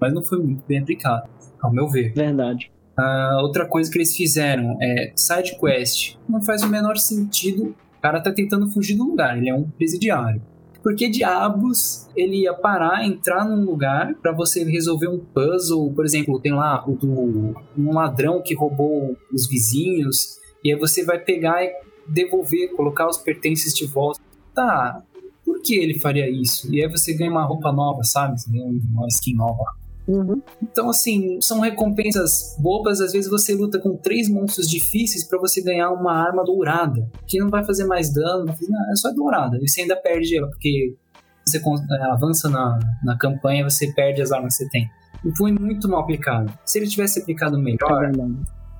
Mas 0.00 0.12
não 0.14 0.24
foi 0.24 0.38
muito 0.38 0.64
bem 0.66 0.78
aplicado, 0.78 1.28
ao 1.60 1.70
meu 1.70 1.88
ver. 1.88 2.14
Verdade. 2.14 2.72
Uh, 2.98 3.42
outra 3.42 3.66
coisa 3.66 3.90
que 3.90 3.98
eles 3.98 4.16
fizeram 4.16 4.76
é 4.80 5.12
side 5.14 5.58
quest. 5.58 6.16
Não 6.28 6.42
faz 6.42 6.62
o 6.62 6.68
menor 6.68 6.96
sentido. 6.96 7.74
O 7.98 8.00
cara 8.00 8.20
tá 8.20 8.32
tentando 8.32 8.70
fugir 8.70 8.96
do 8.96 9.04
lugar, 9.04 9.36
ele 9.36 9.48
é 9.48 9.54
um 9.54 9.64
presidiário. 9.64 10.42
Por 10.82 10.96
que 10.96 11.08
diabos 11.08 12.08
ele 12.16 12.42
ia 12.42 12.52
parar, 12.52 13.06
entrar 13.06 13.44
num 13.44 13.64
lugar 13.64 14.14
para 14.16 14.32
você 14.32 14.64
resolver 14.64 15.06
um 15.06 15.18
puzzle? 15.18 15.92
Por 15.94 16.04
exemplo, 16.04 16.40
tem 16.40 16.52
lá 16.52 16.84
o 16.88 16.96
do, 16.96 17.54
um 17.78 17.94
ladrão 17.94 18.42
que 18.42 18.54
roubou 18.54 19.16
os 19.32 19.48
vizinhos, 19.48 20.40
e 20.64 20.72
aí 20.72 20.78
você 20.78 21.04
vai 21.04 21.20
pegar 21.20 21.62
e 21.62 21.72
devolver, 22.06 22.74
colocar 22.74 23.08
os 23.08 23.18
pertences 23.18 23.74
de 23.74 23.86
volta. 23.86 24.20
Tá, 24.54 25.02
por 25.44 25.60
que 25.62 25.76
ele 25.76 25.98
faria 25.98 26.28
isso? 26.28 26.72
E 26.72 26.82
aí 26.82 26.90
você 26.90 27.14
ganha 27.14 27.30
uma 27.30 27.44
roupa 27.44 27.72
nova, 27.72 28.02
sabe? 28.04 28.40
Você 28.40 28.50
ganha 28.50 28.66
uma 28.66 29.06
skin 29.08 29.34
nova. 29.34 29.64
Uhum. 30.06 30.42
Então, 30.60 30.90
assim, 30.90 31.40
são 31.40 31.60
recompensas 31.60 32.56
bobas. 32.58 33.00
Às 33.00 33.12
vezes 33.12 33.30
você 33.30 33.54
luta 33.54 33.78
com 33.78 33.96
três 33.96 34.28
monstros 34.28 34.68
difíceis 34.68 35.24
para 35.24 35.38
você 35.38 35.62
ganhar 35.62 35.90
uma 35.90 36.12
arma 36.12 36.44
dourada, 36.44 37.08
que 37.26 37.38
não 37.38 37.48
vai 37.48 37.64
fazer 37.64 37.84
mais 37.84 38.12
dano, 38.12 38.46
não, 38.46 38.92
é 38.92 38.96
só 38.96 39.12
dourada. 39.12 39.58
E 39.60 39.68
você 39.68 39.82
ainda 39.82 39.96
perde 39.96 40.36
ela, 40.36 40.48
porque 40.48 40.96
você 41.44 41.58
é, 41.58 42.02
avança 42.10 42.48
na, 42.48 42.78
na 43.04 43.16
campanha, 43.16 43.68
você 43.68 43.92
perde 43.92 44.22
as 44.22 44.32
armas 44.32 44.56
que 44.56 44.64
você 44.64 44.70
tem. 44.70 44.90
E 45.24 45.36
foi 45.36 45.52
muito 45.52 45.88
mal 45.88 46.00
aplicado. 46.00 46.52
Se 46.64 46.78
ele 46.78 46.88
tivesse 46.88 47.20
aplicado 47.20 47.58
melhor, 47.58 48.04
é 48.04 48.12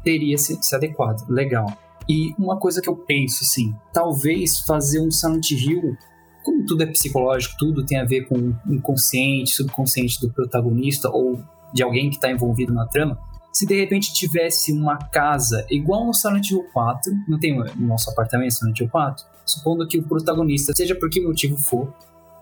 teria 0.03 0.37
se, 0.37 0.59
se 0.61 0.75
adequado. 0.75 1.29
Legal. 1.29 1.67
E 2.09 2.35
uma 2.39 2.59
coisa 2.59 2.81
que 2.81 2.89
eu 2.89 2.97
penso, 2.97 3.45
assim, 3.45 3.75
talvez 3.93 4.61
fazer 4.61 5.01
um 5.01 5.11
Silent 5.11 5.51
Hill 5.51 5.97
como 6.43 6.67
tudo 6.67 6.83
é 6.83 6.87
psicológico, 6.87 7.55
tudo 7.59 7.87
tem 7.87 7.99
a 7.99 8.05
ver 8.05 8.27
com 8.27 8.37
o 8.37 8.75
inconsciente, 8.75 9.55
subconsciente 9.55 10.21
do 10.21 10.31
protagonista 10.31 11.09
ou 11.09 11.41
de 11.73 11.83
alguém 11.83 12.11
que 12.11 12.17
está 12.17 12.31
envolvido 12.31 12.73
na 12.73 12.87
trama, 12.87 13.19
se 13.53 13.67
de 13.67 13.79
repente 13.79 14.13
tivesse 14.13 14.73
uma 14.73 14.97
casa 14.97 15.67
igual 15.71 16.07
no 16.07 16.15
Silent 16.15 16.51
Hill 16.51 16.65
4, 16.73 17.13
não 17.29 17.39
tem 17.39 17.61
o 17.61 17.65
nosso 17.81 18.11
apartamento 18.11 18.55
Silent 18.55 18.81
Hill 18.81 18.89
4, 18.89 19.25
supondo 19.45 19.87
que 19.87 19.99
o 19.99 20.03
protagonista, 20.03 20.73
seja 20.75 20.95
por 20.95 21.09
que 21.11 21.21
motivo 21.21 21.57
for, 21.59 21.93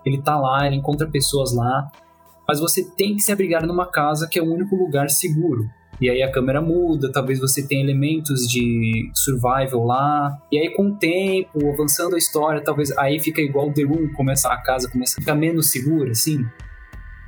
ele 0.05 0.21
tá 0.21 0.39
lá, 0.39 0.65
ele 0.65 0.77
encontra 0.77 1.09
pessoas 1.09 1.53
lá, 1.53 1.89
mas 2.47 2.59
você 2.59 2.83
tem 2.83 3.15
que 3.15 3.21
se 3.21 3.31
abrigar 3.31 3.65
numa 3.65 3.85
casa 3.85 4.27
que 4.27 4.39
é 4.39 4.41
o 4.41 4.51
único 4.51 4.75
lugar 4.75 5.09
seguro. 5.09 5.69
E 5.99 6.09
aí 6.09 6.21
a 6.23 6.31
câmera 6.31 6.61
muda, 6.61 7.11
talvez 7.11 7.39
você 7.39 7.61
tenha 7.61 7.83
elementos 7.83 8.47
de 8.47 9.11
survival 9.13 9.85
lá. 9.85 10.37
E 10.51 10.57
aí 10.57 10.69
com 10.73 10.87
o 10.87 10.95
tempo, 10.95 11.71
avançando 11.71 12.15
a 12.15 12.17
história, 12.17 12.61
talvez 12.61 12.95
aí 12.97 13.19
fica 13.19 13.41
igual 13.41 13.71
The 13.71 13.83
Room, 13.83 14.11
começa 14.13 14.49
a 14.49 14.57
casa 14.57 14.89
começa 14.89 15.15
a 15.17 15.21
ficar 15.21 15.35
menos 15.35 15.69
segura, 15.69 16.11
assim. 16.11 16.45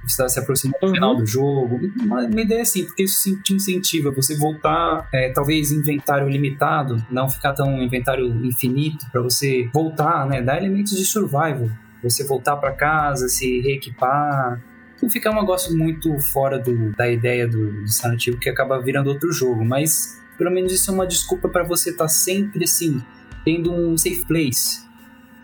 está 0.05 0.27
se 0.27 0.39
aproximando 0.39 0.79
do 0.81 0.87
uhum. 0.87 0.93
final 0.93 1.15
do 1.15 1.25
jogo. 1.25 1.79
Uma, 2.01 2.21
uma, 2.21 2.41
ideia 2.41 2.61
assim, 2.63 2.83
porque 2.85 3.03
isso 3.03 3.41
te 3.43 3.53
incentiva 3.53 4.11
você 4.11 4.35
voltar, 4.37 5.07
é, 5.13 5.29
talvez 5.31 5.71
inventário 5.71 6.27
limitado, 6.27 6.97
não 7.11 7.29
ficar 7.29 7.53
tão 7.53 7.81
inventário 7.81 8.25
infinito, 8.45 9.05
para 9.11 9.21
você 9.21 9.69
voltar, 9.73 10.27
né? 10.27 10.41
Dar 10.41 10.57
elementos 10.57 10.97
de 10.97 11.05
survival. 11.05 11.69
Você 12.01 12.23
voltar 12.25 12.57
para 12.57 12.73
casa, 12.73 13.29
se 13.29 13.61
reequipar, 13.61 14.61
não 15.03 15.09
ficar 15.09 15.31
um 15.31 15.41
negócio 15.41 15.77
muito 15.77 16.17
fora 16.31 16.57
do, 16.57 16.93
da 16.93 17.11
ideia 17.11 17.47
do, 17.47 17.71
do 17.71 17.87
Hill 18.25 18.39
que 18.39 18.49
acaba 18.49 18.81
virando 18.81 19.09
outro 19.09 19.31
jogo, 19.31 19.63
mas 19.65 20.21
pelo 20.37 20.49
menos 20.49 20.71
isso 20.71 20.89
é 20.89 20.93
uma 20.93 21.05
desculpa 21.05 21.49
para 21.49 21.63
você 21.63 21.91
estar 21.91 22.05
tá 22.05 22.07
sempre 22.07 22.63
assim, 22.63 23.01
tendo 23.43 23.71
um 23.71 23.97
safe 23.97 24.25
place, 24.25 24.81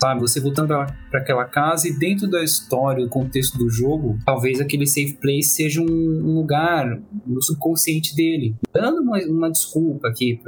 sabe? 0.02 0.22
Você 0.22 0.40
voltando 0.40 0.68
para 0.68 1.20
aquela 1.20 1.44
casa 1.46 1.90
e 1.90 2.00
dentro 2.00 2.28
da 2.28 2.42
história, 2.42 3.04
do 3.04 3.10
contexto 3.10 3.58
do 3.58 3.70
jogo, 3.70 4.18
talvez 4.26 4.62
aquele 4.62 4.88
safe 4.88 5.18
place 5.18 5.50
seja 5.50 5.82
um, 5.82 6.36
lugar 6.36 7.00
no 7.28 7.42
subconsciente 7.42 8.16
dele, 8.16 8.56
dando 8.74 9.02
uma, 9.02 9.20
uma 9.26 9.52
desculpa 9.52 10.08
aqui 10.08 10.40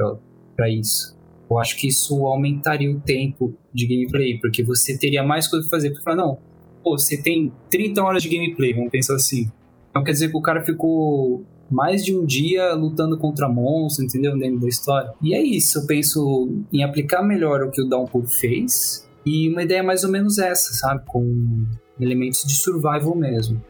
para 0.56 0.70
isso. 0.70 1.20
Eu 1.50 1.60
acho 1.60 1.76
que 1.76 1.90
isso 1.90 2.26
aumentaria 2.26 2.90
o 2.90 3.02
tempo 3.02 3.54
de 3.74 3.86
gameplay, 3.86 4.40
porque 4.40 4.64
você 4.64 4.98
teria 4.98 5.22
mais 5.22 5.50
coisa 5.50 5.68
para 5.68 5.78
fazer. 5.78 5.90
Porque 5.90 6.02
falar, 6.02 6.16
não, 6.16 6.40
pô, 6.84 6.98
você 6.98 7.22
tem 7.22 7.52
30 7.70 8.02
horas 8.04 8.24
de 8.24 8.30
gameplay, 8.30 8.74
vamos 8.74 8.90
pensar 8.90 9.16
assim. 9.16 9.50
Então 9.90 10.04
quer 10.04 10.12
dizer 10.12 10.30
que 10.30 10.38
o 10.38 10.42
cara 10.42 10.64
ficou 10.64 11.44
mais 11.70 12.04
de 12.04 12.16
um 12.16 12.26
dia 12.26 12.74
lutando 12.74 13.18
contra 13.18 13.48
monstros, 13.48 14.06
entendeu? 14.08 14.38
Dentro 14.38 14.60
da 14.60 14.68
história. 14.68 15.14
E 15.22 15.34
é 15.34 15.42
isso, 15.42 15.80
eu 15.80 15.88
penso 15.88 16.50
em 16.72 16.84
aplicar 16.84 17.24
melhor 17.24 17.64
o 17.64 17.72
que 17.72 17.82
o 17.82 17.88
Downpour 17.88 18.28
fez 18.28 19.08
e 19.26 19.50
uma 19.50 19.64
ideia 19.64 19.82
mais 19.82 20.04
ou 20.04 20.12
menos 20.12 20.38
essa, 20.38 20.74
sabe? 20.74 21.04
Com 21.06 21.66
elementos 22.00 22.44
de 22.44 22.54
survival 22.56 23.16
mesmo. 23.16 23.62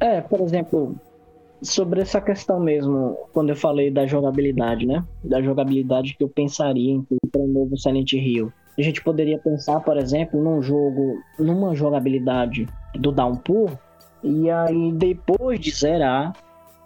É, 0.00 0.20
por 0.20 0.40
exemplo, 0.40 0.96
sobre 1.62 2.00
essa 2.00 2.20
questão 2.20 2.58
mesmo, 2.58 3.16
quando 3.32 3.50
eu 3.50 3.56
falei 3.56 3.90
da 3.90 4.06
jogabilidade, 4.06 4.84
né? 4.84 5.04
Da 5.22 5.40
jogabilidade 5.40 6.16
que 6.16 6.24
eu 6.24 6.28
pensaria 6.28 6.92
em 6.92 7.06
para 7.30 7.40
o 7.40 7.46
novo 7.46 7.76
Silent 7.78 8.12
Hill. 8.12 8.52
A 8.78 8.82
gente 8.82 9.02
poderia 9.02 9.38
pensar, 9.38 9.80
por 9.80 9.96
exemplo, 9.96 10.42
num 10.42 10.62
jogo, 10.62 11.22
numa 11.38 11.74
jogabilidade 11.74 12.66
do 12.94 13.12
Downpour, 13.12 13.70
e 14.22 14.50
aí 14.50 14.92
depois 14.92 15.60
de 15.60 15.70
zerar, 15.70 16.32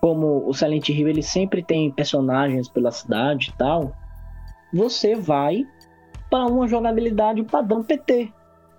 como 0.00 0.48
o 0.48 0.52
Silent 0.52 0.88
Hill 0.88 1.08
ele 1.08 1.22
sempre 1.22 1.62
tem 1.62 1.90
personagens 1.90 2.68
pela 2.68 2.90
cidade 2.90 3.50
e 3.50 3.58
tal, 3.58 3.92
você 4.72 5.14
vai 5.14 5.64
para 6.30 6.46
uma 6.46 6.66
jogabilidade 6.66 7.42
padrão 7.44 7.82
PT, 7.82 8.32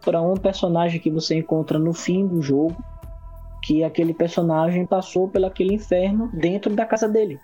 para 0.04 0.22
um 0.22 0.36
personagem 0.36 1.00
que 1.00 1.10
você 1.10 1.38
encontra 1.38 1.80
no 1.80 1.94
fim 1.94 2.28
do 2.28 2.42
jogo, 2.42 2.76
que 3.64 3.84
aquele 3.84 4.14
personagem 4.14 4.86
passou 4.86 5.28
pelo 5.28 5.46
aquele 5.46 5.74
inferno 5.74 6.30
dentro 6.34 6.76
da 6.76 6.86
casa 6.86 7.08
dele. 7.08 7.40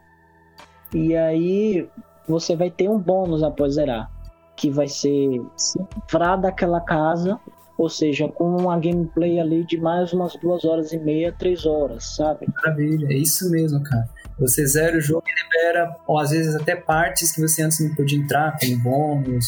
E 0.94 1.16
aí 1.16 1.88
você 2.28 2.56
vai 2.56 2.70
ter 2.70 2.90
um 2.90 3.00
bônus 3.00 3.44
após 3.44 3.76
zerar, 3.76 4.10
que 4.56 4.70
vai 4.70 4.88
ser 4.88 5.42
se 5.58 5.80
livrar 5.80 6.40
daquela 6.40 6.80
casa, 6.82 7.40
ou 7.78 7.90
seja, 7.90 8.28
com 8.28 8.56
uma 8.56 8.80
gameplay 8.80 9.40
ali 9.40 9.66
de 9.66 9.78
mais 9.78 10.14
umas 10.14 10.36
duas 10.36 10.64
horas 10.64 10.92
e 10.94 10.98
meia, 10.98 11.34
três 11.38 11.66
horas, 11.66 12.16
sabe? 12.16 12.48
Maravilha, 12.56 13.08
é 13.08 13.18
isso 13.18 13.50
mesmo, 13.50 13.82
cara. 13.84 14.08
Você 14.40 14.66
zera 14.66 14.98
o 14.98 15.02
jogo 15.02 15.24
e 15.28 15.44
libera, 15.44 15.96
ou 16.08 16.20
às 16.20 16.32
vezes 16.32 16.56
até 16.56 16.76
partes 16.76 17.32
que 17.32 17.42
você 17.42 17.64
antes 17.64 17.80
não 17.80 17.96
podia 17.96 18.18
entrar, 18.18 18.58
como 18.60 18.78
bônus, 18.80 19.46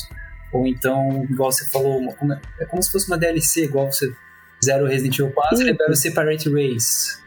ou 0.51 0.65
então, 0.67 1.23
igual 1.29 1.51
você 1.51 1.69
falou, 1.69 1.99
uma, 2.21 2.41
é 2.59 2.65
como 2.65 2.81
se 2.81 2.91
fosse 2.91 3.07
uma 3.07 3.17
DLC, 3.17 3.65
igual 3.65 3.91
você 3.91 4.11
zero 4.65 4.85
Resident 4.85 5.19
Evil 5.19 5.33
4 5.33 5.61
e 5.61 5.63
libera 5.63 5.91
o 5.91 5.95
Separate 5.95 6.49
Race. 6.49 7.17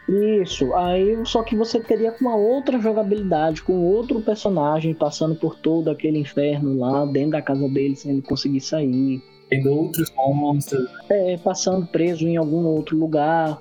Isso, 0.41 0.73
aí 0.73 1.17
só 1.25 1.43
que 1.43 1.55
você 1.55 1.79
teria 1.79 2.11
com 2.11 2.25
uma 2.25 2.35
outra 2.35 2.79
jogabilidade, 2.79 3.61
com 3.61 3.73
outro 3.85 4.19
personagem 4.21 4.93
passando 4.93 5.35
por 5.35 5.55
todo 5.55 5.89
aquele 5.89 6.19
inferno 6.19 6.77
lá 6.79 7.05
dentro 7.05 7.31
da 7.31 7.41
casa 7.41 7.67
dele 7.69 7.95
sem 7.95 8.13
ele 8.13 8.21
conseguir 8.21 8.61
sair. 8.61 9.21
Tendo 9.49 9.71
outros 9.71 10.11
monstros. 10.15 10.87
É, 11.09 11.37
passando 11.37 11.85
preso 11.87 12.27
em 12.27 12.37
algum 12.37 12.65
outro 12.65 12.97
lugar. 12.97 13.59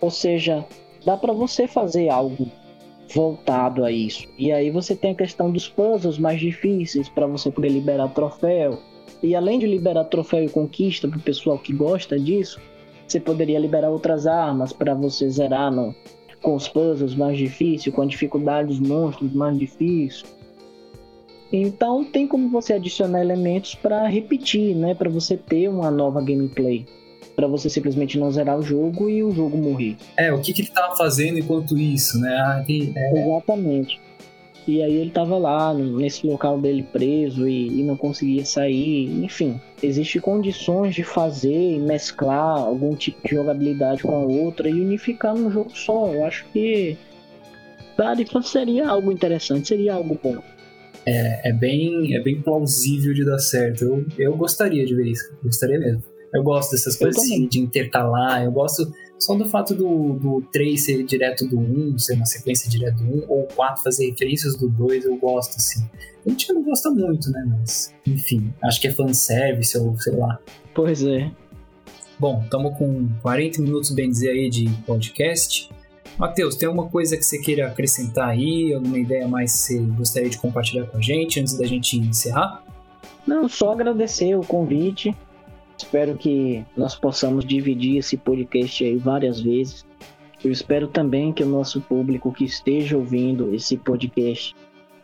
Ou 0.00 0.10
seja, 0.10 0.64
dá 1.04 1.16
para 1.16 1.32
você 1.32 1.66
fazer 1.66 2.08
algo 2.08 2.48
voltado 3.12 3.84
a 3.84 3.90
isso. 3.90 4.26
E 4.38 4.52
aí 4.52 4.70
você 4.70 4.94
tem 4.94 5.12
a 5.12 5.16
questão 5.16 5.50
dos 5.50 5.68
puzzles 5.68 6.18
mais 6.18 6.40
difíceis 6.40 7.08
para 7.08 7.26
você 7.26 7.50
poder 7.50 7.68
liberar 7.68 8.08
troféu. 8.08 8.78
E 9.22 9.34
além 9.34 9.58
de 9.58 9.66
liberar 9.66 10.04
troféu 10.04 10.44
e 10.44 10.48
conquista 10.48 11.08
para 11.08 11.18
o 11.18 11.22
pessoal 11.22 11.58
que 11.58 11.72
gosta 11.72 12.18
disso, 12.18 12.60
você 13.06 13.20
poderia 13.20 13.58
liberar 13.58 13.90
outras 13.90 14.26
armas 14.26 14.72
para 14.72 14.94
você 14.94 15.28
zerar 15.30 15.72
no, 15.72 15.94
com 16.42 16.54
os 16.54 16.68
puzzles 16.68 17.14
mais 17.14 17.38
difíceis, 17.38 17.94
com 17.94 18.02
a 18.02 18.06
dificuldade 18.06 18.68
dos 18.68 18.80
monstros 18.80 19.32
mais 19.32 19.58
difíceis. 19.58 20.24
Então 21.52 22.04
tem 22.04 22.26
como 22.26 22.50
você 22.50 22.74
adicionar 22.74 23.20
elementos 23.20 23.74
para 23.74 24.06
repetir, 24.06 24.74
né, 24.74 24.94
para 24.94 25.08
você 25.08 25.36
ter 25.36 25.68
uma 25.68 25.90
nova 25.90 26.20
gameplay, 26.20 26.84
para 27.36 27.46
você 27.46 27.70
simplesmente 27.70 28.18
não 28.18 28.30
zerar 28.30 28.58
o 28.58 28.62
jogo 28.62 29.08
e 29.08 29.22
o 29.22 29.32
jogo 29.32 29.56
morrer. 29.56 29.96
É, 30.16 30.32
o 30.32 30.40
que, 30.40 30.52
que 30.52 30.62
ele 30.62 30.68
estava 30.68 30.96
fazendo 30.96 31.38
enquanto 31.38 31.78
isso, 31.78 32.18
né? 32.18 32.34
Ah, 32.36 32.64
é... 32.68 33.20
Exatamente. 33.20 34.00
E 34.66 34.82
aí 34.82 34.94
ele 34.94 35.10
tava 35.10 35.36
lá 35.36 35.74
nesse 35.74 36.26
local 36.26 36.58
dele 36.58 36.82
preso 36.82 37.46
e, 37.46 37.80
e 37.80 37.82
não 37.82 37.96
conseguia 37.96 38.44
sair. 38.44 39.24
Enfim, 39.24 39.60
existem 39.82 40.20
condições 40.20 40.94
de 40.94 41.04
fazer 41.04 41.74
e 41.74 41.78
mesclar 41.78 42.58
algum 42.58 42.94
tipo 42.94 43.26
de 43.26 43.34
jogabilidade 43.34 44.02
com 44.02 44.14
a 44.14 44.24
outra 44.24 44.68
e 44.68 44.80
unificar 44.80 45.34
num 45.34 45.50
jogo 45.50 45.70
só. 45.76 46.12
Eu 46.12 46.24
acho 46.24 46.46
que 46.52 46.96
Tarifa 47.96 48.40
seria 48.42 48.88
algo 48.88 49.12
interessante, 49.12 49.68
seria 49.68 49.94
algo 49.94 50.18
bom. 50.22 50.38
É, 51.06 51.50
é, 51.50 51.52
bem, 51.52 52.14
é 52.16 52.22
bem 52.22 52.40
plausível 52.40 53.12
de 53.12 53.24
dar 53.24 53.38
certo. 53.38 53.84
Eu, 53.84 54.06
eu 54.18 54.36
gostaria 54.36 54.86
de 54.86 54.94
ver 54.94 55.06
isso, 55.06 55.24
gostaria 55.42 55.78
mesmo. 55.78 56.02
Eu 56.32 56.42
gosto 56.42 56.72
dessas 56.72 56.96
coisas 56.96 57.22
assim, 57.22 57.46
de 57.46 57.60
intercalar, 57.60 58.42
eu 58.42 58.50
gosto 58.50 58.90
só 59.24 59.34
do 59.34 59.48
fato 59.48 59.74
do, 59.74 60.12
do 60.14 60.42
3 60.52 60.82
ser 60.82 61.02
direto 61.02 61.46
do 61.46 61.58
1, 61.58 61.98
ser 61.98 62.14
uma 62.14 62.26
sequência 62.26 62.68
direta 62.68 63.02
do 63.02 63.04
1, 63.04 63.24
ou 63.28 63.44
o 63.44 63.46
4 63.54 63.82
fazer 63.82 64.10
referências 64.10 64.54
do 64.56 64.68
2, 64.68 65.06
eu 65.06 65.16
gosto, 65.16 65.56
assim. 65.56 65.82
A 66.26 66.28
gente 66.28 66.52
não 66.52 66.62
gosta 66.62 66.90
muito, 66.90 67.30
né? 67.30 67.44
Mas, 67.48 67.94
enfim, 68.06 68.52
acho 68.62 68.80
que 68.80 68.88
é 68.88 68.92
fanservice 68.92 69.76
ou 69.78 69.98
sei 69.98 70.14
lá. 70.14 70.38
Pois 70.74 71.02
é. 71.02 71.30
Bom, 72.18 72.42
estamos 72.44 72.76
com 72.76 73.08
40 73.22 73.62
minutos, 73.62 73.90
bem 73.90 74.10
dizer, 74.10 74.30
aí 74.30 74.50
de 74.50 74.68
podcast. 74.86 75.70
Matheus, 76.18 76.54
tem 76.54 76.68
alguma 76.68 76.88
coisa 76.88 77.16
que 77.16 77.24
você 77.24 77.38
queira 77.38 77.66
acrescentar 77.66 78.28
aí? 78.28 78.72
Alguma 78.72 78.98
ideia 78.98 79.26
mais 79.26 79.52
que 79.52 79.58
você 79.58 79.78
gostaria 79.78 80.30
de 80.30 80.38
compartilhar 80.38 80.86
com 80.86 80.98
a 80.98 81.00
gente 81.00 81.40
antes 81.40 81.58
da 81.58 81.66
gente 81.66 81.98
encerrar? 81.98 82.62
Não, 83.26 83.48
só 83.48 83.72
agradecer 83.72 84.36
o 84.36 84.42
convite. 84.42 85.16
Espero 85.76 86.16
que 86.16 86.64
nós 86.76 86.94
possamos 86.94 87.44
dividir 87.44 87.98
esse 87.98 88.16
podcast 88.16 88.84
aí 88.84 88.96
várias 88.96 89.40
vezes. 89.40 89.84
Eu 90.44 90.50
espero 90.50 90.88
também 90.88 91.32
que 91.32 91.42
o 91.42 91.48
nosso 91.48 91.80
público 91.80 92.32
que 92.32 92.44
esteja 92.44 92.96
ouvindo 92.96 93.54
esse 93.54 93.76
podcast 93.76 94.54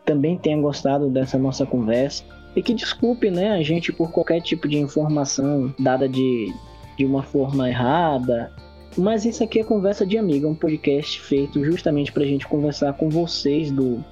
também 0.04 0.36
tenha 0.36 0.60
gostado 0.60 1.08
dessa 1.08 1.38
nossa 1.38 1.64
conversa 1.64 2.24
e 2.54 2.62
que 2.62 2.74
desculpe, 2.74 3.30
né, 3.30 3.52
a 3.52 3.62
gente 3.62 3.92
por 3.92 4.10
qualquer 4.10 4.40
tipo 4.40 4.68
de 4.68 4.78
informação 4.78 5.72
dada 5.78 6.08
de, 6.08 6.52
de 6.96 7.04
uma 7.04 7.22
forma 7.22 7.68
errada. 7.68 8.52
Mas 8.96 9.24
isso 9.24 9.44
aqui 9.44 9.60
é 9.60 9.64
conversa 9.64 10.04
de 10.04 10.18
amigo, 10.18 10.46
é 10.46 10.50
um 10.50 10.54
podcast 10.54 11.20
feito 11.20 11.64
justamente 11.64 12.10
para 12.12 12.24
a 12.24 12.26
gente 12.26 12.46
conversar 12.46 12.92
com 12.94 13.08
vocês 13.08 13.70
do, 13.70 14.04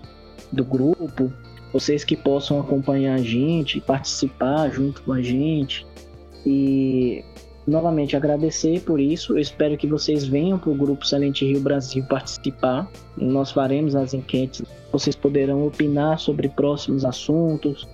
do 0.52 0.64
grupo, 0.64 1.32
vocês 1.72 2.04
que 2.04 2.16
possam 2.16 2.61
acompanhar 2.61 3.14
a 3.14 3.22
gente, 3.22 3.80
participar 3.80 4.70
junto 4.70 5.02
com 5.02 5.12
a 5.12 5.20
gente, 5.20 5.84
e 6.47 7.24
novamente 7.66 8.16
agradecer 8.16 8.80
por 8.80 9.01
isso. 9.01 9.34
Eu 9.34 9.39
espero 9.39 9.76
que 9.76 9.86
vocês 9.86 10.26
venham 10.26 10.59
para 10.59 10.70
o 10.70 10.74
grupo 10.74 11.07
Silent 11.07 11.43
Rio 11.43 11.61
Brasil 11.61 12.05
participar. 12.09 12.91
Nós 13.16 13.51
faremos 13.51 13.95
as 13.95 14.14
enquetes. 14.14 14.62
Vocês 14.91 15.14
poderão 15.14 15.66
opinar 15.66 16.18
sobre 16.18 16.49
próximos 16.49 17.05
assuntos. 17.05 17.86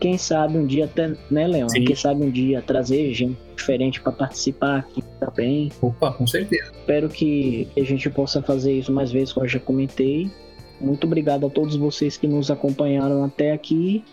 Quem 0.00 0.16
sabe 0.16 0.56
um 0.56 0.64
dia 0.64 0.84
até, 0.84 1.12
né, 1.30 1.46
Leão? 1.46 1.68
Sim. 1.68 1.84
Quem 1.84 1.96
sabe 1.96 2.24
um 2.24 2.30
dia 2.30 2.62
trazer 2.62 3.12
gente 3.12 3.36
diferente 3.56 4.00
para 4.00 4.12
participar 4.12 4.78
aqui 4.78 5.02
também. 5.18 5.70
Opa, 5.82 6.12
com 6.12 6.26
certeza. 6.26 6.70
Espero 6.72 7.08
que 7.08 7.68
a 7.76 7.82
gente 7.82 8.08
possa 8.08 8.40
fazer 8.40 8.72
isso 8.72 8.92
mais 8.92 9.10
vezes, 9.10 9.32
como 9.32 9.44
eu 9.44 9.50
já 9.50 9.58
comentei. 9.58 10.30
Muito 10.80 11.06
obrigado 11.06 11.46
a 11.46 11.50
todos 11.50 11.74
vocês 11.76 12.16
que 12.16 12.28
nos 12.28 12.50
acompanharam 12.50 13.24
até 13.24 13.52
aqui 13.52 14.04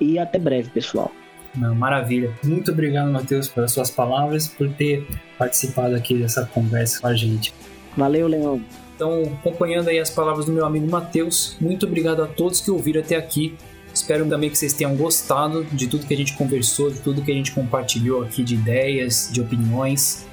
e 0.00 0.18
até 0.18 0.38
breve, 0.38 0.70
pessoal. 0.70 1.10
Não, 1.54 1.74
maravilha. 1.74 2.32
Muito 2.42 2.70
obrigado, 2.70 3.10
Matheus, 3.10 3.48
pelas 3.48 3.72
suas 3.72 3.90
palavras, 3.90 4.48
por 4.48 4.70
ter 4.70 5.06
participado 5.38 5.94
aqui 5.94 6.16
dessa 6.16 6.46
conversa 6.46 7.00
com 7.00 7.06
a 7.08 7.14
gente. 7.14 7.52
Valeu, 7.96 8.26
Leão. 8.26 8.62
Então, 8.94 9.22
acompanhando 9.40 9.88
aí 9.88 9.98
as 9.98 10.10
palavras 10.10 10.46
do 10.46 10.52
meu 10.52 10.64
amigo 10.64 10.88
Matheus, 10.88 11.56
muito 11.60 11.86
obrigado 11.86 12.22
a 12.22 12.26
todos 12.26 12.60
que 12.60 12.70
ouviram 12.70 13.00
até 13.00 13.16
aqui. 13.16 13.54
Espero 13.92 14.26
também 14.26 14.48
que 14.48 14.56
vocês 14.56 14.72
tenham 14.72 14.96
gostado 14.96 15.64
de 15.64 15.86
tudo 15.86 16.06
que 16.06 16.14
a 16.14 16.16
gente 16.16 16.34
conversou, 16.34 16.90
de 16.90 17.00
tudo 17.00 17.20
que 17.20 17.30
a 17.30 17.34
gente 17.34 17.52
compartilhou 17.52 18.22
aqui 18.22 18.42
de 18.42 18.54
ideias, 18.54 19.28
de 19.30 19.40
opiniões. 19.40 20.26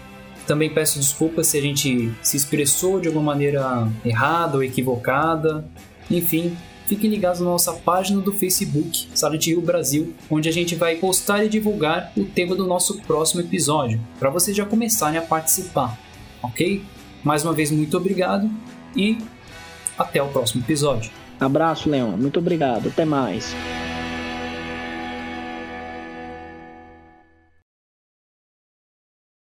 Também 0.47 0.69
peço 0.69 0.97
desculpas 0.97 1.47
se 1.47 1.57
a 1.57 1.61
gente 1.61 2.11
se 2.21 2.37
expressou 2.37 2.99
de 2.99 3.07
alguma 3.07 3.33
maneira 3.33 3.87
errada 4.05 4.57
ou 4.57 4.63
equivocada. 4.63 5.65
Enfim, 6.09 6.55
fiquem 6.89 7.09
ligados 7.09 7.39
na 7.39 7.45
nossa 7.45 7.71
página 7.71 8.19
do 8.19 8.33
Facebook, 8.33 9.07
Silent 9.13 9.45
Hill 9.45 9.61
Brasil, 9.61 10.13
onde 10.29 10.49
a 10.49 10.51
gente 10.51 10.73
vai 10.73 10.95
postar 10.95 11.45
e 11.45 11.47
divulgar 11.47 12.11
o 12.17 12.25
tema 12.25 12.55
do 12.55 12.65
nosso 12.65 12.99
próximo 13.01 13.41
episódio, 13.41 14.01
para 14.19 14.31
vocês 14.31 14.57
já 14.57 14.65
começarem 14.65 15.19
a 15.19 15.21
participar, 15.21 15.97
ok? 16.41 16.81
Mais 17.23 17.43
uma 17.45 17.53
vez, 17.53 17.69
muito 17.69 17.95
obrigado 17.95 18.49
e 18.95 19.19
até 19.97 20.21
o 20.21 20.29
próximo 20.29 20.63
episódio. 20.63 21.11
Abraço, 21.39 21.89
Leon. 21.89 22.17
Muito 22.17 22.39
obrigado. 22.39 22.87
Até 22.87 23.05
mais. 23.05 23.55